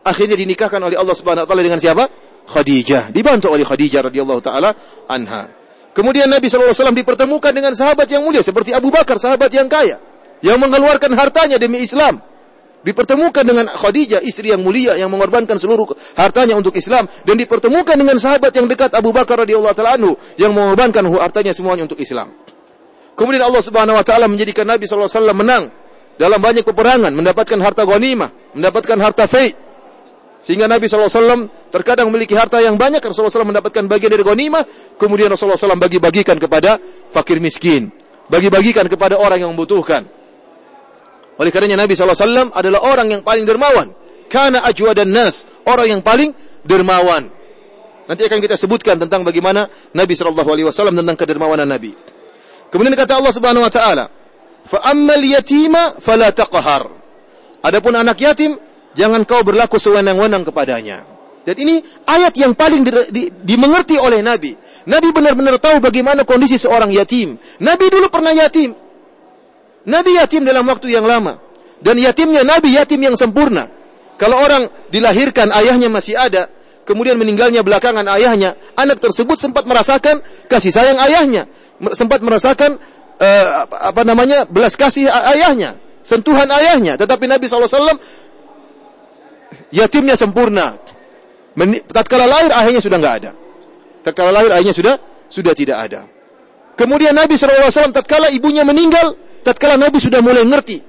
akhirnya 0.01 0.37
dinikahkan 0.37 0.81
oleh 0.81 0.97
Allah 0.97 1.15
Subhanahu 1.15 1.45
wa 1.45 1.49
taala 1.49 1.63
dengan 1.63 1.77
siapa? 1.77 2.09
Khadijah. 2.49 3.13
Dibantu 3.13 3.53
oleh 3.53 3.63
Khadijah 3.63 4.09
radhiyallahu 4.09 4.41
taala 4.41 4.73
anha. 5.07 5.49
Kemudian 5.93 6.25
Nabi 6.25 6.49
SAW 6.49 6.73
dipertemukan 6.73 7.53
dengan 7.53 7.77
sahabat 7.77 8.09
yang 8.09 8.25
mulia 8.25 8.41
seperti 8.41 8.73
Abu 8.73 8.89
Bakar, 8.89 9.21
sahabat 9.21 9.53
yang 9.53 9.69
kaya, 9.69 10.01
yang 10.41 10.57
mengeluarkan 10.57 11.13
hartanya 11.13 11.61
demi 11.61 11.85
Islam 11.85 12.17
dipertemukan 12.83 13.47
dengan 13.47 13.65
Khadijah, 13.71 14.19
istri 14.21 14.51
yang 14.51 14.61
mulia 14.61 14.99
yang 14.99 15.07
mengorbankan 15.07 15.55
seluruh 15.55 15.87
hartanya 16.19 16.59
untuk 16.59 16.75
Islam 16.75 17.07
dan 17.23 17.39
dipertemukan 17.39 17.95
dengan 17.95 18.19
sahabat 18.19 18.51
yang 18.53 18.67
dekat 18.67 18.91
Abu 18.93 19.15
Bakar 19.15 19.47
radhiyallahu 19.47 19.73
taala 19.73 19.95
anhu 19.95 20.13
yang 20.35 20.51
mengorbankan 20.51 21.07
hartanya 21.15 21.55
semuanya 21.55 21.87
untuk 21.87 21.97
Islam. 22.03 22.35
Kemudian 23.15 23.45
Allah 23.45 23.63
Subhanahu 23.63 23.95
wa 23.95 24.05
taala 24.05 24.27
menjadikan 24.27 24.67
Nabi 24.67 24.83
sallallahu 24.85 25.09
alaihi 25.09 25.19
wasallam 25.23 25.37
menang 25.39 25.63
dalam 26.17 26.39
banyak 26.39 26.63
peperangan, 26.65 27.11
mendapatkan 27.13 27.59
harta 27.59 27.83
ghanimah, 27.83 28.53
mendapatkan 28.53 28.97
harta 29.01 29.25
fai. 29.25 29.53
Sehingga 30.43 30.67
Nabi 30.67 30.91
SAW 30.91 31.71
terkadang 31.71 32.11
memiliki 32.11 32.35
harta 32.35 32.59
yang 32.59 32.75
banyak, 32.75 32.99
Rasulullah 32.99 33.31
SAW 33.31 33.47
mendapatkan 33.47 33.87
bagian 33.87 34.11
dari 34.11 34.27
ghanimah, 34.27 34.63
kemudian 34.99 35.31
Rasulullah 35.31 35.55
SAW 35.55 35.79
bagi-bagikan 35.79 36.35
kepada 36.35 36.75
fakir 37.15 37.39
miskin, 37.39 37.87
bagi-bagikan 38.27 38.85
kepada 38.91 39.15
orang 39.15 39.39
yang 39.39 39.55
membutuhkan. 39.55 40.03
Oleh 41.39 41.49
karenanya 41.49 41.87
Nabi 41.87 41.97
SAW 41.97 42.53
adalah 42.53 42.79
orang 42.85 43.07
yang 43.09 43.21
paling 43.25 43.47
dermawan. 43.47 43.89
Karena 44.29 44.65
ajwa 44.65 44.93
dan 44.93 45.13
nas. 45.13 45.45
Orang 45.65 45.89
yang 45.89 46.01
paling 46.01 46.33
dermawan. 46.65 47.29
Nanti 48.05 48.21
akan 48.27 48.39
kita 48.43 48.59
sebutkan 48.59 48.99
tentang 48.99 49.23
bagaimana 49.23 49.65
Nabi 49.95 50.13
SAW 50.13 50.93
tentang 50.93 51.17
kedermawanan 51.17 51.65
Nabi. 51.65 51.95
Kemudian 52.69 52.93
kata 52.97 53.17
Allah 53.21 53.33
Subhanahu 53.33 53.63
Wa 53.63 53.71
Taala, 53.71 54.05
"Fa'ammal 54.63 55.23
yatima 55.23 55.97
fala 55.99 56.31
taqhar." 56.31 56.89
Adapun 57.63 57.95
anak 57.95 58.19
yatim, 58.19 58.59
jangan 58.95 59.23
kau 59.23 59.39
berlaku 59.43 59.79
sewenang-wenang 59.79 60.43
kepadanya. 60.43 61.07
Dan 61.43 61.55
ini 61.59 61.83
ayat 62.07 62.35
yang 62.39 62.55
paling 62.55 62.87
di, 62.87 62.91
di, 63.11 63.23
dimengerti 63.43 63.99
oleh 63.99 64.23
Nabi. 64.23 64.55
Nabi 64.87 65.07
benar-benar 65.11 65.59
tahu 65.59 65.79
bagaimana 65.83 66.23
kondisi 66.23 66.55
seorang 66.55 66.91
yatim. 66.91 67.35
Nabi 67.59 67.85
dulu 67.91 68.07
pernah 68.07 68.31
yatim. 68.31 68.75
Nabi 69.83 70.11
yatim 70.15 70.47
dalam 70.47 70.63
waktu 70.67 70.95
yang 70.95 71.03
lama. 71.03 71.39
Dan 71.83 71.99
yatimnya 71.99 72.47
Nabi 72.47 72.75
yatim 72.79 72.99
yang 73.03 73.15
sempurna. 73.19 73.67
Kalau 74.15 74.39
orang 74.39 74.71
dilahirkan 74.87 75.51
ayahnya 75.51 75.91
masih 75.91 76.15
ada, 76.15 76.47
kemudian 76.87 77.19
meninggalnya 77.19 77.59
belakangan 77.59 78.07
ayahnya, 78.15 78.55
anak 78.79 79.03
tersebut 79.03 79.35
sempat 79.35 79.67
merasakan 79.67 80.23
kasih 80.47 80.71
sayang 80.71 80.95
ayahnya, 80.99 81.51
sempat 81.91 82.23
merasakan 82.23 82.79
uh, 83.19 83.45
apa 83.93 84.01
namanya 84.07 84.45
belas 84.47 84.77
kasih 84.77 85.09
ayahnya, 85.09 85.77
sentuhan 86.01 86.47
ayahnya. 86.49 86.97
Tetapi 86.97 87.25
Nabi 87.29 87.45
SAW 87.49 87.97
yatimnya 89.73 90.13
sempurna. 90.17 90.77
Tatkala 91.93 92.25
lahir 92.25 92.49
ayahnya 92.49 92.81
sudah 92.81 92.97
nggak 92.97 93.15
ada. 93.23 93.31
Tatkala 94.01 94.29
lahir 94.33 94.49
ayahnya 94.57 94.73
sudah 94.73 94.95
sudah 95.29 95.53
tidak 95.53 95.77
ada. 95.89 96.05
Kemudian 96.73 97.13
Nabi 97.13 97.37
SAW 97.37 97.93
tatkala 97.93 98.33
ibunya 98.33 98.65
meninggal, 98.65 99.13
tatkala 99.45 99.77
Nabi 99.77 100.01
sudah 100.01 100.25
mulai 100.25 100.41
ngerti. 100.41 100.81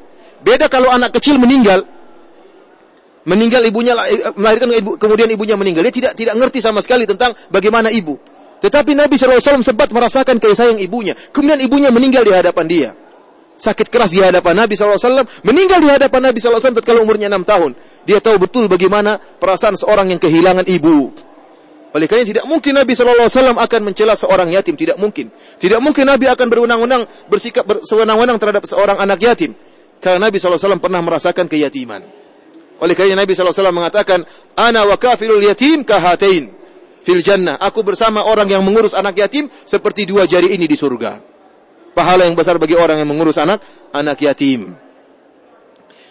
Beda 0.45 0.69
kalau 0.69 0.89
anak 0.93 1.17
kecil 1.17 1.37
meninggal, 1.41 1.85
meninggal 3.29 3.65
ibunya 3.65 3.97
eh, 4.09 4.33
melahirkan 4.37 4.69
ibu, 4.73 4.97
kemudian 5.01 5.29
ibunya 5.33 5.57
meninggal, 5.57 5.85
dia 5.89 5.93
tidak 5.93 6.13
tidak 6.17 6.35
ngerti 6.37 6.61
sama 6.61 6.81
sekali 6.85 7.09
tentang 7.09 7.33
bagaimana 7.49 7.89
ibu. 7.93 8.17
Tetapi 8.65 8.97
Nabi 8.97 9.21
SAW 9.21 9.61
sempat 9.61 9.93
merasakan 9.93 10.41
kasih 10.41 10.57
sayang 10.57 10.81
ibunya. 10.81 11.13
Kemudian 11.13 11.61
ibunya 11.61 11.93
meninggal 11.93 12.25
di 12.25 12.33
hadapan 12.33 12.65
dia. 12.65 12.91
Sakit 13.61 13.93
keras 13.93 14.17
di 14.17 14.25
hadapan 14.25 14.65
Nabi 14.65 14.73
SAW. 14.73 14.97
Meninggal 15.45 15.85
di 15.85 15.93
hadapan 15.93 16.33
Nabi 16.33 16.41
SAW 16.41 16.73
tatkala 16.73 17.05
umurnya 17.05 17.29
6 17.29 17.45
tahun. 17.45 17.71
Dia 18.09 18.25
tahu 18.25 18.41
betul 18.41 18.65
bagaimana 18.73 19.21
perasaan 19.21 19.77
seorang 19.77 20.09
yang 20.09 20.17
kehilangan 20.17 20.65
ibu. 20.65 21.13
Oleh 21.93 22.09
karena 22.09 22.25
tidak 22.25 22.49
mungkin 22.49 22.73
Nabi 22.73 22.97
SAW 22.97 23.53
akan 23.53 23.81
mencela 23.85 24.17
seorang 24.17 24.49
yatim. 24.49 24.81
Tidak 24.81 24.97
mungkin. 24.97 25.29
Tidak 25.61 25.79
mungkin 25.85 26.09
Nabi 26.09 26.25
akan 26.33 26.47
berwenang-wenang 26.49 27.05
bersikap 27.29 27.69
bersewenang-wenang 27.69 28.41
terhadap 28.41 28.65
seorang 28.65 28.97
anak 28.97 29.21
yatim. 29.21 29.53
Karena 30.01 30.33
Nabi 30.33 30.41
SAW 30.41 30.81
pernah 30.81 31.05
merasakan 31.05 31.53
keyatiman. 31.53 32.01
Oleh 32.81 32.97
karena 32.97 33.29
Nabi 33.29 33.37
SAW 33.37 33.77
mengatakan, 33.77 34.25
Ana 34.57 34.89
wa 34.89 34.97
kafilul 34.97 35.45
yatim 35.45 35.85
kahatain 35.85 36.64
fil 37.05 37.21
jannah. 37.21 37.61
Aku 37.61 37.85
bersama 37.85 38.25
orang 38.25 38.49
yang 38.49 38.65
mengurus 38.65 38.97
anak 38.97 39.21
yatim 39.21 39.53
seperti 39.69 40.09
dua 40.09 40.25
jari 40.25 40.57
ini 40.57 40.65
di 40.65 40.75
surga. 40.75 41.21
Pahala 41.95 42.27
yang 42.27 42.35
besar 42.35 42.59
bagi 42.59 42.75
orang 42.75 42.99
yang 42.99 43.07
mengurus 43.13 43.39
anak 43.39 43.63
anak 43.93 44.19
yatim. 44.19 44.75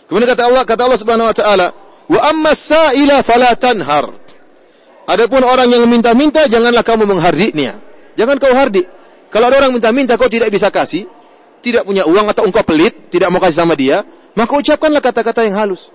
Kemudian 0.08 0.30
kata 0.30 0.48
Allah, 0.48 0.64
kata 0.64 0.82
Allah 0.86 1.00
Subhanahu 1.02 1.28
wa 1.28 1.36
taala, 1.36 1.68
"Wa 2.08 2.20
amma 2.30 2.54
sa'ila 2.54 3.26
fala 3.26 3.52
tanhar." 3.58 4.14
Adapun 5.04 5.44
orang 5.44 5.68
yang 5.68 5.84
meminta-minta, 5.84 6.48
janganlah 6.48 6.86
kamu 6.86 7.04
menghardiknya. 7.04 7.82
Jangan 8.16 8.40
kau 8.40 8.56
hardik. 8.56 8.88
Kalau 9.28 9.52
ada 9.52 9.66
orang 9.66 9.76
minta-minta, 9.76 10.16
kau 10.16 10.32
tidak 10.32 10.48
bisa 10.48 10.72
kasih, 10.72 11.10
tidak 11.60 11.84
punya 11.84 12.08
uang 12.08 12.32
atau 12.32 12.48
engkau 12.48 12.64
pelit, 12.64 13.12
tidak 13.12 13.28
mau 13.34 13.44
kasih 13.44 13.66
sama 13.66 13.76
dia, 13.76 14.06
maka 14.38 14.52
ucapkanlah 14.56 15.04
kata-kata 15.04 15.44
yang 15.44 15.60
halus. 15.60 15.92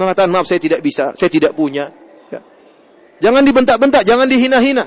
Mengatakan, 0.00 0.30
maaf 0.30 0.46
saya 0.46 0.62
tidak 0.62 0.80
bisa, 0.80 1.12
saya 1.18 1.28
tidak 1.28 1.52
punya. 1.52 1.92
Jangan 3.18 3.42
dibentak-bentak, 3.42 4.02
jangan 4.06 4.26
dihina-hina. 4.30 4.86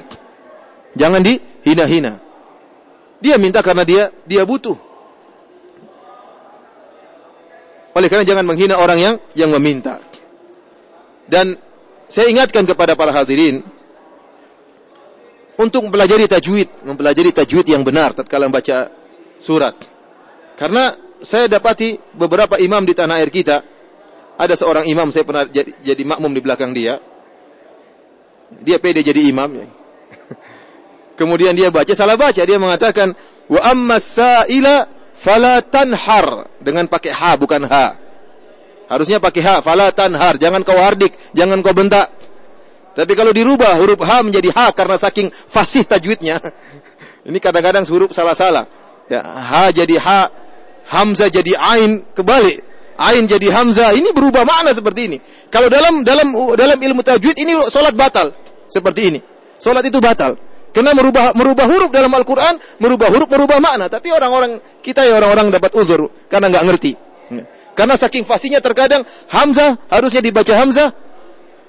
Jangan 0.95 1.21
dihina-hina. 1.23 2.19
Dia 3.21 3.35
minta 3.37 3.61
karena 3.61 3.85
dia 3.85 4.09
dia 4.25 4.43
butuh. 4.47 4.75
Oleh 7.91 8.07
karena 8.07 8.23
jangan 8.23 8.47
menghina 8.47 8.79
orang 8.79 8.99
yang 8.99 9.15
yang 9.35 9.51
meminta. 9.51 9.99
Dan 11.27 11.59
saya 12.07 12.31
ingatkan 12.31 12.63
kepada 12.63 12.95
para 12.95 13.11
hadirin 13.11 13.63
untuk 15.59 15.85
mempelajari 15.85 16.25
tajwid, 16.25 16.87
mempelajari 16.87 17.31
tajwid 17.35 17.67
yang 17.67 17.83
benar 17.85 18.15
tatkala 18.15 18.47
membaca 18.49 18.89
surat. 19.37 19.75
Karena 20.55 20.95
saya 21.21 21.45
dapati 21.45 21.99
beberapa 22.17 22.57
imam 22.57 22.81
di 22.81 22.97
tanah 22.97 23.21
air 23.21 23.29
kita, 23.29 23.61
ada 24.39 24.53
seorang 24.57 24.89
imam 24.89 25.13
saya 25.13 25.21
pernah 25.21 25.45
jadi, 25.45 25.77
jadi 25.83 26.03
makmum 26.07 26.31
di 26.33 26.41
belakang 26.41 26.73
dia. 26.73 26.97
Dia 28.59 28.77
pede 28.77 28.99
jadi 28.99 29.31
imam. 29.31 29.47
Ya. 29.55 29.67
Kemudian 31.19 31.55
dia 31.55 31.71
baca 31.71 31.93
salah 31.95 32.19
baca, 32.19 32.43
dia 32.43 32.59
mengatakan 32.59 33.15
wa 33.47 33.61
amma 33.63 33.97
sa'ila 34.03 34.87
fala 35.15 35.63
tanhar 35.63 36.51
dengan 36.59 36.91
pakai 36.91 37.11
ha 37.15 37.31
bukan 37.39 37.63
ha. 37.69 37.95
Harusnya 38.91 39.23
pakai 39.23 39.41
ha, 39.45 39.55
fala 39.63 39.87
tanhar, 39.95 40.35
jangan 40.35 40.67
kau 40.67 40.75
hardik, 40.75 41.15
jangan 41.31 41.63
kau 41.63 41.71
bentak. 41.71 42.11
Tapi 42.91 43.15
kalau 43.15 43.31
dirubah 43.31 43.79
huruf 43.79 44.03
ha 44.03 44.19
menjadi 44.19 44.51
ha 44.51 44.75
karena 44.75 44.99
saking 44.99 45.31
fasih 45.31 45.87
tajwidnya. 45.87 46.43
Ini 47.27 47.37
kadang-kadang 47.39 47.87
huruf 47.87 48.11
salah-salah. 48.11 48.67
Ya, 49.07 49.23
ha 49.23 49.71
jadi 49.71 49.95
ha, 49.95 50.27
hamzah 50.91 51.31
jadi 51.31 51.55
ain, 51.55 52.03
kebalik. 52.11 52.70
Ain 53.01 53.25
jadi 53.25 53.49
hamzah, 53.49 53.97
ini 53.97 54.13
berubah 54.13 54.45
makna 54.45 54.77
seperti 54.77 55.09
ini. 55.09 55.17
Kalau 55.49 55.73
dalam 55.73 56.05
dalam 56.05 56.29
dalam 56.53 56.77
ilmu 56.77 57.01
tajwid 57.01 57.33
ini 57.41 57.57
solat 57.73 57.97
batal 57.97 58.29
seperti 58.69 59.01
ini. 59.09 59.19
Solat 59.57 59.81
itu 59.89 59.97
batal. 59.97 60.37
Karena 60.71 60.93
merubah 60.93 61.33
merubah 61.33 61.65
huruf 61.65 61.89
dalam 61.89 62.13
Al-Quran, 62.13 62.61
merubah 62.77 63.09
huruf, 63.09 63.27
merubah 63.27 63.57
makna. 63.57 63.89
Tapi 63.89 64.13
orang-orang 64.13 64.61
kita 64.85 65.01
ya 65.01 65.17
orang-orang 65.17 65.49
dapat 65.49 65.73
uzur 65.73 66.13
karena 66.29 66.53
nggak 66.53 66.63
ngerti. 66.69 66.91
Karena 67.73 67.95
saking 67.97 68.27
fasihnya 68.27 68.61
terkadang 68.61 69.01
hamzah 69.31 69.79
harusnya 69.89 70.21
dibaca 70.21 70.53
hamzah 70.53 70.93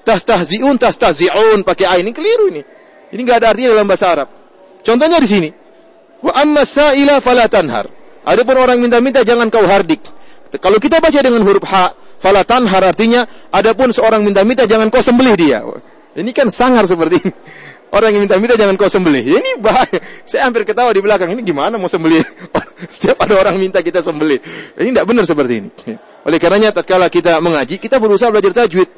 tastahziun 0.03 0.75
tastahziun 0.77 1.63
pakai 1.65 1.85
ain 1.89 2.05
ini 2.05 2.13
keliru 2.13 2.45
ini. 2.53 2.61
Ini 3.09 3.19
enggak 3.25 3.37
ada 3.41 3.47
artinya 3.55 3.69
dalam 3.73 3.87
bahasa 3.89 4.05
Arab. 4.09 4.27
Contohnya 4.83 5.17
di 5.17 5.29
sini. 5.29 5.49
Wa 6.23 6.39
amma 6.39 6.63
sa'ila 6.63 7.19
fala 7.19 7.47
tanhar. 7.51 7.87
Adapun 8.23 8.55
orang 8.55 8.79
minta-minta 8.79 9.23
jangan 9.27 9.51
kau 9.51 9.63
hardik. 9.67 9.99
Kalau 10.61 10.77
kita 10.77 11.01
baca 11.01 11.19
dengan 11.19 11.41
huruf 11.41 11.65
ha, 11.69 11.93
fala 12.21 12.45
tanhar 12.45 12.85
artinya 12.85 13.25
adapun 13.49 13.89
seorang 13.89 14.21
minta-minta 14.21 14.69
jangan 14.69 14.93
kau 14.93 15.01
sembelih 15.01 15.33
dia. 15.33 15.65
Ini 16.13 16.29
kan 16.29 16.53
sangar 16.53 16.85
seperti 16.85 17.17
ini. 17.25 17.33
Orang 17.93 18.09
yang 18.09 18.25
minta-minta 18.25 18.57
jangan 18.57 18.73
kau 18.73 18.89
sembelih. 18.89 19.37
Ini 19.37 19.61
bahaya. 19.61 20.01
Saya 20.25 20.49
hampir 20.49 20.65
ketawa 20.65 20.89
di 20.89 21.01
belakang. 21.01 21.29
Ini 21.29 21.45
gimana 21.45 21.77
mau 21.77 21.85
sembelih? 21.85 22.25
Setiap 22.93 23.21
ada 23.21 23.37
orang 23.37 23.61
minta 23.61 23.85
kita 23.85 24.01
sembelih. 24.01 24.41
Ini 24.81 24.89
tidak 24.97 25.05
benar 25.05 25.25
seperti 25.29 25.53
ini. 25.61 25.69
Oleh 26.25 26.41
karenanya 26.41 26.73
tatkala 26.73 27.05
kita 27.13 27.37
mengaji, 27.37 27.77
kita 27.77 28.01
berusaha 28.01 28.33
belajar 28.33 28.65
tajwid. 28.65 28.89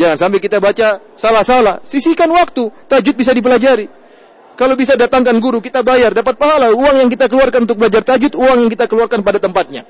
Jangan 0.00 0.16
sampai 0.16 0.40
kita 0.40 0.56
baca 0.56 1.04
salah-salah. 1.12 1.84
Sisihkan 1.84 2.32
waktu. 2.32 2.72
Tajwid 2.88 3.12
bisa 3.12 3.36
dipelajari. 3.36 3.84
Kalau 4.56 4.72
bisa 4.72 4.96
datangkan 4.96 5.36
guru, 5.36 5.60
kita 5.60 5.84
bayar, 5.84 6.16
dapat 6.16 6.40
pahala. 6.40 6.72
Uang 6.72 6.96
yang 6.96 7.08
kita 7.12 7.28
keluarkan 7.28 7.68
untuk 7.68 7.76
belajar 7.76 8.00
tajwid, 8.00 8.36
uang 8.40 8.64
yang 8.64 8.70
kita 8.72 8.88
keluarkan 8.88 9.20
pada 9.20 9.36
tempatnya. 9.36 9.84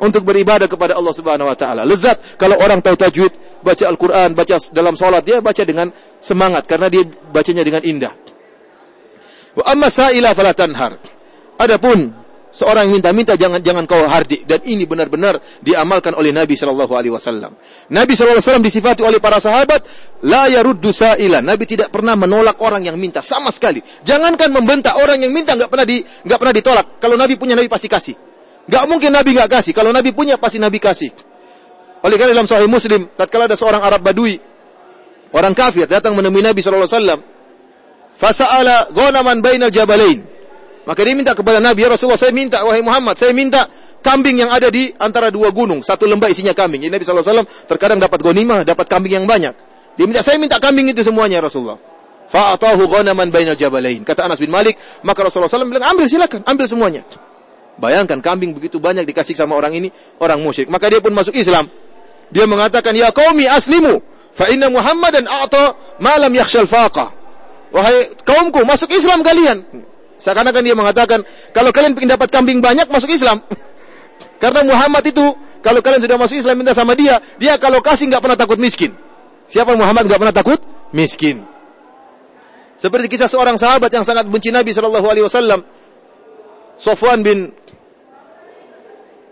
Untuk 0.00 0.24
beribadah 0.24 0.64
kepada 0.64 0.96
Allah 0.96 1.12
Subhanahu 1.12 1.52
wa 1.52 1.56
taala. 1.56 1.84
Lezat 1.84 2.40
kalau 2.40 2.56
orang 2.56 2.80
tahu 2.80 2.96
tajwid, 2.96 3.60
baca 3.60 3.84
Al-Qur'an, 3.84 4.32
baca 4.32 4.56
dalam 4.72 4.96
salat 4.96 5.20
dia 5.28 5.44
baca 5.44 5.60
dengan 5.60 5.92
semangat 6.16 6.64
karena 6.64 6.88
dia 6.88 7.04
bacanya 7.04 7.60
dengan 7.60 7.84
indah. 7.84 8.12
Wa 9.60 9.76
amma 9.76 9.92
sa'ila 9.92 10.32
fala 10.32 10.56
tanhar. 10.56 10.96
Adapun 11.60 12.16
seorang 12.48 12.88
yang 12.88 12.98
minta-minta 12.98 13.36
jangan 13.36 13.60
jangan 13.60 13.84
kau 13.84 14.00
hardik 14.08 14.48
dan 14.48 14.64
ini 14.66 14.88
benar-benar 14.88 15.38
diamalkan 15.60 16.16
oleh 16.16 16.32
Nabi 16.32 16.56
sallallahu 16.56 16.96
alaihi 16.96 17.12
wasallam. 17.12 17.52
Nabi 17.92 18.16
sallallahu 18.16 18.40
alaihi 18.40 18.48
wasallam 18.48 18.64
disifati 18.64 19.04
oleh 19.04 19.20
para 19.20 19.36
sahabat 19.36 19.84
la 20.24 20.48
yaruddu 20.48 20.90
sa'ila. 20.96 21.44
Nabi 21.44 21.68
tidak 21.68 21.92
pernah 21.92 22.16
menolak 22.16 22.56
orang 22.64 22.88
yang 22.88 22.96
minta 22.96 23.20
sama 23.20 23.52
sekali. 23.52 23.84
Jangankan 24.00 24.48
membentak 24.48 24.96
orang 24.96 25.20
yang 25.20 25.34
minta 25.34 25.52
enggak 25.52 25.68
pernah 25.68 25.86
di 25.86 26.00
enggak 26.00 26.38
pernah 26.40 26.54
ditolak. 26.54 26.86
Kalau 27.02 27.20
Nabi 27.20 27.36
punya 27.36 27.52
Nabi 27.52 27.68
pasti 27.68 27.90
kasih. 27.90 28.29
Enggak 28.70 28.84
mungkin 28.86 29.10
Nabi 29.10 29.34
enggak 29.34 29.50
kasih. 29.58 29.74
Kalau 29.74 29.90
Nabi 29.90 30.14
punya 30.14 30.38
pasti 30.38 30.62
Nabi 30.62 30.78
kasih. 30.78 31.10
Oleh 32.06 32.14
karena 32.14 32.38
dalam 32.38 32.46
Sahih 32.46 32.70
Muslim, 32.70 33.10
tatkala 33.18 33.50
ada 33.50 33.58
seorang 33.58 33.82
Arab 33.82 34.00
Badui, 34.06 34.38
orang 35.34 35.52
kafir 35.58 35.90
datang 35.90 36.14
menemui 36.14 36.38
Nabi 36.38 36.62
wasallam, 36.62 37.18
fasa'ala 38.14 38.94
ghanaman 38.94 39.42
bainal 39.42 39.74
jabalain. 39.74 40.22
Maka 40.86 41.02
dia 41.02 41.12
minta 41.12 41.34
kepada 41.34 41.58
Nabi, 41.60 41.84
ya 41.84 41.92
Rasulullah, 41.92 42.16
saya 42.16 42.32
minta 42.32 42.64
wahai 42.64 42.80
Muhammad, 42.80 43.18
saya 43.18 43.36
minta 43.36 43.68
kambing 44.00 44.40
yang 44.40 44.48
ada 44.54 44.72
di 44.72 44.88
antara 44.96 45.28
dua 45.28 45.52
gunung, 45.52 45.84
satu 45.84 46.08
lembah 46.08 46.32
isinya 46.32 46.56
kambing. 46.56 46.86
Jadi 46.86 46.94
Nabi 46.94 47.04
wasallam 47.04 47.48
terkadang 47.68 47.98
dapat 48.00 48.22
ghanimah, 48.22 48.64
dapat 48.64 48.86
kambing 48.86 49.20
yang 49.20 49.26
banyak. 49.28 49.52
Dia 49.98 50.06
minta, 50.08 50.22
saya 50.24 50.38
minta 50.38 50.56
kambing 50.56 50.88
itu 50.88 51.04
semuanya 51.04 51.42
ya 51.42 51.50
Rasulullah. 51.50 51.76
Fa'atahu 52.30 52.86
ghanaman 52.86 53.28
bainal 53.28 53.58
jabalain. 53.58 54.06
Kata 54.06 54.24
Anas 54.30 54.40
bin 54.40 54.48
Malik, 54.48 54.78
maka 55.02 55.26
Rasulullah 55.26 55.50
SAW 55.50 55.66
bilang, 55.66 55.90
ambil 55.90 56.06
silakan, 56.06 56.46
ambil 56.46 56.64
semuanya. 56.70 57.02
Bayangkan 57.80 58.20
kambing 58.20 58.52
begitu 58.52 58.76
banyak 58.76 59.08
dikasih 59.08 59.32
sama 59.32 59.56
orang 59.56 59.72
ini, 59.72 59.88
orang 60.20 60.36
musyrik. 60.44 60.68
Maka 60.68 60.92
dia 60.92 61.00
pun 61.00 61.16
masuk 61.16 61.32
Islam. 61.32 61.72
Dia 62.28 62.44
mengatakan, 62.44 62.92
"Ya 62.92 63.08
qaumi 63.08 63.48
aslimu, 63.48 64.04
fa 64.36 64.52
inna 64.52 64.68
Muhammadan 64.68 65.24
a'ta 65.24 65.74
ma 66.04 66.20
lam 66.20 66.32
yakhshal 66.36 66.68
faqa." 66.68 67.10
Wahai 67.72 68.12
kaumku, 68.22 68.60
masuk 68.68 68.92
Islam 68.92 69.24
kalian. 69.24 69.64
Seakan-akan 70.20 70.60
dia 70.60 70.76
mengatakan, 70.76 71.24
kalau 71.56 71.72
kalian 71.72 71.96
ingin 71.96 72.12
dapat 72.12 72.28
kambing 72.28 72.60
banyak, 72.60 72.84
masuk 72.92 73.08
Islam. 73.08 73.40
Karena 74.42 74.60
Muhammad 74.66 75.00
itu, 75.08 75.24
kalau 75.64 75.80
kalian 75.80 76.04
sudah 76.04 76.18
masuk 76.20 76.36
Islam 76.36 76.60
minta 76.60 76.76
sama 76.76 76.92
dia, 76.92 77.16
dia 77.40 77.56
kalau 77.56 77.80
kasih 77.80 78.12
nggak 78.12 78.20
pernah 78.20 78.36
takut 78.36 78.58
miskin. 78.60 78.92
Siapa 79.48 79.72
Muhammad 79.72 80.04
nggak 80.10 80.20
pernah 80.20 80.36
takut? 80.36 80.60
Miskin. 80.92 81.46
Seperti 82.80 83.12
kisah 83.12 83.28
seorang 83.28 83.60
sahabat 83.60 83.92
yang 83.92 84.04
sangat 84.04 84.24
benci 84.28 84.48
Nabi 84.48 84.72
Shallallahu 84.72 85.06
Alaihi 85.08 85.24
Wasallam, 85.24 85.60
Sofwan 86.80 87.20
bin 87.20 87.52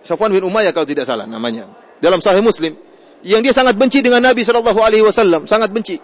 Sofwan 0.03 0.31
bin 0.31 0.45
Umayyah 0.45 0.73
kalau 0.73 0.87
tidak 0.87 1.05
salah 1.05 1.27
namanya. 1.27 1.69
Dalam 1.99 2.23
Sahih 2.23 2.43
Muslim, 2.43 2.79
yang 3.27 3.43
dia 3.43 3.51
sangat 3.51 3.75
benci 3.75 3.99
dengan 3.99 4.23
Nabi 4.23 4.47
Shallallahu 4.47 4.79
Alaihi 4.79 5.03
Wasallam, 5.03 5.45
sangat 5.51 5.75
benci. 5.75 5.99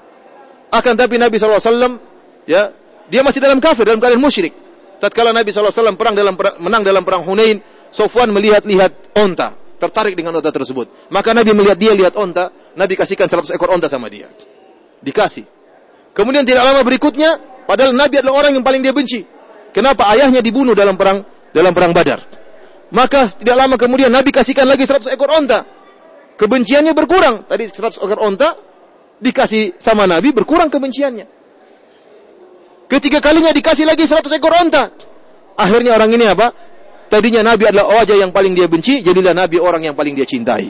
Akan 0.74 0.98
tapi 0.98 1.14
Nabi 1.20 1.38
Shallallahu 1.38 1.62
Alaihi 1.62 1.70
Wasallam, 1.70 1.92
ya, 2.50 2.62
dia 3.06 3.22
masih 3.22 3.38
dalam 3.38 3.62
kafir, 3.62 3.86
dalam 3.86 4.02
keadaan 4.02 4.18
musyrik. 4.18 4.50
Tatkala 4.98 5.30
Nabi 5.30 5.54
Shallallahu 5.54 5.70
Alaihi 5.70 5.82
Wasallam 5.86 5.96
perang 5.98 6.14
dalam 6.18 6.34
menang 6.58 6.82
dalam 6.82 7.02
perang 7.06 7.22
Hunain, 7.22 7.62
Sofwan 7.94 8.34
melihat-lihat 8.34 9.14
onta, 9.14 9.54
tertarik 9.78 10.18
dengan 10.18 10.34
onta 10.34 10.50
tersebut. 10.50 11.10
Maka 11.14 11.30
Nabi 11.30 11.54
melihat 11.54 11.78
dia 11.78 11.94
lihat 11.94 12.18
onta, 12.18 12.50
Nabi 12.74 12.98
kasihkan 12.98 13.30
100 13.30 13.54
ekor 13.54 13.70
onta 13.70 13.86
sama 13.86 14.10
dia. 14.10 14.26
Dikasih. 14.98 15.46
Kemudian 16.10 16.42
tidak 16.42 16.66
lama 16.66 16.82
berikutnya, 16.82 17.38
padahal 17.70 17.94
Nabi 17.94 18.18
adalah 18.18 18.42
orang 18.42 18.58
yang 18.58 18.64
paling 18.66 18.82
dia 18.82 18.90
benci. 18.90 19.22
Kenapa 19.74 20.10
ayahnya 20.14 20.42
dibunuh 20.42 20.74
dalam 20.74 20.98
perang 20.98 21.22
dalam 21.50 21.74
perang 21.74 21.94
Badar? 21.94 22.33
Maka 22.94 23.26
tidak 23.26 23.58
lama 23.58 23.74
kemudian 23.74 24.08
Nabi 24.08 24.30
kasihkan 24.30 24.70
lagi 24.70 24.86
100 24.86 25.10
ekor 25.10 25.26
onta 25.34 25.66
kebenciannya 26.38 26.92
berkurang. 26.94 27.46
Tadi 27.46 27.66
100 27.66 27.98
ekor 27.98 28.20
onta 28.22 28.54
dikasih 29.18 29.78
sama 29.82 30.06
Nabi 30.06 30.30
berkurang 30.34 30.70
kebenciannya. 30.70 31.26
Ketiga 32.86 33.18
kalinya 33.18 33.50
dikasih 33.50 33.88
lagi 33.88 34.06
100 34.06 34.30
ekor 34.38 34.54
onta. 34.54 34.94
Akhirnya 35.58 35.94
orang 35.98 36.10
ini 36.14 36.26
apa? 36.26 36.50
Tadinya 37.10 37.46
Nabi 37.46 37.70
adalah 37.70 38.02
wajah 38.02 38.18
yang 38.18 38.34
paling 38.34 38.58
dia 38.58 38.66
benci, 38.66 38.98
jadilah 39.02 39.34
Nabi 39.34 39.62
orang 39.62 39.86
yang 39.86 39.94
paling 39.94 40.18
dia 40.18 40.26
cintai. 40.26 40.66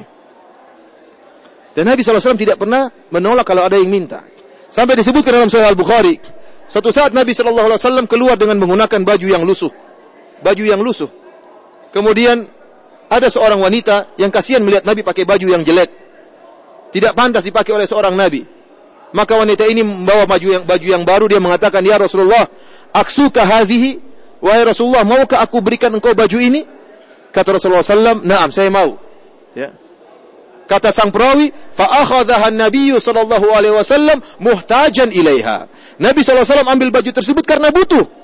Dan 1.75 1.91
Nabi 1.91 2.05
SAW 2.07 2.39
tidak 2.39 2.61
pernah 2.61 2.87
menolak 3.11 3.49
kalau 3.49 3.65
ada 3.67 3.81
yang 3.81 3.91
minta. 3.91 4.23
Sampai 4.71 4.95
disebutkan 4.95 5.35
dalam 5.35 5.49
Sahih 5.51 5.73
Al-Bukhari, 5.73 6.21
suatu 6.69 6.93
saat 6.93 7.17
Nabi 7.17 7.35
SAW 7.35 8.07
keluar 8.07 8.39
dengan 8.39 8.61
menggunakan 8.61 9.01
baju 9.03 9.27
yang 9.27 9.43
lusuh. 9.43 9.73
Baju 10.45 10.63
yang 10.63 10.85
lusuh. 10.85 11.24
Kemudian 11.95 12.43
ada 13.07 13.31
seorang 13.31 13.63
wanita 13.63 14.19
yang 14.19 14.35
kasihan 14.35 14.67
melihat 14.67 14.83
Nabi 14.83 15.07
pakai 15.07 15.23
baju 15.23 15.47
yang 15.47 15.63
jelek. 15.63 15.91
Tidak 16.91 17.15
pantas 17.15 17.47
dipakai 17.47 17.71
oleh 17.71 17.87
seorang 17.87 18.19
Nabi. 18.19 18.43
Maka 19.15 19.39
wanita 19.39 19.63
ini 19.71 19.87
membawa 19.87 20.27
baju 20.27 20.49
yang 20.59 20.65
baju 20.67 20.87
yang 20.91 21.07
baru 21.07 21.31
dia 21.31 21.39
mengatakan, 21.39 21.87
"Ya 21.87 21.95
Rasulullah, 21.95 22.51
aksuka 22.91 23.47
hadhihi?" 23.47 24.03
Wahai 24.43 24.67
Rasulullah, 24.67 25.07
maukah 25.07 25.39
aku 25.39 25.63
berikan 25.63 25.95
engkau 25.95 26.13
baju 26.19 26.37
ini? 26.43 26.67
Kata 27.31 27.55
Rasulullah 27.55 27.87
sallam, 27.87 28.27
"Na'am, 28.27 28.51
saya 28.51 28.75
mau." 28.75 28.99
Ya. 29.55 29.71
Kata 30.67 30.91
sang 30.91 31.15
perawi, 31.15 31.55
fa 31.77 31.87
akhadhaha 32.03 32.51
an-nabiy 32.51 32.97
sallallahu 32.99 33.47
alaihi 33.55 33.75
wasallam 33.77 34.19
muhtajan 34.43 35.13
ilaiha. 35.13 35.71
Nabi 36.01 36.21
wasallam 36.27 36.69
ambil 36.73 36.91
baju 36.91 37.11
tersebut 37.15 37.45
karena 37.47 37.71
butuh. 37.71 38.24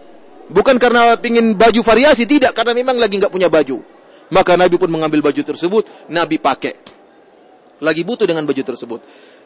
Bukan 0.50 0.82
karena 0.82 1.14
ingin 1.22 1.54
baju 1.54 1.80
variasi, 1.86 2.26
tidak, 2.26 2.52
karena 2.58 2.74
memang 2.74 2.98
lagi 2.98 3.22
enggak 3.22 3.30
punya 3.30 3.46
baju. 3.46 3.78
Maka 4.30 4.58
Nabi 4.58 4.78
pun 4.78 4.90
mengambil 4.90 5.22
baju 5.22 5.42
tersebut, 5.42 6.10
Nabi 6.10 6.38
pakai. 6.42 6.74
Lagi 7.80 8.02
butuh 8.02 8.26
dengan 8.26 8.42
baju 8.46 8.62
tersebut. 8.62 9.00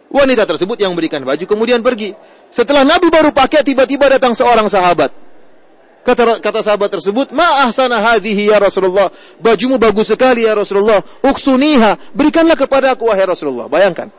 Wanita 0.09 0.45
tersebut 0.45 0.77
yang 0.81 0.93
memberikan 0.93 1.25
baju 1.25 1.45
kemudian 1.49 1.81
pergi. 1.81 2.13
Setelah 2.53 2.85
Nabi 2.85 3.09
baru 3.09 3.33
pakai, 3.33 3.65
tiba-tiba 3.65 4.09
datang 4.13 4.37
seorang 4.37 4.69
sahabat. 4.69 5.13
Kata 6.05 6.37
kata 6.37 6.61
sahabat 6.61 6.93
tersebut, 6.93 7.33
"Ma 7.33 7.65
ahsana 7.65 7.97
hadhihi 7.97 8.53
ya 8.53 8.61
Rasulullah. 8.61 9.09
Bajumu 9.41 9.81
bagus 9.81 10.13
sekali 10.13 10.45
ya 10.45 10.53
Rasulullah. 10.53 11.01
Uksuniha, 11.25 12.13
berikanlah 12.13 12.61
kepada 12.61 12.93
aku 12.93 13.09
wahai 13.09 13.25
Rasulullah." 13.25 13.73
Bayangkan. 13.73 14.13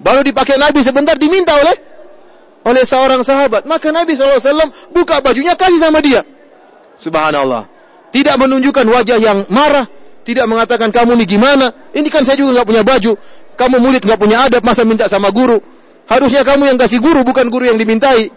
Baru 0.00 0.24
dipakai 0.24 0.56
Nabi 0.56 0.80
sebentar 0.80 1.20
diminta 1.20 1.52
oleh 1.60 1.95
oleh 2.66 2.82
seorang 2.82 3.22
sahabat. 3.22 3.62
Maka 3.64 3.94
Nabi 3.94 4.18
SAW 4.18 4.90
buka 4.90 5.22
bajunya 5.22 5.54
kasih 5.54 5.78
sama 5.78 6.02
dia. 6.02 6.26
Subhanallah. 6.98 7.70
Tidak 8.10 8.34
menunjukkan 8.34 8.86
wajah 8.90 9.18
yang 9.22 9.46
marah, 9.52 9.86
tidak 10.26 10.50
mengatakan 10.50 10.90
kamu 10.90 11.14
ini 11.22 11.26
gimana. 11.28 11.66
Ini 11.94 12.08
kan 12.10 12.26
saya 12.26 12.34
juga 12.42 12.60
nggak 12.60 12.68
punya 12.68 12.82
baju. 12.82 13.12
Kamu 13.56 13.76
murid 13.78 14.02
nggak 14.02 14.20
punya 14.20 14.50
adab, 14.50 14.62
masa 14.66 14.82
minta 14.82 15.06
sama 15.06 15.30
guru. 15.30 15.62
Harusnya 16.10 16.42
kamu 16.42 16.74
yang 16.74 16.78
kasih 16.78 16.98
guru, 16.98 17.22
bukan 17.22 17.46
guru 17.46 17.70
yang 17.70 17.78
dimintai. 17.78 18.30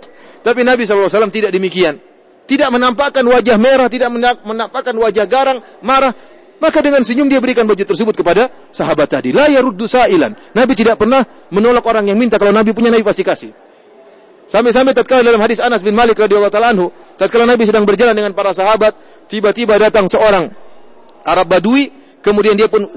Tapi 0.46 0.62
Nabi 0.64 0.86
SAW 0.86 1.10
tidak 1.34 1.52
demikian. 1.52 1.98
Tidak 2.50 2.70
menampakkan 2.74 3.22
wajah 3.30 3.58
merah, 3.62 3.86
tidak 3.94 4.10
menampakkan 4.42 4.96
wajah 4.98 5.26
garang, 5.30 5.62
marah. 5.86 6.14
Maka 6.60 6.84
dengan 6.84 7.06
senyum 7.06 7.30
dia 7.32 7.40
berikan 7.40 7.64
baju 7.64 7.80
tersebut 7.80 8.12
kepada 8.20 8.52
sahabat 8.74 9.08
tadi. 9.08 9.32
La 9.32 9.48
yaruddu 9.48 9.88
sa'ilan. 9.88 10.36
Nabi 10.58 10.74
tidak 10.76 11.00
pernah 11.00 11.24
menolak 11.54 11.86
orang 11.88 12.10
yang 12.10 12.20
minta. 12.20 12.36
Kalau 12.36 12.52
Nabi 12.52 12.76
punya, 12.76 12.92
Nabi 12.92 13.06
pasti 13.06 13.24
kasih. 13.24 13.69
Sampai-sampai 14.50 14.98
tatkala 14.98 15.22
dalam 15.22 15.38
hadis 15.46 15.62
Anas 15.62 15.86
bin 15.86 15.94
Malik 15.94 16.18
radhiyallahu 16.18 16.50
taala 16.50 16.74
anhu, 16.74 16.90
tatkala 17.22 17.46
Nabi 17.46 17.70
sedang 17.70 17.86
berjalan 17.86 18.18
dengan 18.18 18.34
para 18.34 18.50
sahabat, 18.50 18.98
tiba-tiba 19.30 19.78
datang 19.78 20.10
seorang 20.10 20.50
Arab 21.22 21.46
Badui, 21.46 21.94
kemudian 22.26 22.58
dia 22.58 22.66
pun 22.66 22.90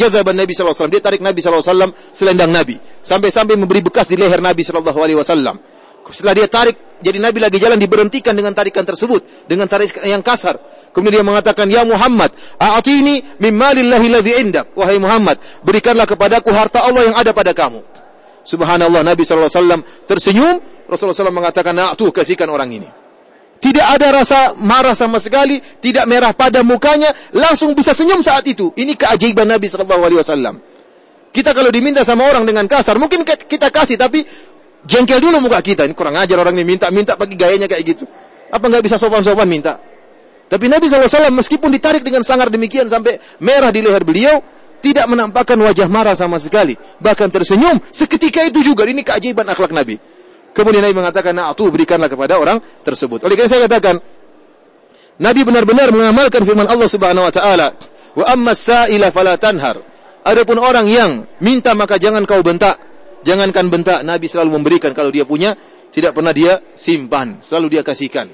jazaban 0.00 0.32
Nabi 0.32 0.56
sallallahu 0.56 0.72
alaihi 0.72 0.80
wasallam. 0.80 0.94
Dia 0.96 1.02
tarik 1.04 1.20
Nabi 1.20 1.38
sallallahu 1.44 1.60
alaihi 1.60 1.76
wasallam 1.76 1.90
selendang 2.08 2.50
Nabi, 2.56 2.80
sampai-sampai 3.04 3.54
memberi 3.60 3.84
bekas 3.84 4.08
di 4.08 4.16
leher 4.16 4.40
Nabi 4.40 4.64
sallallahu 4.64 4.96
alaihi 4.96 5.20
wasallam. 5.20 5.60
Setelah 6.08 6.36
dia 6.36 6.48
tarik, 6.48 6.76
jadi 7.04 7.20
Nabi 7.20 7.36
lagi 7.40 7.56
jalan 7.60 7.76
diberhentikan 7.76 8.32
dengan 8.32 8.56
tarikan 8.56 8.84
tersebut, 8.84 9.44
dengan 9.44 9.68
tarik 9.68 9.92
yang 10.08 10.24
kasar. 10.24 10.56
Kemudian 10.92 11.20
dia 11.20 11.28
mengatakan, 11.28 11.68
"Ya 11.68 11.84
Muhammad, 11.84 12.32
a'tini 12.56 13.24
min 13.40 13.52
malillahi 13.56 14.08
alladhi 14.08 14.32
indak." 14.40 14.72
Wahai 14.76 14.96
Muhammad, 14.96 15.36
berikanlah 15.64 16.08
kepadaku 16.08 16.48
harta 16.52 16.80
Allah 16.84 17.12
yang 17.12 17.16
ada 17.16 17.32
pada 17.32 17.52
kamu. 17.52 17.80
Subhanallah 18.44 19.00
Nabi 19.00 19.24
sallallahu 19.24 19.48
alaihi 19.48 19.60
wasallam 19.64 19.80
tersenyum, 20.04 20.54
Rasulullah 20.84 21.16
SAW 21.16 21.32
mengatakan, 21.32 21.72
"Nah, 21.72 21.96
tuh 21.96 22.12
kasihkan 22.12 22.48
orang 22.48 22.70
ini." 22.72 23.04
tidak 23.64 23.86
ada 23.96 24.20
rasa 24.20 24.52
marah 24.60 24.92
sama 24.92 25.16
sekali, 25.16 25.56
tidak 25.80 26.04
merah 26.04 26.36
pada 26.36 26.60
mukanya, 26.60 27.08
langsung 27.32 27.72
bisa 27.72 27.96
senyum 27.96 28.20
saat 28.20 28.44
itu. 28.44 28.68
Ini 28.76 28.92
keajaiban 28.92 29.48
Nabi 29.48 29.72
sallallahu 29.72 30.04
alaihi 30.04 30.20
wasallam. 30.20 30.60
Kita 31.32 31.56
kalau 31.56 31.72
diminta 31.72 32.04
sama 32.04 32.28
orang 32.28 32.44
dengan 32.44 32.68
kasar, 32.68 33.00
mungkin 33.00 33.24
kita 33.24 33.72
kasih 33.72 33.96
tapi 33.96 34.20
jengkel 34.84 35.16
dulu 35.16 35.48
muka 35.48 35.64
kita. 35.64 35.88
Ini 35.88 35.96
kurang 35.96 36.20
ajar 36.20 36.36
orang 36.36 36.52
ini 36.60 36.76
minta-minta 36.76 37.16
pakai 37.16 37.40
gayanya 37.40 37.64
kayak 37.64 37.84
gitu. 37.88 38.04
Apa 38.52 38.68
nggak 38.68 38.84
bisa 38.84 39.00
sopan-sopan 39.00 39.48
minta? 39.48 39.80
Tapi 40.44 40.68
Nabi 40.68 40.84
SAW 40.84 41.32
meskipun 41.32 41.72
ditarik 41.72 42.04
dengan 42.04 42.20
sangar 42.20 42.52
demikian 42.52 42.92
sampai 42.92 43.16
merah 43.40 43.72
di 43.72 43.80
leher 43.80 44.04
beliau, 44.04 44.44
tidak 44.84 45.08
menampakkan 45.08 45.56
wajah 45.56 45.88
marah 45.88 46.12
sama 46.12 46.36
sekali. 46.36 46.76
Bahkan 46.76 47.32
tersenyum 47.32 47.80
seketika 47.88 48.44
itu 48.44 48.60
juga. 48.60 48.84
Ini 48.84 49.00
keajaiban 49.00 49.48
akhlak 49.48 49.72
Nabi. 49.72 49.96
Kemudian 50.54 50.86
Nabi 50.86 50.94
mengatakan, 50.94 51.34
"Na'tu 51.34 51.66
berikanlah 51.74 52.06
kepada 52.06 52.38
orang 52.38 52.62
tersebut." 52.86 53.26
Oleh 53.26 53.34
karena 53.34 53.50
saya 53.50 53.66
katakan, 53.66 53.98
Nabi 55.18 55.40
benar-benar 55.42 55.90
mengamalkan 55.90 56.46
firman 56.46 56.70
Allah 56.70 56.86
Subhanahu 56.86 57.26
wa 57.26 57.32
taala, 57.34 57.74
"Wa 58.14 58.24
amma 58.30 58.54
sa'ila 58.54 59.10
fala 59.10 59.34
tanhar." 59.34 59.82
Adapun 60.24 60.56
orang 60.62 60.86
yang 60.86 61.26
minta 61.42 61.74
maka 61.74 61.98
jangan 61.98 62.22
kau 62.24 62.40
bentak. 62.40 62.80
Jangankan 63.26 63.66
bentak, 63.72 63.98
Nabi 64.06 64.30
selalu 64.30 64.60
memberikan 64.60 64.92
kalau 64.94 65.10
dia 65.10 65.24
punya, 65.26 65.56
tidak 65.90 66.12
pernah 66.14 66.30
dia 66.30 66.60
simpan, 66.76 67.40
selalu 67.42 67.76
dia 67.76 67.82
kasihkan. 67.82 68.28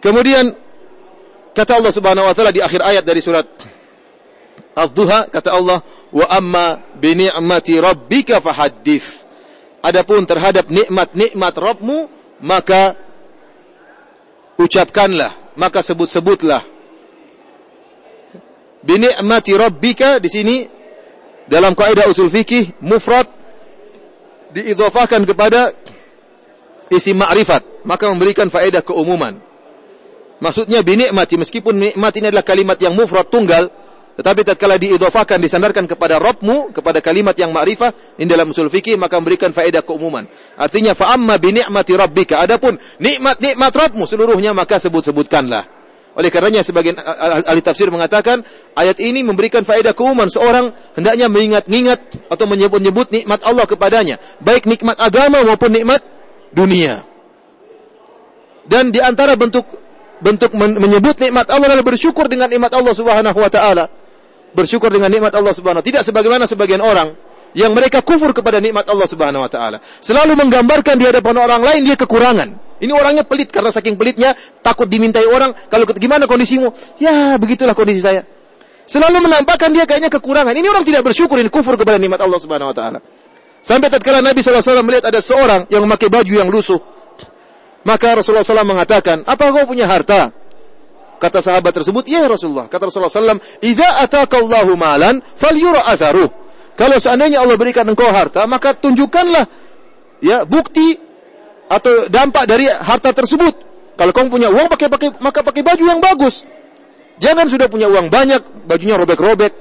Kemudian 0.00 0.50
kata 1.52 1.78
Allah 1.78 1.92
Subhanahu 1.92 2.26
wa 2.26 2.34
taala 2.34 2.50
di 2.50 2.64
akhir 2.64 2.80
ayat 2.80 3.04
dari 3.04 3.20
surat 3.20 3.44
Ad-Duha 4.70 5.28
kata 5.28 5.50
Allah, 5.52 5.84
"Wa 6.10 6.26
amma 6.32 6.80
bi 6.96 7.12
ni'mati 7.12 7.76
rabbika 7.76 8.40
fahaddits." 8.40 9.29
Adapun 9.80 10.28
terhadap 10.28 10.68
nikmat-nikmat 10.68 11.54
Rabbmu, 11.56 11.98
maka 12.44 12.96
ucapkanlah, 14.60 15.56
maka 15.56 15.80
sebut-sebutlah. 15.80 16.60
Binikmati 18.80 19.52
rabbika 19.56 20.20
di 20.20 20.28
sini 20.32 20.56
dalam 21.48 21.76
kaidah 21.76 22.08
usul 22.08 22.32
fikih 22.32 22.80
mufrad 22.80 23.28
diidhafahkan 24.56 25.24
kepada 25.28 25.72
isi 26.92 27.12
ma'rifat, 27.12 27.84
maka 27.84 28.08
memberikan 28.08 28.48
faedah 28.48 28.80
keumuman. 28.84 29.36
Maksudnya 30.40 30.80
binikmati 30.80 31.36
meskipun 31.36 31.76
nikmat 31.76 32.12
ini 32.16 32.32
adalah 32.32 32.44
kalimat 32.44 32.80
yang 32.80 32.96
mufrad 32.96 33.28
tunggal, 33.28 33.68
tetapi 34.20 34.44
tatkala 34.44 34.76
diidhafakan 34.76 35.40
disandarkan 35.40 35.88
kepada 35.88 36.20
Rabbmu, 36.20 36.76
kepada 36.76 37.00
kalimat 37.00 37.32
yang 37.40 37.56
ma'rifah 37.56 38.20
ini 38.20 38.28
dalam 38.28 38.52
usul 38.52 38.68
fikih 38.68 39.00
maka 39.00 39.16
memberikan 39.16 39.48
faedah 39.48 39.80
keumuman. 39.80 40.28
Artinya 40.60 40.92
fa 40.92 41.16
amma 41.16 41.40
bi 41.40 41.56
ni'mati 41.56 41.96
rabbika. 41.96 42.36
Adapun 42.44 42.76
nikmat-nikmat 43.00 43.72
Rabbmu 43.72 44.04
seluruhnya 44.04 44.52
maka 44.52 44.76
sebut-sebutkanlah. 44.76 45.64
Oleh 46.20 46.28
karenanya 46.28 46.60
sebagian 46.60 47.00
ahli 47.00 47.64
tafsir 47.64 47.88
mengatakan 47.88 48.44
ayat 48.76 49.00
ini 49.00 49.24
memberikan 49.24 49.64
faedah 49.64 49.96
keumuman 49.96 50.28
seorang 50.28 50.68
hendaknya 51.00 51.32
mengingat-ingat 51.32 52.28
atau 52.28 52.44
menyebut-nyebut 52.44 53.08
nikmat 53.16 53.40
Allah 53.40 53.64
kepadanya, 53.64 54.20
baik 54.44 54.68
nikmat 54.68 55.00
agama 55.00 55.40
maupun 55.48 55.72
nikmat 55.72 56.04
dunia. 56.52 57.08
Dan 58.68 58.92
di 58.92 59.00
antara 59.00 59.32
bentuk 59.32 59.64
bentuk 60.20 60.52
menyebut 60.52 61.16
nikmat 61.16 61.48
Allah 61.48 61.72
adalah 61.72 61.88
bersyukur 61.88 62.28
dengan 62.28 62.52
nikmat 62.52 62.68
Allah 62.76 62.92
Subhanahu 62.92 63.40
wa 63.40 63.48
taala 63.48 63.88
bersyukur 64.54 64.90
dengan 64.90 65.10
nikmat 65.10 65.34
Allah 65.34 65.54
Subhanahu 65.54 65.84
tidak 65.84 66.02
sebagaimana 66.02 66.44
sebagian 66.46 66.82
orang 66.82 67.14
yang 67.54 67.74
mereka 67.74 68.02
kufur 68.02 68.30
kepada 68.30 68.62
nikmat 68.62 68.86
Allah 68.86 69.06
Subhanahu 69.10 69.42
wa 69.42 69.50
taala. 69.50 69.78
Selalu 69.82 70.38
menggambarkan 70.38 70.94
di 70.98 71.04
hadapan 71.06 71.34
orang 71.38 71.62
lain 71.62 71.80
dia 71.86 71.96
kekurangan. 71.98 72.48
Ini 72.80 72.92
orangnya 72.96 73.28
pelit 73.28 73.52
karena 73.52 73.68
saking 73.68 74.00
pelitnya 74.00 74.32
takut 74.64 74.88
dimintai 74.88 75.26
orang 75.28 75.52
kalau 75.68 75.84
gimana 75.92 76.24
kondisimu? 76.24 76.72
Ya, 76.96 77.36
begitulah 77.36 77.76
kondisi 77.76 78.00
saya. 78.00 78.24
Selalu 78.88 79.22
menampakkan 79.22 79.70
dia 79.70 79.84
kayaknya 79.86 80.10
kekurangan. 80.10 80.50
Ini 80.50 80.66
orang 80.66 80.82
tidak 80.82 81.06
bersyukur 81.06 81.38
ini 81.38 81.52
kufur 81.52 81.76
kepada 81.76 82.00
nikmat 82.00 82.18
Allah 82.24 82.40
Subhanahu 82.40 82.72
wa 82.72 82.76
taala. 82.76 82.98
Sampai 83.60 83.92
tatkala 83.92 84.24
Nabi 84.24 84.40
SAW 84.40 84.80
melihat 84.80 85.12
ada 85.12 85.20
seorang 85.20 85.68
yang 85.68 85.84
memakai 85.84 86.08
baju 86.08 86.32
yang 86.32 86.48
lusuh. 86.48 86.80
Maka 87.84 88.16
Rasulullah 88.16 88.44
SAW 88.44 88.64
mengatakan, 88.64 89.24
apa 89.24 89.52
kau 89.52 89.64
punya 89.68 89.88
harta? 89.88 90.32
Kata 91.20 91.44
sahabat 91.44 91.76
tersebut, 91.76 92.08
ya 92.08 92.24
Rasulullah. 92.24 92.64
Kata 92.64 92.88
Rasulullah 92.88 93.12
SAW, 93.12 93.44
Iza 93.60 94.00
atakallahu 94.08 94.72
malan, 94.80 95.20
falyura 95.36 95.84
atharuh. 95.92 96.32
Kalau 96.80 96.96
seandainya 96.96 97.44
Allah 97.44 97.60
berikan 97.60 97.84
engkau 97.84 98.08
harta, 98.08 98.48
maka 98.48 98.72
tunjukkanlah 98.72 99.44
ya 100.24 100.48
bukti 100.48 100.96
atau 101.68 102.08
dampak 102.08 102.48
dari 102.48 102.64
harta 102.72 103.12
tersebut. 103.12 103.52
Kalau 104.00 104.16
kamu 104.16 104.32
punya 104.32 104.48
uang, 104.48 104.72
pakai 104.72 104.88
pakai 104.88 105.08
maka 105.20 105.44
pakai 105.44 105.60
baju 105.60 105.84
yang 105.84 106.00
bagus. 106.00 106.48
Jangan 107.20 107.52
sudah 107.52 107.68
punya 107.68 107.84
uang 107.92 108.08
banyak, 108.08 108.64
bajunya 108.64 108.96
robek-robek. 108.96 109.52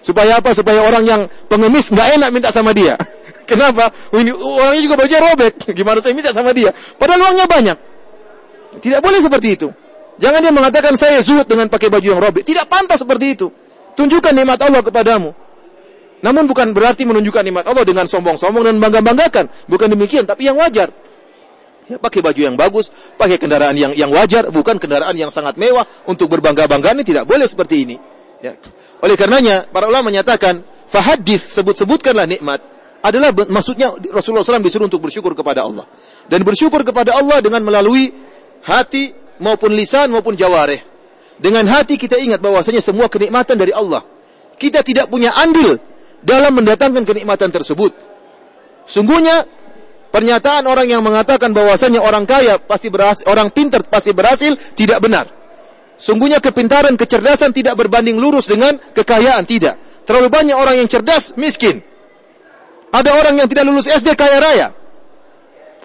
Supaya 0.00 0.40
apa? 0.40 0.56
Supaya 0.56 0.88
orang 0.88 1.04
yang 1.04 1.28
pengemis 1.52 1.92
nggak 1.92 2.16
enak 2.16 2.28
minta 2.32 2.48
sama 2.48 2.72
dia. 2.72 2.96
Kenapa? 3.50 3.92
Ini 4.16 4.32
orangnya 4.32 4.82
juga 4.88 4.96
bajunya 5.04 5.20
robek. 5.20 5.52
Gimana 5.78 6.00
saya 6.00 6.16
minta 6.16 6.32
sama 6.32 6.56
dia? 6.56 6.72
Padahal 6.96 7.28
uangnya 7.28 7.44
banyak. 7.44 7.78
Tidak 8.80 9.04
boleh 9.04 9.20
seperti 9.20 9.48
itu. 9.52 9.68
Jangan 10.18 10.42
dia 10.42 10.50
mengatakan 10.50 10.98
saya 10.98 11.22
zuhud 11.22 11.46
dengan 11.46 11.70
pakai 11.70 11.88
baju 11.88 12.06
yang 12.06 12.18
robek. 12.18 12.42
Tidak 12.42 12.66
pantas 12.66 13.02
seperti 13.06 13.38
itu. 13.38 13.46
Tunjukkan 13.94 14.34
nikmat 14.34 14.58
Allah 14.62 14.82
kepadamu. 14.82 15.30
Namun 16.18 16.50
bukan 16.50 16.74
berarti 16.74 17.06
menunjukkan 17.06 17.42
nikmat 17.46 17.64
Allah 17.70 17.86
dengan 17.86 18.10
sombong-sombong 18.10 18.66
dan 18.66 18.76
bangga-banggakan. 18.82 19.46
Bukan 19.70 19.88
demikian, 19.94 20.26
tapi 20.26 20.50
yang 20.50 20.58
wajar. 20.58 20.90
Ya, 21.88 21.96
pakai 21.96 22.20
baju 22.20 22.36
yang 22.36 22.58
bagus, 22.58 22.92
pakai 23.16 23.40
kendaraan 23.40 23.72
yang 23.78 23.96
yang 23.96 24.12
wajar, 24.12 24.52
bukan 24.52 24.76
kendaraan 24.76 25.14
yang 25.16 25.32
sangat 25.32 25.56
mewah 25.56 25.88
untuk 26.04 26.28
berbangga-bangga 26.28 26.92
ini 26.98 27.06
tidak 27.06 27.24
boleh 27.24 27.48
seperti 27.48 27.88
ini. 27.88 27.96
Ya. 28.44 28.58
Oleh 29.00 29.14
karenanya, 29.14 29.70
para 29.70 29.88
ulama 29.88 30.12
menyatakan, 30.12 30.60
fahadith, 30.90 31.48
sebut-sebutkanlah 31.48 32.28
nikmat, 32.28 32.60
adalah 33.00 33.30
maksudnya 33.32 33.94
Rasulullah 34.10 34.42
SAW 34.42 34.60
disuruh 34.60 34.90
untuk 34.90 35.00
bersyukur 35.00 35.32
kepada 35.32 35.64
Allah. 35.64 35.86
Dan 36.26 36.42
bersyukur 36.42 36.82
kepada 36.82 37.14
Allah 37.14 37.38
dengan 37.40 37.62
melalui 37.62 38.10
hati 38.66 39.14
maupun 39.42 39.74
lisan 39.74 40.10
maupun 40.12 40.38
jawareh. 40.38 40.82
Dengan 41.38 41.66
hati 41.70 41.94
kita 41.94 42.18
ingat 42.18 42.42
bahwasanya 42.42 42.82
semua 42.82 43.06
kenikmatan 43.06 43.54
dari 43.54 43.70
Allah. 43.70 44.02
Kita 44.58 44.82
tidak 44.82 45.06
punya 45.06 45.30
andil 45.38 45.78
dalam 46.22 46.50
mendatangkan 46.58 47.06
kenikmatan 47.06 47.54
tersebut. 47.54 47.94
Sungguhnya 48.88 49.46
pernyataan 50.10 50.66
orang 50.66 50.90
yang 50.90 51.02
mengatakan 51.04 51.54
bahwasanya 51.54 52.02
orang 52.02 52.26
kaya 52.26 52.58
pasti 52.58 52.90
berhasil, 52.90 53.22
orang 53.30 53.54
pintar 53.54 53.86
pasti 53.86 54.10
berhasil 54.10 54.58
tidak 54.74 54.98
benar. 54.98 55.30
Sungguhnya 55.98 56.38
kepintaran, 56.38 56.94
kecerdasan 56.94 57.50
tidak 57.50 57.74
berbanding 57.74 58.18
lurus 58.22 58.46
dengan 58.46 58.78
kekayaan, 58.94 59.42
tidak. 59.46 59.78
Terlalu 60.06 60.30
banyak 60.30 60.56
orang 60.56 60.78
yang 60.78 60.88
cerdas, 60.90 61.34
miskin. 61.34 61.82
Ada 62.94 63.10
orang 63.18 63.34
yang 63.42 63.48
tidak 63.50 63.66
lulus 63.66 63.90
SD 63.90 64.14
kaya 64.14 64.38
raya. 64.40 64.68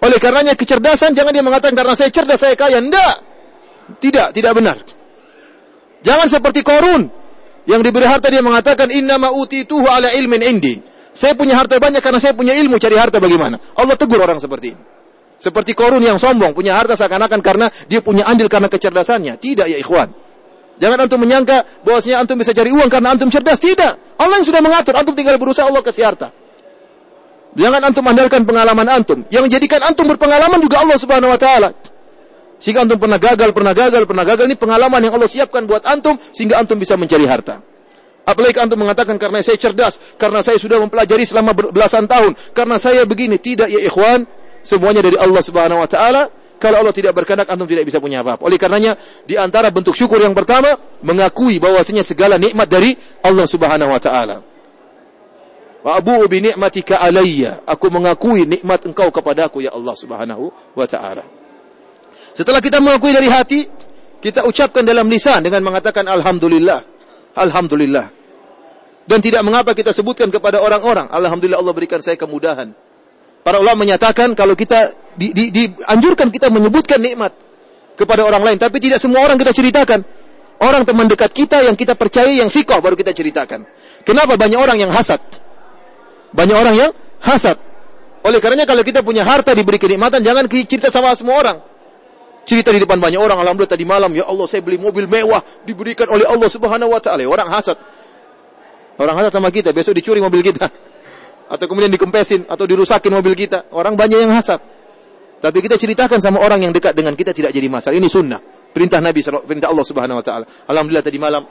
Oleh 0.00 0.18
karenanya 0.22 0.54
kecerdasan 0.56 1.12
jangan 1.12 1.34
dia 1.34 1.44
mengatakan 1.44 1.76
karena 1.76 1.94
saya 1.98 2.08
cerdas 2.14 2.40
saya 2.40 2.54
kaya. 2.56 2.80
Tidak. 2.80 3.33
Tidak, 3.84 4.32
tidak 4.32 4.52
benar. 4.56 4.76
Jangan 6.04 6.28
seperti 6.28 6.60
Korun 6.60 7.08
yang 7.64 7.80
diberi 7.80 8.04
harta 8.04 8.28
dia 8.28 8.44
mengatakan 8.44 8.92
inna 8.92 9.16
ma 9.16 9.32
utituhu 9.32 9.88
ala 9.88 10.12
ilmin 10.12 10.40
indi. 10.44 10.74
Saya 11.14 11.38
punya 11.38 11.54
harta 11.54 11.78
banyak 11.78 12.02
karena 12.02 12.18
saya 12.18 12.34
punya 12.34 12.52
ilmu 12.58 12.76
cari 12.76 12.98
harta 12.98 13.22
bagaimana. 13.22 13.56
Allah 13.78 13.94
tegur 13.94 14.18
orang 14.18 14.42
seperti 14.42 14.74
ini. 14.74 14.82
Seperti 15.38 15.76
Korun 15.76 16.02
yang 16.02 16.18
sombong 16.18 16.56
punya 16.56 16.74
harta 16.74 16.96
seakan-akan 16.96 17.40
karena 17.44 17.66
dia 17.86 18.00
punya 18.00 18.26
andil 18.26 18.50
karena 18.50 18.66
kecerdasannya. 18.66 19.38
Tidak 19.38 19.66
ya 19.68 19.78
ikhwan. 19.78 20.10
Jangan 20.74 21.06
antum 21.06 21.22
menyangka 21.22 21.84
bahwasanya 21.86 22.26
antum 22.26 22.34
bisa 22.34 22.50
cari 22.50 22.74
uang 22.74 22.90
karena 22.90 23.14
antum 23.14 23.30
cerdas. 23.30 23.62
Tidak. 23.62 24.18
Allah 24.18 24.34
yang 24.42 24.46
sudah 24.46 24.62
mengatur. 24.64 24.98
Antum 24.98 25.14
tinggal 25.14 25.38
berusaha 25.38 25.70
Allah 25.70 25.82
kasih 25.86 26.02
harta. 26.02 26.34
Jangan 27.54 27.80
antum 27.86 28.02
andalkan 28.10 28.42
pengalaman 28.42 28.86
antum. 28.90 29.22
Yang 29.30 29.54
jadikan 29.58 29.86
antum 29.86 30.10
berpengalaman 30.10 30.58
juga 30.58 30.82
Allah 30.82 30.98
Subhanahu 30.98 31.30
wa 31.30 31.38
taala. 31.38 31.70
Sehingga 32.64 32.80
antum 32.80 32.96
pernah 32.96 33.20
gagal, 33.20 33.52
pernah 33.52 33.76
gagal, 33.76 34.08
pernah 34.08 34.24
gagal. 34.24 34.48
Ini 34.48 34.56
pengalaman 34.56 34.96
yang 35.04 35.12
Allah 35.12 35.28
siapkan 35.28 35.68
buat 35.68 35.84
antum 35.84 36.16
sehingga 36.32 36.56
antum 36.56 36.80
bisa 36.80 36.96
mencari 36.96 37.28
harta. 37.28 37.60
Apalagi 38.24 38.56
antum 38.56 38.80
mengatakan 38.80 39.20
karena 39.20 39.44
saya 39.44 39.60
cerdas, 39.60 40.00
karena 40.16 40.40
saya 40.40 40.56
sudah 40.56 40.80
mempelajari 40.80 41.28
selama 41.28 41.52
belasan 41.52 42.08
tahun, 42.08 42.32
karena 42.56 42.80
saya 42.80 43.04
begini. 43.04 43.36
Tidak 43.36 43.68
ya 43.68 43.84
ikhwan, 43.84 44.24
semuanya 44.64 45.04
dari 45.04 45.20
Allah 45.20 45.44
Subhanahu 45.44 45.84
wa 45.84 45.84
taala. 45.84 46.32
Kalau 46.56 46.80
Allah 46.80 46.96
tidak 46.96 47.12
berkehendak 47.12 47.52
antum 47.52 47.68
tidak 47.68 47.84
bisa 47.84 48.00
punya 48.00 48.24
apa-apa. 48.24 48.48
Oleh 48.48 48.56
karenanya 48.56 48.96
di 49.28 49.36
antara 49.36 49.68
bentuk 49.68 49.92
syukur 49.92 50.16
yang 50.16 50.32
pertama 50.32 50.72
mengakui 51.04 51.60
bahwasanya 51.60 52.00
segala 52.00 52.40
nikmat 52.40 52.64
dari 52.64 52.96
Allah 53.20 53.44
Subhanahu 53.44 53.92
wa 53.92 54.00
taala. 54.00 54.40
Wa 55.84 56.00
abu 56.00 56.16
bi 56.32 56.40
ni'matika 56.40 56.96
alayya. 56.96 57.60
Aku 57.68 57.92
mengakui 57.92 58.48
nikmat 58.48 58.88
engkau 58.88 59.12
kepadaku 59.12 59.60
ya 59.60 59.76
Allah 59.76 59.92
Subhanahu 59.92 60.48
wa 60.72 60.88
taala. 60.88 61.43
Setelah 62.34 62.58
kita 62.58 62.82
mengakui 62.82 63.14
dari 63.14 63.30
hati, 63.30 63.62
kita 64.18 64.42
ucapkan 64.42 64.82
dalam 64.82 65.06
lisan 65.06 65.38
dengan 65.46 65.62
mengatakan 65.62 66.02
Alhamdulillah. 66.10 66.82
Alhamdulillah. 67.38 68.10
Dan 69.06 69.18
tidak 69.22 69.46
mengapa 69.46 69.70
kita 69.70 69.94
sebutkan 69.94 70.34
kepada 70.34 70.58
orang-orang. 70.58 71.06
Alhamdulillah 71.14 71.62
Allah 71.62 71.74
berikan 71.76 72.02
saya 72.02 72.18
kemudahan. 72.18 72.74
Para 73.44 73.60
ulama 73.60 73.84
menyatakan 73.86 74.34
kalau 74.34 74.56
kita 74.58 74.96
di, 75.14 75.30
di, 75.30 75.52
dianjurkan 75.52 76.32
kita 76.32 76.50
menyebutkan 76.50 76.98
nikmat 76.98 77.30
kepada 77.94 78.26
orang 78.26 78.42
lain, 78.42 78.58
tapi 78.58 78.82
tidak 78.82 78.98
semua 78.98 79.22
orang 79.22 79.38
kita 79.38 79.54
ceritakan. 79.54 80.02
Orang 80.58 80.88
teman 80.88 81.06
dekat 81.06 81.30
kita 81.30 81.60
yang 81.60 81.76
kita 81.76 81.92
percaya 81.94 82.30
yang 82.30 82.48
fikoh 82.48 82.80
baru 82.80 82.96
kita 82.96 83.12
ceritakan. 83.12 83.68
Kenapa 84.02 84.40
banyak 84.40 84.56
orang 84.56 84.80
yang 84.80 84.90
hasad? 84.90 85.20
Banyak 86.32 86.56
orang 86.56 86.74
yang 86.74 86.90
hasad. 87.20 87.60
Oleh 88.24 88.40
karenanya 88.40 88.64
kalau 88.64 88.80
kita 88.80 89.04
punya 89.04 89.20
harta 89.20 89.52
diberi 89.52 89.76
kenikmatan, 89.76 90.24
jangan 90.24 90.48
cerita 90.48 90.88
sama 90.88 91.12
semua 91.12 91.36
orang. 91.36 91.58
Cerita 92.44 92.68
di 92.68 92.80
depan 92.80 93.00
banyak 93.00 93.16
orang, 93.16 93.40
alhamdulillah 93.40 93.72
tadi 93.72 93.88
malam, 93.88 94.12
ya 94.12 94.28
Allah 94.28 94.44
saya 94.44 94.60
beli 94.60 94.76
mobil 94.76 95.08
mewah, 95.08 95.40
diberikan 95.64 96.04
oleh 96.12 96.28
Allah 96.28 96.48
subhanahu 96.52 96.92
wa 96.92 97.00
ta'ala. 97.00 97.24
Orang 97.24 97.48
hasad. 97.48 97.76
Orang 99.00 99.16
hasad 99.16 99.32
sama 99.32 99.48
kita, 99.48 99.72
besok 99.72 99.96
dicuri 99.96 100.20
mobil 100.20 100.44
kita. 100.44 100.68
Atau 101.52 101.64
kemudian 101.68 101.92
dikempesin, 101.92 102.48
atau 102.48 102.64
dirusakin 102.64 103.12
mobil 103.12 103.36
kita. 103.36 103.68
Orang 103.72 104.00
banyak 104.00 104.16
yang 104.16 104.32
hasad. 104.32 104.60
Tapi 105.44 105.60
kita 105.60 105.76
ceritakan 105.76 106.16
sama 106.24 106.40
orang 106.40 106.64
yang 106.64 106.72
dekat 106.72 106.96
dengan 106.96 107.12
kita 107.12 107.36
tidak 107.36 107.52
jadi 107.52 107.68
masalah. 107.68 108.00
Ini 108.00 108.08
sunnah. 108.08 108.40
Perintah 108.72 109.04
Nabi, 109.04 109.20
perintah 109.20 109.68
Allah 109.68 109.84
subhanahu 109.84 110.20
wa 110.20 110.24
ta'ala. 110.24 110.44
Alhamdulillah 110.72 111.04
tadi 111.04 111.20
malam, 111.20 111.44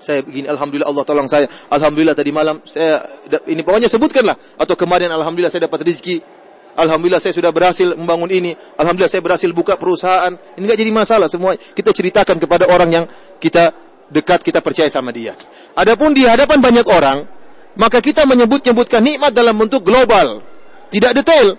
saya 0.00 0.24
begini, 0.24 0.48
Alhamdulillah 0.48 0.88
Allah 0.88 1.04
tolong 1.04 1.28
saya. 1.28 1.44
Alhamdulillah 1.68 2.16
tadi 2.16 2.32
malam, 2.32 2.64
saya, 2.64 3.04
ini 3.52 3.60
pokoknya 3.60 3.92
sebutkanlah. 3.92 4.36
Atau 4.56 4.80
kemarin 4.80 5.12
Alhamdulillah 5.12 5.52
saya 5.52 5.68
dapat 5.68 5.84
rezeki 5.84 6.41
Alhamdulillah 6.72 7.20
saya 7.20 7.36
sudah 7.36 7.52
berhasil 7.52 7.92
membangun 7.92 8.32
ini. 8.32 8.56
Alhamdulillah 8.80 9.12
saya 9.12 9.20
berhasil 9.20 9.50
buka 9.52 9.76
perusahaan. 9.76 10.32
Ini 10.56 10.62
enggak 10.64 10.78
jadi 10.80 10.92
masalah 10.92 11.28
semua. 11.28 11.52
Kita 11.56 11.92
ceritakan 11.92 12.40
kepada 12.40 12.64
orang 12.72 12.90
yang 12.90 13.04
kita 13.36 13.76
dekat, 14.08 14.40
kita 14.40 14.64
percaya 14.64 14.88
sama 14.88 15.12
dia. 15.12 15.36
Adapun 15.76 16.16
di 16.16 16.24
hadapan 16.24 16.64
banyak 16.64 16.86
orang, 16.88 17.28
maka 17.76 18.00
kita 18.00 18.24
menyebut-nyebutkan 18.24 19.04
nikmat 19.04 19.36
dalam 19.36 19.56
bentuk 19.56 19.84
global. 19.84 20.40
Tidak 20.88 21.12
detail. 21.12 21.56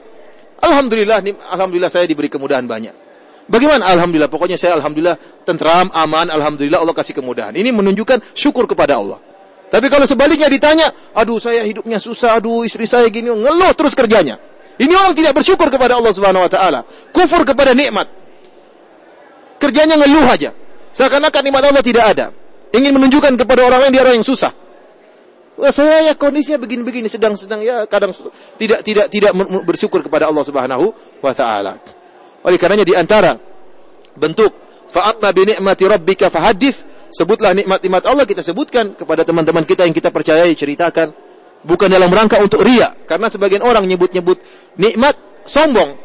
Alhamdulillah, 0.63 1.21
alhamdulillah 1.53 1.91
saya 1.93 2.09
diberi 2.09 2.29
kemudahan 2.29 2.65
banyak. 2.65 2.93
Bagaimana? 3.49 3.85
Alhamdulillah. 3.93 4.31
Pokoknya 4.31 4.55
saya 4.55 4.79
alhamdulillah 4.79 5.45
tentram, 5.45 5.93
aman, 5.93 6.31
alhamdulillah 6.31 6.79
Allah 6.79 6.95
kasih 6.95 7.13
kemudahan. 7.17 7.53
Ini 7.53 7.69
menunjukkan 7.69 8.33
syukur 8.33 8.65
kepada 8.65 8.97
Allah. 8.97 9.19
Tapi 9.73 9.89
kalau 9.89 10.05
sebaliknya 10.05 10.45
ditanya, 10.53 10.93
aduh 11.17 11.41
saya 11.41 11.65
hidupnya 11.65 11.97
susah, 11.97 12.37
aduh 12.37 12.61
istri 12.61 12.85
saya 12.85 13.09
gini, 13.09 13.33
ngeluh 13.33 13.73
terus 13.73 13.97
kerjanya. 13.97 14.37
Ini 14.81 14.93
orang 14.93 15.13
tidak 15.13 15.37
bersyukur 15.37 15.69
kepada 15.69 15.97
Allah 15.97 16.13
Subhanahu 16.13 16.43
wa 16.45 16.51
taala. 16.51 16.81
Kufur 17.13 17.45
kepada 17.45 17.77
nikmat. 17.77 18.09
Kerjanya 19.61 20.01
ngeluh 20.01 20.25
aja. 20.27 20.51
Seakan-akan 20.93 21.41
nikmat 21.45 21.63
Allah 21.65 21.83
tidak 21.85 22.05
ada. 22.09 22.25
Ingin 22.73 22.97
menunjukkan 22.97 23.37
kepada 23.37 23.69
orang 23.69 23.85
lain 23.85 23.91
dia 23.93 24.01
orang 24.01 24.17
yang 24.17 24.25
susah. 24.25 24.49
Saya 25.53 26.09
ya 26.09 26.13
kondisinya 26.17 26.57
begini-begini 26.57 27.05
sedang-sedang 27.05 27.61
ya 27.61 27.85
kadang 27.85 28.09
tidak 28.57 28.81
tidak 28.81 29.05
tidak 29.13 29.31
bersyukur 29.61 30.01
kepada 30.01 30.25
Allah 30.25 30.41
Subhanahu 30.41 30.89
wa 31.21 31.33
taala. 31.37 31.77
Oleh 32.41 32.57
karenanya 32.57 32.81
di 32.81 32.97
antara 32.97 33.37
bentuk 34.17 34.49
fa'amma 34.89 35.29
bi 35.29 35.53
ni'mati 35.53 35.85
rabbika 35.85 36.33
fahaddits 36.33 37.09
sebutlah 37.13 37.53
nikmat-nikmat 37.53 38.01
Allah 38.09 38.25
kita 38.25 38.41
sebutkan 38.41 38.97
kepada 38.97 39.21
teman-teman 39.21 39.61
kita 39.65 39.85
yang 39.85 39.93
kita 39.93 40.09
percayai 40.09 40.57
ceritakan 40.57 41.13
bukan 41.63 41.87
dalam 41.87 42.11
rangka 42.11 42.39
untuk 42.43 42.61
ria 42.61 42.91
karena 43.07 43.31
sebagian 43.31 43.63
orang 43.63 43.87
nyebut-nyebut 43.87 44.39
nikmat 44.77 45.15
sombong. 45.47 45.99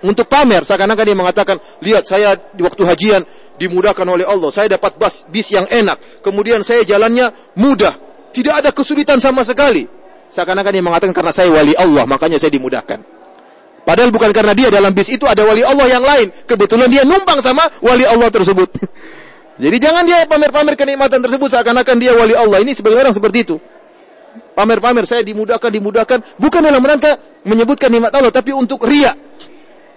Untuk 0.00 0.32
pamer 0.32 0.64
seakan-akan 0.64 1.04
dia 1.04 1.16
mengatakan 1.16 1.56
lihat 1.84 2.08
saya 2.08 2.32
di 2.56 2.64
waktu 2.64 2.88
hajian 2.88 3.20
dimudahkan 3.60 4.06
oleh 4.08 4.24
Allah. 4.24 4.48
Saya 4.48 4.72
dapat 4.72 4.96
bus 4.96 5.28
bis 5.28 5.52
yang 5.52 5.68
enak. 5.68 6.24
Kemudian 6.24 6.64
saya 6.64 6.80
jalannya 6.88 7.28
mudah. 7.60 7.92
Tidak 8.32 8.54
ada 8.64 8.72
kesulitan 8.72 9.20
sama 9.20 9.44
sekali. 9.44 9.84
Seakan-akan 10.32 10.72
dia 10.72 10.84
mengatakan 10.84 11.12
karena 11.12 11.32
saya 11.34 11.52
wali 11.52 11.76
Allah 11.76 12.08
makanya 12.08 12.40
saya 12.40 12.48
dimudahkan. 12.48 12.96
Padahal 13.84 14.08
bukan 14.08 14.32
karena 14.32 14.56
dia 14.56 14.72
dalam 14.72 14.88
bis 14.96 15.12
itu 15.12 15.28
ada 15.28 15.44
wali 15.44 15.60
Allah 15.60 15.84
yang 15.84 16.04
lain. 16.04 16.32
Kebetulan 16.48 16.88
dia 16.88 17.04
numpang 17.04 17.44
sama 17.44 17.68
wali 17.84 18.08
Allah 18.08 18.32
tersebut. 18.32 18.72
Jadi 19.68 19.76
jangan 19.76 20.08
dia 20.08 20.24
pamer-pamer 20.24 20.80
kenikmatan 20.80 21.20
tersebut. 21.20 21.52
Seakan-akan 21.52 21.96
dia 22.00 22.16
wali 22.16 22.32
Allah. 22.32 22.64
Ini 22.64 22.72
sebagian 22.72 23.04
orang 23.04 23.12
seperti 23.12 23.44
itu 23.44 23.60
pamer-pamer 24.54 25.04
saya 25.06 25.22
dimudahkan 25.24 25.70
dimudahkan. 25.70 26.18
Bukan 26.38 26.60
dalam 26.60 26.82
rangka 26.82 27.16
menyebutkan 27.46 27.88
nikmat 27.92 28.12
Allah 28.14 28.32
tapi 28.32 28.52
untuk 28.52 28.82
ria 28.84 29.14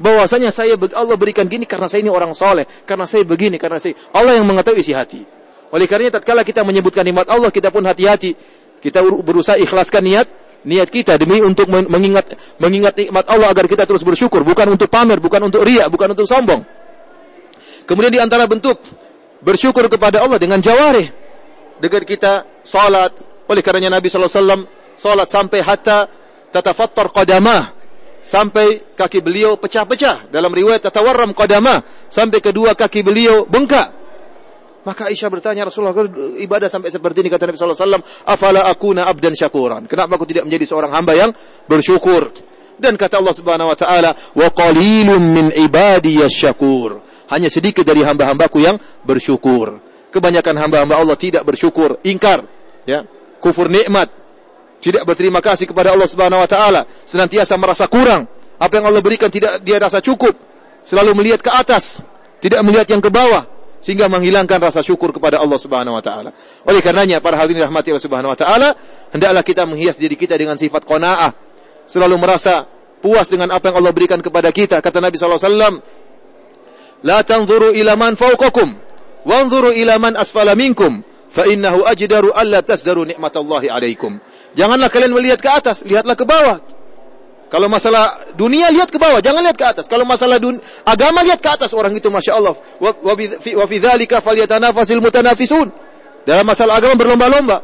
bahwasanya 0.01 0.49
saya 0.49 0.75
Allah 0.97 1.15
berikan 1.15 1.45
gini 1.45 1.69
karena 1.69 1.85
saya 1.85 2.01
ini 2.01 2.11
orang 2.11 2.33
soleh 2.33 2.65
karena 2.83 3.05
saya 3.05 3.23
begini 3.23 3.61
karena 3.61 3.77
saya 3.77 3.93
Allah 4.15 4.35
yang 4.39 4.47
mengetahui 4.47 4.81
isi 4.81 4.93
hati. 4.95 5.21
Oleh 5.73 5.89
karenanya 5.89 6.21
tatkala 6.21 6.45
kita 6.45 6.61
menyebutkan 6.61 7.01
nikmat 7.01 7.25
Allah 7.29 7.49
kita 7.49 7.73
pun 7.73 7.81
hati-hati. 7.85 8.37
Kita 8.83 8.99
berusaha 9.01 9.57
ikhlaskan 9.57 10.03
niat 10.05 10.27
niat 10.63 10.87
kita 10.87 11.19
demi 11.19 11.39
untuk 11.43 11.67
mengingat 11.67 12.35
mengingat 12.59 12.93
nikmat 12.95 13.25
Allah 13.31 13.49
agar 13.49 13.65
kita 13.65 13.87
terus 13.89 14.05
bersyukur. 14.05 14.45
Bukan 14.45 14.69
untuk 14.69 14.91
pamer 14.91 15.17
bukan 15.17 15.49
untuk 15.49 15.65
ria 15.65 15.89
bukan 15.89 16.13
untuk 16.13 16.29
sombong. 16.29 16.61
Kemudian 17.83 18.13
di 18.13 18.21
antara 18.21 18.47
bentuk 18.47 18.79
bersyukur 19.43 19.87
kepada 19.91 20.23
Allah 20.23 20.37
dengan 20.37 20.61
jawarih. 20.61 21.09
Dengan 21.81 22.03
kita 22.05 22.63
salat 22.63 23.11
oleh 23.49 23.61
karenanya 23.61 23.99
Nabi 23.99 24.07
wasallam 24.07 24.65
salat 24.95 25.27
sampai 25.27 25.59
hatta 25.65 26.07
tatafattar 26.53 27.09
qadamah 27.09 27.83
sampai 28.23 28.95
kaki 28.95 29.19
beliau 29.19 29.59
pecah-pecah. 29.59 30.31
Dalam 30.31 30.49
riwayat 30.55 30.87
tatawarram 30.87 31.35
qadamah 31.35 32.07
sampai 32.07 32.39
kedua 32.39 32.71
kaki 32.73 33.03
beliau 33.03 33.43
bengkak. 33.43 34.03
Maka 34.83 35.07
Aisyah 35.07 35.31
bertanya 35.31 35.63
Rasulullah 35.67 35.95
ibadah 36.43 36.67
sampai 36.67 36.91
seperti 36.91 37.23
ini 37.23 37.31
kata 37.31 37.47
Nabi 37.47 37.55
sallallahu 37.55 37.79
alaihi 37.79 37.87
wasallam, 37.87 38.03
"Afala 38.27 38.61
akuna 38.67 39.07
abdan 39.07 39.31
syakuran?" 39.31 39.87
Kenapa 39.87 40.19
aku 40.19 40.27
tidak 40.27 40.43
menjadi 40.43 40.67
seorang 40.67 40.91
hamba 40.91 41.15
yang 41.15 41.31
bersyukur? 41.67 42.35
Dan 42.75 42.99
kata 42.99 43.23
Allah 43.23 43.31
Subhanahu 43.31 43.71
wa 43.71 43.77
taala, 43.79 44.11
"Wa 44.11 44.47
qalilum 44.51 45.23
min 45.23 45.45
ibadiyasy 45.55 46.35
syakur." 46.47 46.99
Hanya 47.31 47.47
sedikit 47.47 47.87
dari 47.87 48.03
hamba-hambaku 48.03 48.59
yang 48.59 48.75
bersyukur. 49.07 49.79
Kebanyakan 50.11 50.59
hamba-hamba 50.59 50.99
Allah 50.99 51.15
tidak 51.15 51.47
bersyukur, 51.47 52.03
ingkar, 52.03 52.43
ya 52.83 53.07
kufur 53.43 53.67
nikmat, 53.67 54.07
tidak 54.79 55.03
berterima 55.03 55.43
kasih 55.43 55.67
kepada 55.67 55.91
Allah 55.91 56.07
Subhanahu 56.07 56.39
wa 56.39 56.47
taala, 56.47 56.87
senantiasa 57.03 57.59
merasa 57.59 57.91
kurang. 57.91 58.23
Apa 58.55 58.79
yang 58.79 58.87
Allah 58.87 59.03
berikan 59.03 59.27
tidak 59.27 59.59
dia 59.59 59.75
rasa 59.75 59.99
cukup, 59.99 60.31
selalu 60.87 61.11
melihat 61.19 61.43
ke 61.43 61.51
atas, 61.51 61.99
tidak 62.39 62.63
melihat 62.63 62.87
yang 62.87 63.03
ke 63.03 63.11
bawah 63.11 63.43
sehingga 63.83 64.07
menghilangkan 64.07 64.63
rasa 64.63 64.79
syukur 64.79 65.11
kepada 65.11 65.43
Allah 65.43 65.59
Subhanahu 65.59 65.99
wa 65.99 65.99
taala. 65.99 66.31
Oleh 66.63 66.79
karenanya 66.79 67.19
para 67.19 67.35
hadirin 67.35 67.67
rahmati 67.67 67.91
Allah 67.91 68.05
Subhanahu 68.07 68.31
wa 68.31 68.39
taala, 68.39 68.71
hendaklah 69.11 69.43
kita 69.43 69.67
menghias 69.67 69.99
diri 69.99 70.15
kita 70.15 70.39
dengan 70.39 70.55
sifat 70.55 70.87
qanaah, 70.87 71.35
selalu 71.83 72.15
merasa 72.15 72.63
puas 73.03 73.27
dengan 73.27 73.51
apa 73.51 73.67
yang 73.67 73.83
Allah 73.83 73.91
berikan 73.91 74.23
kepada 74.23 74.55
kita. 74.55 74.79
Kata 74.79 75.03
Nabi 75.03 75.19
sallallahu 75.19 75.41
alaihi 75.43 75.51
wasallam, 75.51 75.75
"La 77.03 77.19
tanzuru 77.27 77.75
ila 77.75 77.99
man 77.99 78.15
fawqakum, 78.15 78.71
wanzuru 79.27 79.75
ila 79.75 79.99
man 79.99 80.15
asfala 80.15 80.55
minkum." 80.55 81.03
Fa 81.33 81.49
innahu 81.49 81.81
ajdaru 81.89 82.29
alla 82.29 82.61
tasdaru 82.61 83.09
nikmatallahi 83.09 83.73
alaikum. 83.73 84.21
Janganlah 84.53 84.93
kalian 84.93 85.17
melihat 85.17 85.41
ke 85.41 85.49
atas, 85.49 85.81
lihatlah 85.81 86.13
ke 86.13 86.29
bawah. 86.29 86.61
Kalau 87.49 87.69
masalah 87.69 88.33
dunia 88.33 88.69
lihat 88.73 88.89
ke 88.89 88.97
bawah, 88.97 89.21
jangan 89.21 89.45
lihat 89.45 89.57
ke 89.57 89.65
atas. 89.65 89.85
Kalau 89.85 90.05
masalah 90.05 90.41
dun 90.41 90.57
agama 90.85 91.21
lihat 91.21 91.37
ke 91.37 91.49
atas 91.49 91.73
orang 91.77 91.93
itu 91.93 92.09
Masya 92.09 92.33
Allah. 92.37 92.57
Wa 92.81 93.13
fi 93.69 93.77
dzalika 93.77 94.21
mutanafisun. 95.01 95.69
Dalam 96.25 96.45
masalah 96.49 96.81
agama 96.81 96.97
berlomba-lomba. 96.97 97.61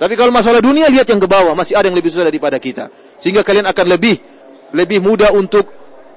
Tapi 0.00 0.14
kalau 0.16 0.32
masalah 0.32 0.64
dunia 0.64 0.88
lihat 0.88 1.04
yang 1.04 1.20
ke 1.20 1.28
bawah, 1.28 1.52
masih 1.52 1.76
ada 1.76 1.92
yang 1.92 1.96
lebih 2.00 2.08
susah 2.08 2.24
daripada 2.24 2.56
kita. 2.56 2.88
Sehingga 3.20 3.44
kalian 3.44 3.68
akan 3.68 3.86
lebih 3.92 4.16
lebih 4.72 5.04
mudah 5.04 5.36
untuk 5.36 5.68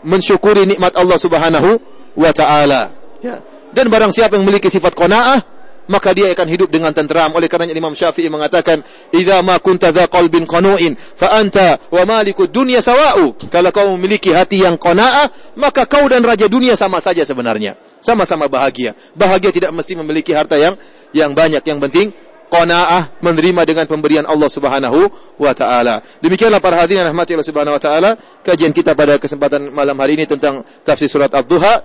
mensyukuri 0.07 0.63
nikmat 0.63 0.95
Allah 0.95 1.19
Subhanahu 1.19 1.69
wa 2.15 2.31
taala. 2.31 2.87
Ya. 3.19 3.43
Dan 3.75 3.91
barang 3.91 4.15
siapa 4.15 4.39
yang 4.39 4.47
memiliki 4.47 4.71
sifat 4.71 4.95
qanaah, 4.95 5.43
maka 5.87 6.13
dia 6.13 6.31
akan 6.33 6.47
hidup 6.49 6.69
dengan 6.69 6.91
tenteram. 6.91 7.33
Oleh 7.33 7.49
karenanya 7.49 7.75
Imam 7.77 7.93
Syafi'i 7.93 8.29
mengatakan, 8.29 8.81
"Idza 9.13 9.41
ma 9.45 9.57
kunta 9.61 9.89
dza 9.93 10.09
qalbin 10.09 10.45
qanu'in, 10.45 10.97
fa 10.97 11.37
anta 11.37 11.77
wa 11.91 12.03
malikud 12.05 12.49
dunya 12.49 12.81
sawa'u." 12.81 13.49
Kalau 13.49 13.69
kau 13.69 13.87
memiliki 13.97 14.33
hati 14.33 14.65
yang 14.65 14.77
qanaah, 14.79 15.57
maka 15.57 15.85
kau 15.85 16.05
dan 16.09 16.25
raja 16.25 16.49
dunia 16.49 16.73
sama 16.73 17.01
saja 17.01 17.21
sebenarnya. 17.23 17.77
Sama-sama 18.01 18.45
bahagia. 18.45 18.93
Bahagia 19.17 19.49
tidak 19.49 19.73
mesti 19.73 19.97
memiliki 19.97 20.33
harta 20.33 20.57
yang 20.57 20.77
yang 21.15 21.33
banyak, 21.33 21.61
yang 21.65 21.81
penting 21.81 22.13
qanaah 22.49 23.17
menerima 23.19 23.61
dengan 23.65 23.85
pemberian 23.89 24.25
Allah 24.29 24.49
Subhanahu 24.49 25.09
wa 25.41 25.53
taala. 25.57 26.01
Demikianlah 26.21 26.61
para 26.61 26.79
hadirin 26.79 27.03
rahmati 27.03 27.33
Allah 27.33 27.47
Subhanahu 27.47 27.75
wa 27.75 27.81
taala, 27.81 28.11
kajian 28.45 28.71
kita 28.71 28.93
pada 28.93 29.17
kesempatan 29.17 29.73
malam 29.73 29.97
hari 29.97 30.21
ini 30.21 30.25
tentang 30.29 30.61
tafsir 30.85 31.09
surat 31.09 31.33
Ad-Duha 31.33 31.81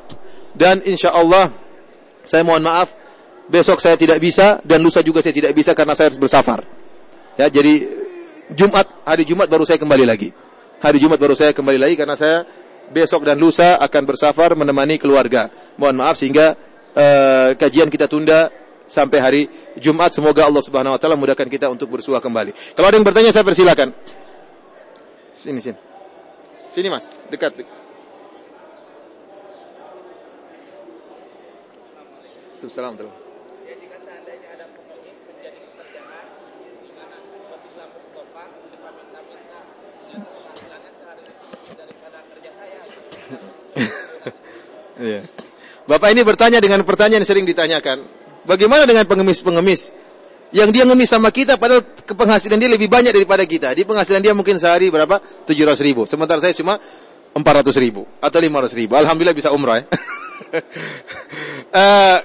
dan 0.54 0.84
insyaallah 0.84 1.50
saya 2.26 2.42
mohon 2.44 2.62
maaf 2.62 2.99
besok 3.50 3.82
saya 3.82 3.98
tidak 3.98 4.22
bisa 4.22 4.62
dan 4.62 4.78
lusa 4.78 5.02
juga 5.02 5.18
saya 5.20 5.34
tidak 5.34 5.52
bisa 5.52 5.74
karena 5.74 5.98
saya 5.98 6.14
harus 6.14 6.22
bersafar. 6.22 6.62
Ya, 7.34 7.50
jadi 7.50 7.86
Jumat, 8.54 8.86
hari 9.02 9.26
Jumat 9.26 9.50
baru 9.50 9.66
saya 9.66 9.78
kembali 9.82 10.06
lagi. 10.06 10.30
Hari 10.80 10.96
Jumat 11.02 11.18
baru 11.18 11.34
saya 11.34 11.52
kembali 11.52 11.78
lagi 11.78 11.94
karena 11.98 12.14
saya 12.14 12.46
besok 12.90 13.26
dan 13.26 13.36
lusa 13.36 13.76
akan 13.82 14.02
bersafar 14.06 14.54
menemani 14.54 14.96
keluarga. 14.96 15.50
Mohon 15.76 15.96
maaf 16.06 16.16
sehingga 16.16 16.54
uh, 16.94 17.52
kajian 17.58 17.90
kita 17.90 18.06
tunda 18.06 18.50
sampai 18.90 19.18
hari 19.22 19.42
Jumat. 19.78 20.10
Semoga 20.10 20.46
Allah 20.46 20.62
Subhanahu 20.62 20.94
wa 20.94 21.00
taala 21.00 21.14
mudahkan 21.14 21.46
kita 21.46 21.70
untuk 21.70 21.90
bersua 21.90 22.18
kembali. 22.18 22.74
Kalau 22.74 22.86
ada 22.90 22.96
yang 22.98 23.06
bertanya 23.06 23.30
saya 23.30 23.46
persilakan. 23.46 23.94
Sini 25.30 25.62
sini. 25.62 25.78
Sini 26.70 26.86
Mas, 26.90 27.10
dekat. 27.30 27.54
dekat. 27.54 27.78
Assalamualaikum. 32.60 33.08
Ya, 33.64 33.74
jika 33.80 33.96
seandainya 34.04 34.52
ada 34.52 34.68
pengemis 34.68 35.16
menjadi 35.24 35.64
pekerjaan 35.72 36.26
di 36.84 36.92
mana 36.92 37.16
seperti 37.24 37.68
Mustafa 37.72 38.44
minta-minta 38.92 39.58
penghasilannya 40.12 40.92
sehari 40.92 41.24
daripada 41.72 42.18
kerja 42.20 42.50
saya. 42.52 42.80
Iya. 45.00 45.24
Bapak 45.88 46.12
ini 46.12 46.22
bertanya 46.22 46.60
dengan 46.60 46.84
pertanyaan 46.84 47.24
yang 47.24 47.28
sering 47.28 47.48
ditanyakan. 47.48 48.04
Bagaimana 48.44 48.84
dengan 48.84 49.08
pengemis-pengemis 49.08 49.90
yang 50.50 50.74
dia 50.74 50.82
ngemis 50.82 51.06
sama 51.06 51.30
kita 51.30 51.54
padahal 51.56 51.82
penghasilan 52.04 52.58
dia 52.58 52.70
lebih 52.70 52.86
banyak 52.86 53.10
daripada 53.16 53.42
kita. 53.48 53.72
Di 53.72 53.82
penghasilan 53.88 54.20
dia 54.20 54.36
mungkin 54.36 54.60
sehari 54.60 54.92
berapa? 54.92 55.18
700 55.48 55.80
ribu. 55.82 56.04
Sementara 56.04 56.38
saya 56.38 56.54
cuma 56.54 56.76
400 57.32 57.70
ribu 57.80 58.04
atau 58.20 58.38
500 58.38 58.80
ribu. 58.80 58.92
Alhamdulillah 58.98 59.36
bisa 59.36 59.50
umrah 59.50 59.82
ya. 59.82 59.84
uh, 61.74 62.18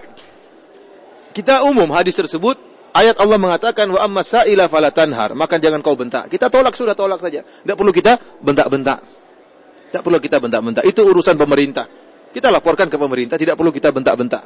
kita 1.38 1.64
umum 1.70 1.90
hadis 1.94 2.18
tersebut 2.18 2.58
ayat 2.96 3.18
Allah 3.22 3.38
mengatakan 3.38 3.86
wa 3.92 4.02
amma 4.02 4.26
sa'ila 4.26 4.66
fala 4.66 4.90
tanhar 4.90 5.38
maka 5.38 5.62
jangan 5.62 5.80
kau 5.86 5.94
bentak. 5.94 6.28
Kita 6.28 6.50
tolak 6.52 6.74
sudah 6.74 6.98
tolak 6.98 7.22
saja. 7.22 7.46
Tidak 7.46 7.76
perlu 7.78 7.94
kita 7.94 8.18
bentak-bentak. 8.42 9.00
Tidak 9.94 10.02
perlu 10.02 10.18
kita 10.20 10.38
bentak-bentak. 10.42 10.84
Itu 10.84 11.06
urusan 11.06 11.38
pemerintah. 11.40 12.05
Kita 12.36 12.52
laporkan 12.52 12.92
ke 12.92 13.00
pemerintah, 13.00 13.40
tidak 13.40 13.56
perlu 13.56 13.72
kita 13.72 13.96
bentak-bentak. 13.96 14.44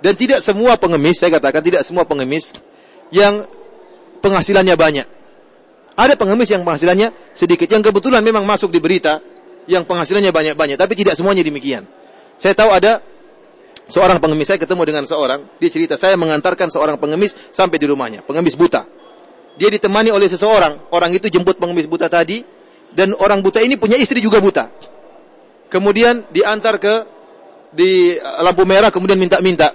Dan 0.00 0.16
tidak 0.16 0.40
semua 0.40 0.80
pengemis, 0.80 1.20
saya 1.20 1.36
katakan 1.36 1.60
tidak 1.60 1.84
semua 1.84 2.08
pengemis 2.08 2.56
yang 3.12 3.44
penghasilannya 4.24 4.72
banyak. 4.72 5.06
Ada 6.00 6.16
pengemis 6.16 6.48
yang 6.48 6.64
penghasilannya 6.64 7.36
sedikit, 7.36 7.68
yang 7.68 7.84
kebetulan 7.84 8.24
memang 8.24 8.48
masuk 8.48 8.72
di 8.72 8.80
berita 8.80 9.20
yang 9.68 9.84
penghasilannya 9.84 10.32
banyak-banyak, 10.32 10.80
tapi 10.80 10.96
tidak 10.96 11.12
semuanya 11.12 11.44
demikian. 11.44 11.84
Saya 12.40 12.56
tahu 12.56 12.72
ada 12.72 13.04
seorang 13.84 14.16
pengemis, 14.16 14.48
saya 14.48 14.56
ketemu 14.56 14.82
dengan 14.88 15.04
seorang, 15.04 15.44
dia 15.60 15.68
cerita, 15.68 16.00
saya 16.00 16.16
mengantarkan 16.16 16.72
seorang 16.72 16.96
pengemis 16.96 17.36
sampai 17.52 17.76
di 17.76 17.84
rumahnya, 17.84 18.24
pengemis 18.24 18.56
buta. 18.56 18.88
Dia 19.60 19.68
ditemani 19.68 20.08
oleh 20.08 20.28
seseorang, 20.28 20.88
orang 20.92 21.12
itu 21.12 21.28
jemput 21.28 21.60
pengemis 21.60 21.84
buta 21.84 22.08
tadi, 22.08 22.40
dan 22.96 23.12
orang 23.16 23.44
buta 23.44 23.60
ini 23.60 23.76
punya 23.76 24.00
istri 24.00 24.24
juga 24.24 24.40
buta. 24.40 24.68
Kemudian 25.72 26.28
diantar 26.32 26.76
ke 26.80 27.15
di 27.72 28.14
lampu 28.40 28.62
merah, 28.68 28.90
kemudian 28.92 29.18
minta-minta. 29.18 29.72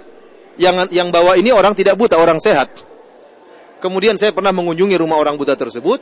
Yang 0.60 0.92
yang 0.92 1.08
bawa 1.08 1.40
ini 1.40 1.48
orang 1.48 1.72
tidak 1.72 1.96
buta, 1.96 2.20
orang 2.20 2.36
sehat. 2.36 2.68
Kemudian 3.82 4.14
saya 4.14 4.30
pernah 4.30 4.54
mengunjungi 4.54 4.94
rumah 4.94 5.18
orang 5.18 5.34
buta 5.34 5.58
tersebut. 5.58 5.98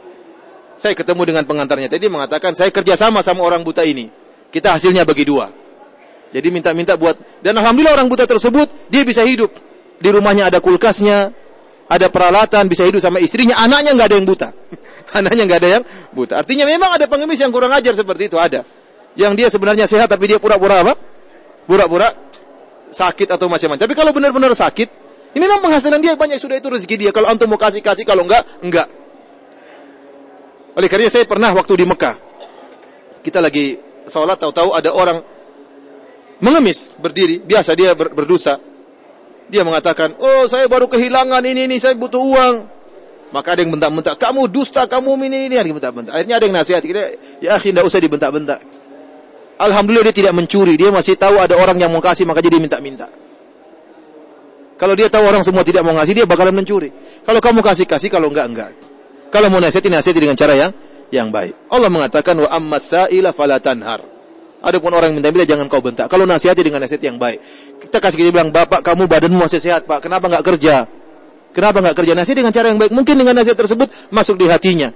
Saya 0.77 0.93
ketemu 0.93 1.33
dengan 1.33 1.45
pengantarnya 1.49 1.89
tadi 1.93 2.09
mengatakan 2.09 2.53
saya 2.53 2.69
kerjasama 2.69 3.25
sama 3.25 3.41
orang 3.41 3.65
buta 3.65 3.81
ini. 3.87 4.13
Kita 4.53 4.77
hasilnya 4.77 5.07
bagi 5.09 5.25
dua. 5.25 5.49
Jadi 6.31 6.49
minta-minta 6.53 6.95
buat 6.95 7.17
dan 7.43 7.59
alhamdulillah 7.59 7.97
orang 7.97 8.09
buta 8.11 8.29
tersebut 8.29 8.91
dia 8.93 9.07
bisa 9.07 9.25
hidup. 9.25 9.51
Di 10.01 10.09
rumahnya 10.09 10.49
ada 10.49 10.59
kulkasnya, 10.61 11.33
ada 11.91 12.07
peralatan, 12.09 12.71
bisa 12.71 12.87
hidup 12.89 13.03
sama 13.05 13.21
istrinya, 13.21 13.61
anaknya 13.61 13.97
nggak 13.97 14.09
ada 14.09 14.17
yang 14.17 14.29
buta. 14.29 14.49
anaknya 15.19 15.43
nggak 15.49 15.61
ada 15.61 15.69
yang 15.79 15.85
buta. 16.15 16.35
Artinya 16.41 16.65
memang 16.65 16.91
ada 16.97 17.05
pengemis 17.11 17.41
yang 17.41 17.53
kurang 17.53 17.73
ajar 17.75 17.93
seperti 17.93 18.33
itu 18.33 18.37
ada. 18.39 18.65
Yang 19.19 19.33
dia 19.37 19.49
sebenarnya 19.51 19.87
sehat 19.91 20.09
tapi 20.09 20.31
dia 20.31 20.39
pura-pura 20.39 20.87
apa? 20.87 20.95
Pura-pura 21.71 22.11
sakit 22.91 23.31
atau 23.31 23.47
macam-macam. 23.47 23.87
Tapi 23.87 23.95
kalau 23.95 24.11
benar-benar 24.11 24.51
sakit, 24.59 24.89
ini 25.39 25.39
memang 25.39 25.63
penghasilan 25.63 26.03
dia 26.03 26.19
banyak 26.19 26.43
sudah 26.43 26.59
itu 26.59 26.67
rezeki 26.67 27.07
dia. 27.07 27.11
Kalau 27.15 27.31
antum 27.31 27.47
mau 27.47 27.55
kasih 27.55 27.79
kasih, 27.79 28.03
kalau 28.03 28.27
enggak 28.27 28.43
enggak. 28.59 28.91
Oleh 30.75 30.91
karena 30.91 31.07
saya 31.07 31.31
pernah 31.31 31.55
waktu 31.55 31.79
di 31.79 31.87
Mekah, 31.87 32.19
kita 33.23 33.39
lagi 33.39 33.79
sholat 34.11 34.35
tahu-tahu 34.43 34.75
ada 34.75 34.91
orang 34.91 35.23
mengemis 36.43 36.91
berdiri, 36.99 37.39
biasa 37.39 37.79
dia 37.79 37.95
ber, 37.95 38.11
berdosa. 38.11 38.59
Dia 39.47 39.63
mengatakan, 39.63 40.19
oh 40.19 40.51
saya 40.51 40.67
baru 40.67 40.91
kehilangan 40.91 41.43
ini 41.47 41.71
ini, 41.71 41.79
saya 41.79 41.95
butuh 41.95 42.19
uang. 42.19 42.57
Maka 43.31 43.55
ada 43.55 43.63
yang 43.63 43.71
bentak-bentak, 43.71 44.19
kamu 44.19 44.51
dusta, 44.51 44.91
kamu 44.91 45.15
ini 45.31 45.47
ini, 45.47 45.55
yang 45.55 45.71
bentak-bentak. 45.71 46.19
Akhirnya 46.19 46.35
ada 46.43 46.45
yang 46.51 46.57
nasihat, 46.59 46.83
kita, 46.83 47.03
ya 47.39 47.55
akhirnya 47.55 47.83
tidak 47.83 47.85
usah 47.87 48.01
dibentak-bentak. 48.03 48.59
Alhamdulillah 49.61 50.09
dia 50.09 50.17
tidak 50.25 50.33
mencuri, 50.33 50.81
dia 50.81 50.89
masih 50.89 51.21
tahu 51.21 51.37
ada 51.37 51.53
orang 51.61 51.77
yang 51.77 51.93
mau 51.93 52.01
kasih, 52.01 52.25
maka 52.25 52.41
jadi 52.41 52.57
minta-minta. 52.57 53.13
Kalau 54.81 54.97
dia 54.97 55.13
tahu 55.13 55.29
orang 55.29 55.45
semua 55.45 55.61
tidak 55.61 55.85
mau 55.85 55.93
ngasih, 55.93 56.17
dia 56.17 56.25
bakalan 56.25 56.57
mencuri. 56.57 56.89
Kalau 57.29 57.45
kamu 57.45 57.61
kasih 57.61 57.85
kasih, 57.85 58.09
kalau 58.09 58.33
enggak 58.33 58.49
enggak. 58.49 58.73
Kalau 59.29 59.53
mau 59.53 59.61
nasihati 59.61 59.93
nasihati 59.93 60.17
dengan 60.25 60.37
cara 60.41 60.57
yang 60.57 60.73
yang 61.13 61.29
baik. 61.29 61.69
Allah 61.69 61.93
mengatakan 61.93 62.41
wa 62.41 62.49
ammas 62.49 62.89
sa'ila 62.89 63.37
fala 63.37 63.61
tanhar. 63.61 64.01
Adapun 64.65 64.97
orang 64.97 65.13
yang 65.13 65.21
minta-minta 65.21 65.45
jangan 65.45 65.69
kau 65.69 65.85
bentak. 65.85 66.09
Kalau 66.09 66.25
nasihati 66.25 66.65
dengan 66.65 66.81
nasihat 66.81 67.05
yang 67.05 67.21
baik. 67.21 67.45
Kita 67.85 68.01
kasih 68.01 68.17
dia 68.17 68.33
bilang, 68.33 68.49
"Bapak, 68.49 68.81
kamu 68.81 69.05
badanmu 69.09 69.37
masih 69.45 69.61
sehat, 69.61 69.85
Pak. 69.85 70.09
Kenapa 70.09 70.33
enggak 70.33 70.45
kerja?" 70.49 70.89
Kenapa 71.51 71.83
enggak 71.83 71.97
kerja? 71.99 72.13
Nasihat 72.15 72.39
dengan 72.41 72.55
cara 72.55 72.71
yang 72.71 72.79
baik. 72.79 72.93
Mungkin 72.95 73.15
dengan 73.19 73.35
nasihat 73.37 73.59
tersebut 73.59 73.91
masuk 74.15 74.39
di 74.39 74.47
hatinya. 74.47 74.95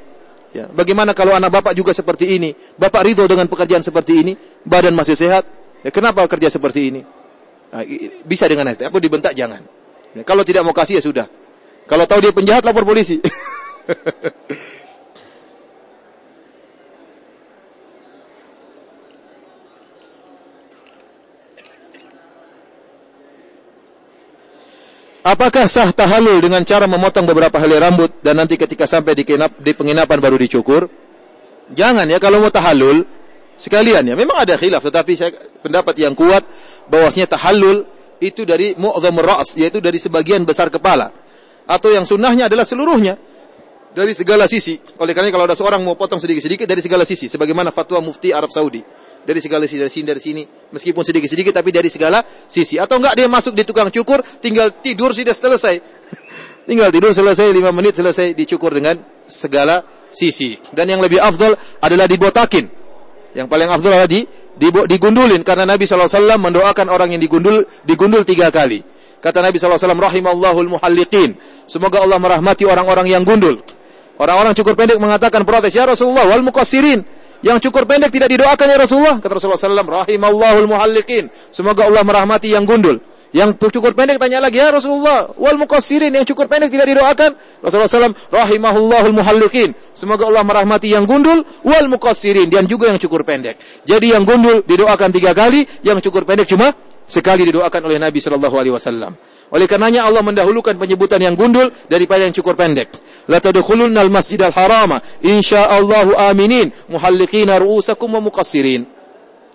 Ya, 0.54 0.70
bagaimana 0.70 1.18
kalau 1.18 1.34
anak 1.34 1.50
bapak 1.50 1.74
juga 1.74 1.90
seperti 1.90 2.38
ini? 2.38 2.54
Bapak 2.78 3.02
ridho 3.02 3.26
dengan 3.26 3.50
pekerjaan 3.50 3.82
seperti 3.82 4.22
ini, 4.22 4.32
badan 4.62 4.94
masih 4.94 5.18
sehat. 5.18 5.42
Ya, 5.82 5.90
kenapa 5.90 6.22
kerja 6.30 6.46
seperti 6.46 6.94
ini? 6.94 7.02
Nah, 7.74 7.82
bisa 8.22 8.46
dengan 8.46 8.70
nasihat. 8.70 8.86
Aku 8.86 9.02
dibentak 9.02 9.34
jangan. 9.34 9.66
Ya, 10.14 10.22
kalau 10.22 10.46
tidak 10.46 10.62
mau 10.62 10.70
kasih 10.70 11.02
ya 11.02 11.02
sudah. 11.02 11.26
Kalau 11.90 12.06
tahu 12.06 12.22
dia 12.22 12.30
penjahat 12.30 12.62
lapor 12.62 12.86
polisi. 12.86 13.18
Apakah 25.24 25.64
sah 25.64 25.88
tahalul 25.88 26.36
dengan 26.44 26.60
cara 26.68 26.84
memotong 26.84 27.24
beberapa 27.24 27.56
helai 27.56 27.80
rambut 27.80 28.20
dan 28.20 28.36
nanti 28.36 28.60
ketika 28.60 28.84
sampai 28.84 29.16
di, 29.16 29.24
kenap, 29.24 29.56
di 29.56 29.72
penginapan 29.72 30.20
baru 30.20 30.36
dicukur? 30.36 30.84
Jangan 31.72 32.04
ya 32.04 32.20
kalau 32.20 32.44
mau 32.44 32.52
tahalul 32.52 33.08
sekalian 33.56 34.04
ya. 34.04 34.14
Memang 34.20 34.44
ada 34.44 34.60
khilaf 34.60 34.84
tetapi 34.84 35.12
saya 35.16 35.32
pendapat 35.64 35.96
yang 35.96 36.12
kuat 36.12 36.44
bahwasanya 36.92 37.40
tahallul 37.40 37.88
itu 38.20 38.44
dari 38.44 38.76
mu'dham 38.76 39.16
ra's 39.24 39.56
yaitu 39.56 39.80
dari 39.80 39.96
sebagian 39.96 40.44
besar 40.44 40.68
kepala 40.68 41.08
atau 41.64 41.88
yang 41.88 42.04
sunnahnya 42.04 42.52
adalah 42.52 42.68
seluruhnya 42.68 43.16
dari 43.96 44.12
segala 44.12 44.44
sisi. 44.44 44.76
Oleh 45.00 45.16
karena 45.16 45.32
kalau 45.32 45.48
ada 45.48 45.56
seorang 45.56 45.80
mau 45.80 45.96
potong 45.96 46.20
sedikit-sedikit 46.20 46.68
dari 46.68 46.84
segala 46.84 47.08
sisi 47.08 47.32
sebagaimana 47.32 47.72
fatwa 47.72 48.04
mufti 48.04 48.28
Arab 48.28 48.52
Saudi. 48.52 48.84
Dari 49.24 49.40
segala 49.40 49.64
sisi 49.64 49.80
dari 49.80 49.92
sini 49.92 50.04
dari 50.04 50.20
sini 50.20 50.42
meskipun 50.44 51.00
sedikit-sedikit 51.00 51.56
tapi 51.56 51.72
dari 51.72 51.88
segala 51.88 52.20
sisi 52.44 52.76
atau 52.76 53.00
enggak 53.00 53.16
dia 53.16 53.24
masuk 53.24 53.56
di 53.56 53.64
tukang 53.64 53.88
cukur 53.88 54.20
tinggal 54.44 54.68
tidur 54.84 55.16
sudah 55.16 55.32
selesai. 55.32 55.80
tinggal 56.68 56.92
tidur 56.92 57.12
selesai 57.16 57.48
5 57.48 57.60
menit 57.72 57.96
selesai 57.96 58.36
dicukur 58.36 58.76
dengan 58.76 59.00
segala 59.24 59.80
sisi. 60.12 60.60
Dan 60.72 60.92
yang 60.92 61.00
lebih 61.00 61.20
afdal 61.24 61.56
adalah 61.80 62.04
dibotakin. 62.04 62.68
Yang 63.32 63.48
paling 63.48 63.68
afdal 63.72 63.92
adalah 63.96 64.10
di 64.12 64.22
digundulin 64.86 65.42
karena 65.42 65.66
Nabi 65.66 65.82
SAW 65.82 66.38
mendoakan 66.38 66.86
orang 66.86 67.16
yang 67.16 67.20
digundul 67.20 67.66
digundul 67.82 68.22
tiga 68.22 68.52
kali. 68.54 68.94
Kata 69.24 69.40
Nabi 69.40 69.56
SAW, 69.56 69.80
rahimallahul 69.80 70.76
muhalliqin. 70.76 71.32
Semoga 71.64 72.04
Allah 72.04 72.20
merahmati 72.20 72.68
orang-orang 72.68 73.08
yang 73.08 73.24
gundul. 73.24 73.56
Orang-orang 74.20 74.52
cukur 74.52 74.76
pendek 74.76 75.00
mengatakan 75.00 75.48
protes, 75.48 75.72
ya 75.72 75.88
Rasulullah, 75.88 76.28
wal 76.28 76.44
muqassirin. 76.44 77.00
Yang 77.44 77.68
cukur 77.68 77.84
pendek 77.84 78.08
tidak 78.08 78.32
didoakan 78.32 78.66
ya 78.72 78.76
Rasulullah. 78.80 79.16
Kata 79.20 79.36
Rasulullah 79.36 79.60
SAW, 79.60 79.84
rahimallahul 79.84 80.64
muhalliqin. 80.64 81.28
Semoga 81.52 81.84
Allah 81.84 82.00
merahmati 82.00 82.56
yang 82.56 82.64
gundul. 82.64 83.04
Yang 83.34 83.58
cukur 83.66 83.98
pendek 83.98 84.22
tanya 84.22 84.38
lagi, 84.38 84.62
ya 84.62 84.70
Rasulullah, 84.70 85.34
wal 85.34 85.58
muqassirin 85.58 86.14
yang 86.14 86.22
cukur 86.22 86.46
pendek 86.46 86.70
tidak 86.70 86.86
didoakan. 86.86 87.34
Rasulullah 87.66 87.90
SAW, 87.90 88.14
rahimahullahul 88.30 89.10
muhalliqin. 89.10 89.74
Semoga 89.90 90.30
Allah 90.30 90.46
merahmati 90.46 90.94
yang 90.94 91.02
gundul, 91.02 91.42
wal 91.66 91.90
muqassirin 91.90 92.46
dan 92.46 92.70
juga 92.70 92.94
yang 92.94 93.02
cukur 93.02 93.26
pendek. 93.26 93.58
Jadi 93.82 94.14
yang 94.14 94.22
gundul 94.22 94.62
didoakan 94.62 95.10
tiga 95.10 95.34
kali, 95.34 95.66
yang 95.82 95.98
cukur 95.98 96.22
pendek 96.22 96.46
cuma 96.46 96.70
sekali 97.10 97.42
didoakan 97.50 97.90
oleh 97.90 97.98
Nabi 97.98 98.22
Shallallahu 98.22 98.54
Alaihi 98.54 98.74
Wasallam. 98.78 99.18
Oleh 99.50 99.66
karenanya 99.66 100.06
Allah 100.06 100.22
mendahulukan 100.22 100.78
penyebutan 100.78 101.18
yang 101.18 101.34
gundul 101.34 101.74
daripada 101.90 102.22
yang 102.22 102.34
cukur 102.34 102.54
pendek. 102.54 102.94
La 103.26 103.42
tadkhulunna 103.42 103.98
al-masjidal 103.98 104.54
harama 104.54 105.02
insyaallahu 105.26 106.14
aminin 106.30 106.70
muhalliqina 106.86 107.58
ru'usakum 107.58 108.14
wa 108.14 108.22
muqassirin. 108.30 108.93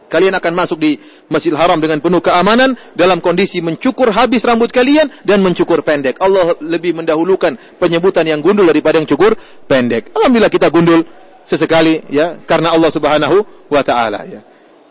Kalian 0.09 0.33
akan 0.33 0.53
masuk 0.57 0.81
di 0.81 0.97
Masjidil 1.29 1.55
Haram 1.55 1.77
dengan 1.77 2.01
penuh 2.01 2.17
keamanan 2.17 2.73
dalam 2.97 3.21
kondisi 3.21 3.61
mencukur 3.61 4.09
habis 4.09 4.41
rambut 4.41 4.73
kalian 4.73 5.05
dan 5.21 5.45
mencukur 5.45 5.85
pendek. 5.85 6.17
Allah 6.17 6.57
lebih 6.65 6.97
mendahulukan 6.97 7.55
penyebutan 7.77 8.25
yang 8.25 8.41
gundul 8.41 8.65
daripada 8.65 8.97
yang 8.97 9.05
cukur 9.05 9.37
pendek. 9.69 10.09
Alhamdulillah 10.17 10.49
kita 10.49 10.73
gundul 10.73 11.05
sesekali 11.45 12.01
ya 12.09 12.41
karena 12.41 12.73
Allah 12.73 12.89
Subhanahu 12.89 13.69
wa 13.69 13.81
taala 13.85 14.25
ya. 14.25 14.41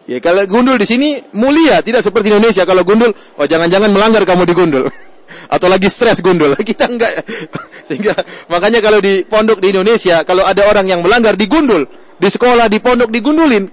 Ya 0.09 0.25
kalau 0.25 0.41
gundul 0.49 0.81
di 0.81 0.89
sini 0.89 1.21
mulia, 1.37 1.85
tidak 1.85 2.01
seperti 2.01 2.33
Indonesia 2.33 2.65
kalau 2.65 2.81
gundul, 2.81 3.13
oh 3.13 3.45
jangan-jangan 3.45 3.93
melanggar 3.93 4.25
kamu 4.25 4.49
digundul. 4.49 4.89
Atau 5.55 5.69
lagi 5.69 5.93
stres 5.93 6.25
gundul. 6.25 6.57
Kita 6.69 6.89
enggak. 6.89 7.29
Sehingga 7.89 8.17
makanya 8.49 8.81
kalau 8.81 9.05
di 9.05 9.29
pondok 9.29 9.61
di 9.61 9.69
Indonesia 9.69 10.25
kalau 10.25 10.49
ada 10.49 10.65
orang 10.65 10.89
yang 10.89 11.05
melanggar 11.05 11.37
digundul, 11.37 11.85
di 12.17 12.29
sekolah 12.33 12.73
di 12.73 12.81
pondok 12.81 13.13
digundulin. 13.13 13.69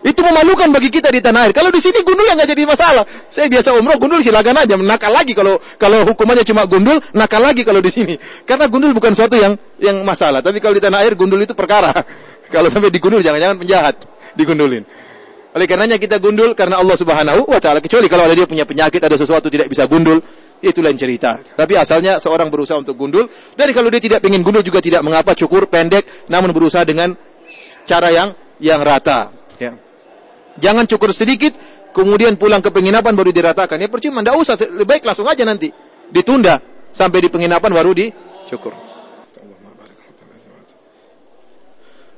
Itu 0.00 0.24
memalukan 0.24 0.72
bagi 0.72 0.88
kita 0.88 1.12
di 1.12 1.20
tanah 1.20 1.48
air. 1.48 1.52
Kalau 1.52 1.68
di 1.68 1.76
sini 1.76 2.00
gundul 2.00 2.24
yang 2.24 2.40
nggak 2.40 2.50
jadi 2.56 2.64
masalah. 2.64 3.04
Saya 3.28 3.52
biasa 3.52 3.76
umroh 3.76 4.00
gundul 4.00 4.24
silakan 4.24 4.64
aja. 4.64 4.72
Nakal 4.80 5.12
lagi 5.12 5.36
kalau 5.36 5.60
kalau 5.76 6.08
hukumannya 6.08 6.40
cuma 6.48 6.64
gundul, 6.64 7.04
nakal 7.12 7.44
lagi 7.44 7.68
kalau 7.68 7.84
di 7.84 7.92
sini. 7.92 8.14
Karena 8.48 8.64
gundul 8.72 8.96
bukan 8.96 9.12
suatu 9.12 9.36
yang 9.36 9.60
yang 9.76 10.00
masalah. 10.00 10.40
Tapi 10.40 10.56
kalau 10.56 10.72
di 10.72 10.82
tanah 10.82 11.04
air 11.04 11.12
gundul 11.12 11.44
itu 11.44 11.52
perkara. 11.52 11.92
kalau 12.54 12.72
sampai 12.72 12.88
digundul 12.88 13.20
jangan-jangan 13.20 13.60
penjahat 13.60 13.94
digundulin. 14.40 14.88
Oleh 15.50 15.66
karenanya 15.66 15.98
kita 15.98 16.16
gundul 16.22 16.54
karena 16.54 16.78
Allah 16.78 16.96
Subhanahu 16.96 17.50
wa 17.50 17.60
taala 17.60 17.82
kecuali 17.82 18.06
kalau 18.06 18.24
ada 18.24 18.32
dia 18.38 18.46
punya 18.46 18.62
penyakit 18.64 19.02
ada 19.02 19.18
sesuatu 19.18 19.50
tidak 19.50 19.66
bisa 19.68 19.84
gundul 19.84 20.22
itu 20.64 20.80
lain 20.80 20.96
cerita. 20.96 21.42
Tapi 21.42 21.76
asalnya 21.76 22.16
seorang 22.16 22.48
berusaha 22.48 22.78
untuk 22.80 22.96
gundul 22.96 23.28
dan 23.58 23.68
kalau 23.76 23.92
dia 23.92 24.00
tidak 24.00 24.24
ingin 24.24 24.40
gundul 24.46 24.62
juga 24.62 24.80
tidak 24.80 25.04
mengapa 25.04 25.36
cukur 25.36 25.66
pendek 25.66 26.30
namun 26.30 26.54
berusaha 26.56 26.86
dengan 26.86 27.12
cara 27.82 28.08
yang 28.14 28.28
yang 28.62 28.78
rata 28.78 29.34
ya. 29.58 29.89
Jangan 30.60 30.84
cukur 30.84 31.10
sedikit, 31.10 31.56
kemudian 31.96 32.36
pulang 32.36 32.60
ke 32.60 32.68
penginapan 32.68 33.16
baru 33.16 33.32
diratakan. 33.32 33.80
Ya 33.80 33.88
percuma, 33.88 34.20
tidak 34.20 34.36
usah. 34.36 34.54
Lebih 34.60 34.86
baik 34.86 35.02
langsung 35.08 35.26
aja 35.26 35.42
nanti. 35.42 35.72
Ditunda 36.12 36.60
sampai 36.92 37.24
di 37.24 37.28
penginapan 37.32 37.72
baru 37.72 37.96
dicukur. 37.96 38.76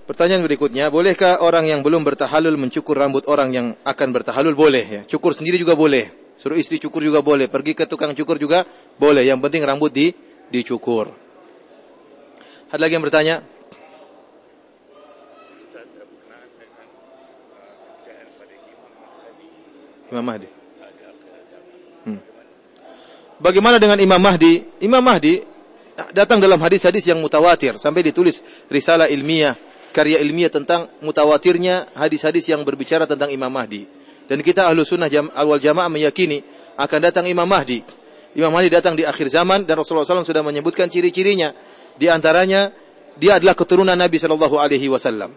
Pertanyaan 0.03 0.43
berikutnya, 0.45 0.91
bolehkah 0.91 1.41
orang 1.41 1.71
yang 1.71 1.81
belum 1.81 2.03
bertahalul 2.03 2.59
mencukur 2.59 2.99
rambut 2.99 3.25
orang 3.31 3.55
yang 3.55 3.67
akan 3.87 4.09
bertahalul? 4.11 4.53
Boleh 4.59 4.85
ya. 4.85 5.01
Cukur 5.07 5.33
sendiri 5.33 5.57
juga 5.57 5.79
boleh. 5.79 6.35
Suruh 6.35 6.59
istri 6.59 6.83
cukur 6.83 7.07
juga 7.07 7.23
boleh. 7.23 7.47
Pergi 7.47 7.73
ke 7.79 7.87
tukang 7.87 8.11
cukur 8.13 8.37
juga 8.37 8.67
boleh. 8.99 9.23
Yang 9.23 9.47
penting 9.47 9.63
rambut 9.63 9.95
di 9.95 10.11
dicukur. 10.51 11.15
Ada 12.75 12.81
lagi 12.83 12.93
yang 12.99 13.05
bertanya? 13.07 13.37
Imam 20.13 20.25
Mahdi. 20.29 20.49
Hmm. 22.05 22.21
Bagaimana 23.41 23.81
dengan 23.81 23.97
Imam 23.97 24.21
Mahdi? 24.21 24.61
Imam 24.85 25.01
Mahdi 25.01 25.41
datang 26.13 26.37
dalam 26.37 26.61
hadis-hadis 26.61 27.09
yang 27.09 27.17
mutawatir 27.25 27.81
sampai 27.81 28.05
ditulis 28.05 28.45
risalah 28.69 29.09
ilmiah, 29.09 29.57
karya 29.97 30.21
ilmiah 30.21 30.53
tentang 30.53 30.93
mutawatirnya 31.01 31.97
hadis-hadis 31.97 32.53
yang 32.53 32.61
berbicara 32.61 33.09
tentang 33.09 33.33
Imam 33.33 33.49
Mahdi. 33.49 33.89
Dan 34.29 34.45
kita 34.45 34.69
ahlu 34.69 34.85
sunnah 34.85 35.09
jam, 35.09 35.33
awal 35.33 35.57
jamaah 35.57 35.89
meyakini 35.89 36.45
akan 36.77 36.99
datang 37.01 37.25
Imam 37.25 37.49
Mahdi. 37.49 37.81
Imam 38.33 38.53
Mahdi 38.53 38.69
datang 38.73 38.97
di 38.97 39.05
akhir 39.05 39.29
zaman 39.29 39.69
dan 39.69 39.77
Rasulullah 39.77 40.09
SAW 40.09 40.25
sudah 40.25 40.41
menyebutkan 40.41 40.89
ciri-cirinya. 40.89 41.53
Di 41.97 42.09
antaranya 42.09 42.73
dia 43.21 43.37
adalah 43.37 43.53
keturunan 43.53 43.93
Nabi 43.93 44.17
Shallallahu 44.17 44.57
Alaihi 44.57 44.89
Wasallam. 44.89 45.37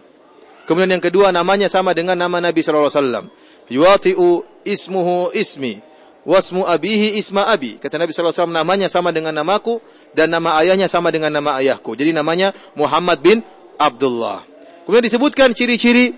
Kemudian 0.64 0.96
yang 0.96 1.04
kedua 1.04 1.28
namanya 1.28 1.68
sama 1.68 1.92
dengan 1.92 2.16
nama 2.16 2.40
Nabi 2.40 2.64
Shallallahu 2.64 2.88
Alaihi 2.88 3.00
Wasallam. 3.04 3.24
Yuati'u 3.70 4.46
ismuhu 4.62 5.34
ismi 5.34 5.82
wasmu 6.26 6.66
abihi 6.66 7.16
isma 7.16 7.46
abi. 7.46 7.78
Kata 7.78 8.02
Nabi 8.02 8.10
SAW, 8.10 8.50
namanya 8.50 8.90
sama 8.90 9.14
dengan 9.14 9.30
namaku 9.30 9.78
dan 10.12 10.34
nama 10.34 10.58
ayahnya 10.58 10.90
sama 10.90 11.14
dengan 11.14 11.30
nama 11.30 11.56
ayahku. 11.62 11.94
Jadi 11.94 12.10
namanya 12.10 12.50
Muhammad 12.74 13.22
bin 13.22 13.38
Abdullah. 13.78 14.42
Kemudian 14.84 15.06
disebutkan 15.06 15.54
ciri-ciri 15.54 16.14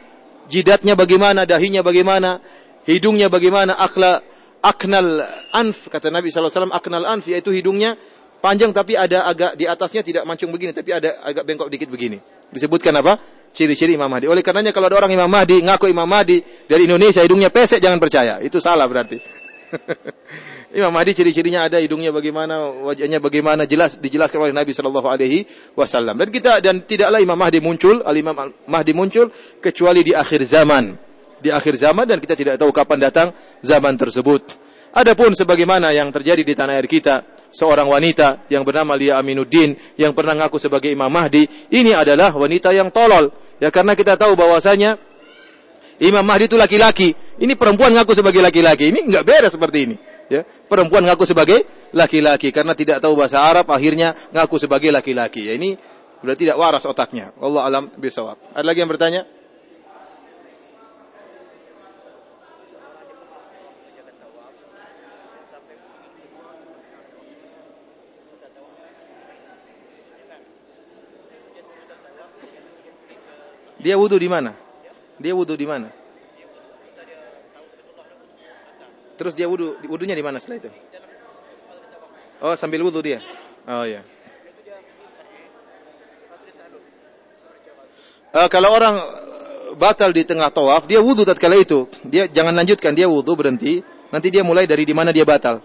jidatnya 0.49 0.97
bagaimana, 0.97 1.45
dahinya 1.45 1.85
bagaimana, 1.85 2.41
hidungnya 2.89 3.29
bagaimana, 3.29 3.77
akla 3.77 4.25
aknal 4.59 5.23
anf 5.55 5.87
kata 5.87 6.11
Nabi 6.11 6.35
SAW 6.35 6.75
aknal 6.75 7.07
anf 7.07 7.31
yaitu 7.31 7.55
hidungnya 7.55 7.95
panjang 8.43 8.75
tapi 8.75 8.99
ada 8.99 9.23
agak 9.23 9.55
di 9.55 9.71
atasnya 9.71 10.03
tidak 10.03 10.27
mancung 10.27 10.51
begini 10.51 10.75
tapi 10.75 10.91
ada 10.91 11.15
agak 11.23 11.47
bengkok 11.47 11.69
dikit 11.71 11.89
begini. 11.93 12.19
Disebutkan 12.53 12.95
apa? 12.99 13.19
ciri-ciri 13.53 13.99
Imam 13.99 14.07
Mahdi. 14.07 14.31
Oleh 14.31 14.45
karenanya 14.45 14.71
kalau 14.71 14.87
ada 14.87 15.03
orang 15.03 15.13
Imam 15.13 15.27
Mahdi 15.27 15.65
ngaku 15.65 15.91
Imam 15.91 16.07
Mahdi 16.07 16.39
dari 16.69 16.87
Indonesia 16.87 17.25
hidungnya 17.25 17.51
pesek 17.51 17.83
jangan 17.83 17.99
percaya. 17.99 18.39
Itu 18.39 18.63
salah 18.63 18.87
berarti. 18.87 19.19
Imam 20.79 20.93
Mahdi 20.93 21.17
ciri-cirinya 21.17 21.65
ada 21.65 21.81
hidungnya 21.81 22.13
bagaimana, 22.13 22.61
wajahnya 22.85 23.25
bagaimana 23.25 23.65
jelas 23.65 23.97
dijelaskan 23.97 24.49
oleh 24.49 24.55
Nabi 24.55 24.77
sallallahu 24.77 25.09
alaihi 25.09 25.49
wasallam. 25.73 26.21
Dan 26.21 26.29
kita 26.29 26.61
dan 26.61 26.85
tidaklah 26.85 27.19
Imam 27.25 27.41
Mahdi 27.41 27.59
muncul, 27.65 28.05
Al 28.05 28.17
Imam 28.21 28.37
Mahdi 28.69 28.93
muncul 28.93 29.33
kecuali 29.65 30.05
di 30.05 30.13
akhir 30.13 30.45
zaman. 30.45 30.93
Di 31.39 31.49
akhir 31.55 31.79
zaman 31.79 32.05
dan 32.05 32.19
kita 32.21 32.35
tidak 32.35 32.55
tahu 32.61 32.75
kapan 32.75 32.99
datang 33.01 33.29
zaman 33.65 33.97
tersebut. 33.97 34.43
Adapun 34.93 35.33
sebagaimana 35.33 35.95
yang 35.95 36.11
terjadi 36.11 36.43
di 36.43 36.53
tanah 36.53 36.75
air 36.77 36.89
kita, 36.91 37.23
seorang 37.51 37.89
wanita 37.89 38.49
yang 38.53 38.63
bernama 38.65 38.95
Lia 38.95 39.17
Aminuddin 39.21 39.77
yang 39.97 40.13
pernah 40.13 40.37
ngaku 40.37 40.61
sebagai 40.61 40.93
Imam 40.93 41.09
Mahdi, 41.09 41.49
ini 41.73 41.93
adalah 41.93 42.33
wanita 42.33 42.73
yang 42.73 42.93
tolol. 42.93 43.33
Ya 43.59 43.73
karena 43.75 43.99
kita 43.99 44.15
tahu 44.15 44.39
bahwasanya 44.39 45.01
Imam 45.99 46.23
Mahdi 46.23 46.47
itu 46.47 46.55
laki-laki. 46.55 47.15
Ini 47.39 47.59
perempuan 47.59 47.91
ngaku 47.95 48.15
sebagai 48.15 48.39
laki-laki. 48.39 48.95
Ini 48.95 49.01
enggak 49.03 49.25
beres 49.27 49.53
seperti 49.55 49.79
ini. 49.91 49.97
Ya, 50.29 50.45
perempuan 50.45 51.09
ngaku 51.09 51.25
sebagai 51.25 51.65
laki-laki 51.97 52.53
karena 52.53 52.77
tidak 52.77 53.01
tahu 53.01 53.17
bahasa 53.17 53.41
Arab 53.41 53.65
akhirnya 53.73 54.13
ngaku 54.31 54.61
sebagai 54.61 54.93
laki-laki. 54.93 55.49
Ya, 55.49 55.57
ini 55.57 55.75
sudah 56.21 56.37
tidak 56.37 56.57
waras 56.61 56.85
otaknya. 56.85 57.33
Allah 57.41 57.63
alam 57.65 57.85
bisawab. 57.97 58.37
Ada 58.53 58.67
lagi 58.67 58.79
yang 58.85 58.91
bertanya? 58.93 59.23
Dia 73.79 73.95
wudhu 73.95 74.18
di 74.18 74.26
mana? 74.26 74.55
Dia 75.18 75.33
wudhu 75.35 75.55
di 75.55 75.66
mana? 75.66 75.89
Terus 79.18 79.35
dia 79.35 79.51
wudhu, 79.51 79.79
wudhunya 79.87 80.14
di 80.14 80.22
mana 80.22 80.39
setelah 80.39 80.62
itu? 80.62 80.70
Oh, 82.39 82.55
sambil 82.55 82.83
wudhu 82.87 83.03
dia. 83.03 83.18
Oh 83.66 83.83
ya. 83.83 84.03
Uh, 88.31 88.47
kalau 88.47 88.70
orang 88.70 88.95
batal 89.74 90.14
di 90.14 90.22
tengah 90.22 90.51
tawaf, 90.55 90.87
dia 90.87 91.03
wudhu 91.03 91.26
tatkala 91.26 91.59
itu. 91.59 91.91
Dia 92.07 92.31
jangan 92.31 92.55
lanjutkan, 92.55 92.95
dia 92.95 93.11
wudhu 93.11 93.35
berhenti. 93.35 93.83
Nanti 94.09 94.31
dia 94.31 94.47
mulai 94.47 94.64
dari 94.64 94.87
di 94.87 94.95
mana 94.95 95.11
dia 95.11 95.26
batal. 95.26 95.61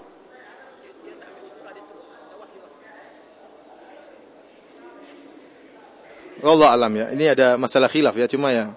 Allah 6.43 6.69
alam 6.75 6.91
ya. 6.91 7.05
Ini 7.15 7.25
ada 7.31 7.47
masalah 7.55 7.87
khilaf 7.87 8.19
ya, 8.19 8.27
cuma 8.27 8.51
ya. 8.51 8.75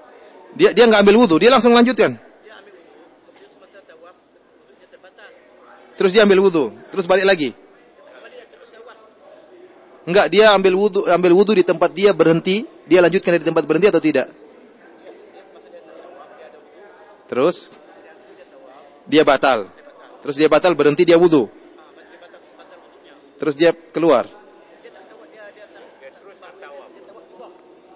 Dia 0.55 0.71
dia 0.71 0.87
nggak 0.87 1.03
ambil 1.03 1.17
wudhu, 1.27 1.37
dia 1.43 1.51
langsung 1.51 1.75
lanjutkan. 1.75 2.14
Terus 5.97 6.12
dia 6.12 6.23
ambil 6.29 6.45
wudhu, 6.45 6.77
terus 6.93 7.09
balik 7.09 7.25
lagi. 7.25 7.51
Enggak, 10.07 10.31
dia 10.31 10.55
ambil 10.55 10.79
wudhu, 10.79 11.03
ambil 11.11 11.33
wudhu 11.35 11.57
di 11.59 11.64
tempat 11.67 11.91
dia 11.91 12.14
berhenti, 12.14 12.62
dia 12.87 13.03
lanjutkan 13.03 13.41
dari 13.41 13.45
tempat 13.49 13.64
berhenti 13.67 13.89
atau 13.91 13.99
tidak? 13.99 14.31
Terus 17.27 17.75
dia 19.09 19.27
batal. 19.27 19.67
Terus 20.23 20.37
dia 20.39 20.47
batal 20.47 20.79
berhenti 20.79 21.03
dia 21.03 21.19
wudhu. 21.19 21.51
Terus 23.43 23.59
dia 23.59 23.75
keluar. 23.75 24.36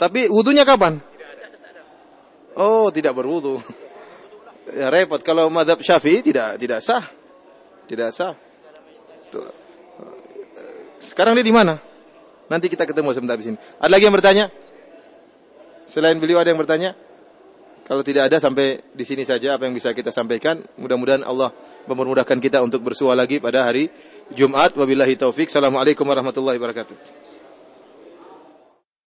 Tapi 0.00 0.32
wudhunya 0.32 0.64
kapan? 0.64 0.96
Oh, 2.56 2.88
tidak 2.88 3.12
berwudhu. 3.12 3.60
Ya 4.70 4.86
repot 4.86 5.18
kalau 5.26 5.50
madhab 5.50 5.82
syafi'i 5.82 6.22
tidak 6.22 6.54
tidak 6.54 6.78
sah. 6.78 7.02
Tidak 7.90 8.06
sah. 8.14 8.38
Tuh. 9.26 9.50
Sekarang 11.02 11.34
dia 11.34 11.42
di 11.42 11.50
mana? 11.50 11.74
Nanti 12.46 12.70
kita 12.70 12.86
ketemu 12.86 13.10
sebentar 13.10 13.34
di 13.34 13.50
sini. 13.50 13.58
Ada 13.82 13.90
lagi 13.90 14.06
yang 14.06 14.14
bertanya? 14.14 14.46
Selain 15.90 16.14
beliau 16.22 16.38
ada 16.38 16.54
yang 16.54 16.60
bertanya? 16.62 16.94
Kalau 17.82 18.06
tidak 18.06 18.30
ada 18.30 18.38
sampai 18.38 18.78
di 18.94 19.02
sini 19.02 19.26
saja 19.26 19.58
apa 19.58 19.66
yang 19.66 19.74
bisa 19.74 19.90
kita 19.90 20.14
sampaikan. 20.14 20.62
Mudah-mudahan 20.78 21.26
Allah 21.26 21.50
mempermudahkan 21.90 22.38
kita 22.38 22.62
untuk 22.62 22.86
bersua 22.86 23.18
lagi 23.18 23.42
pada 23.42 23.66
hari 23.66 23.90
Jumat. 24.30 24.70
Wabillahi 24.78 25.18
taufik. 25.18 25.50
Assalamualaikum 25.50 26.06
warahmatullahi 26.06 26.62
wabarakatuh. 26.62 27.29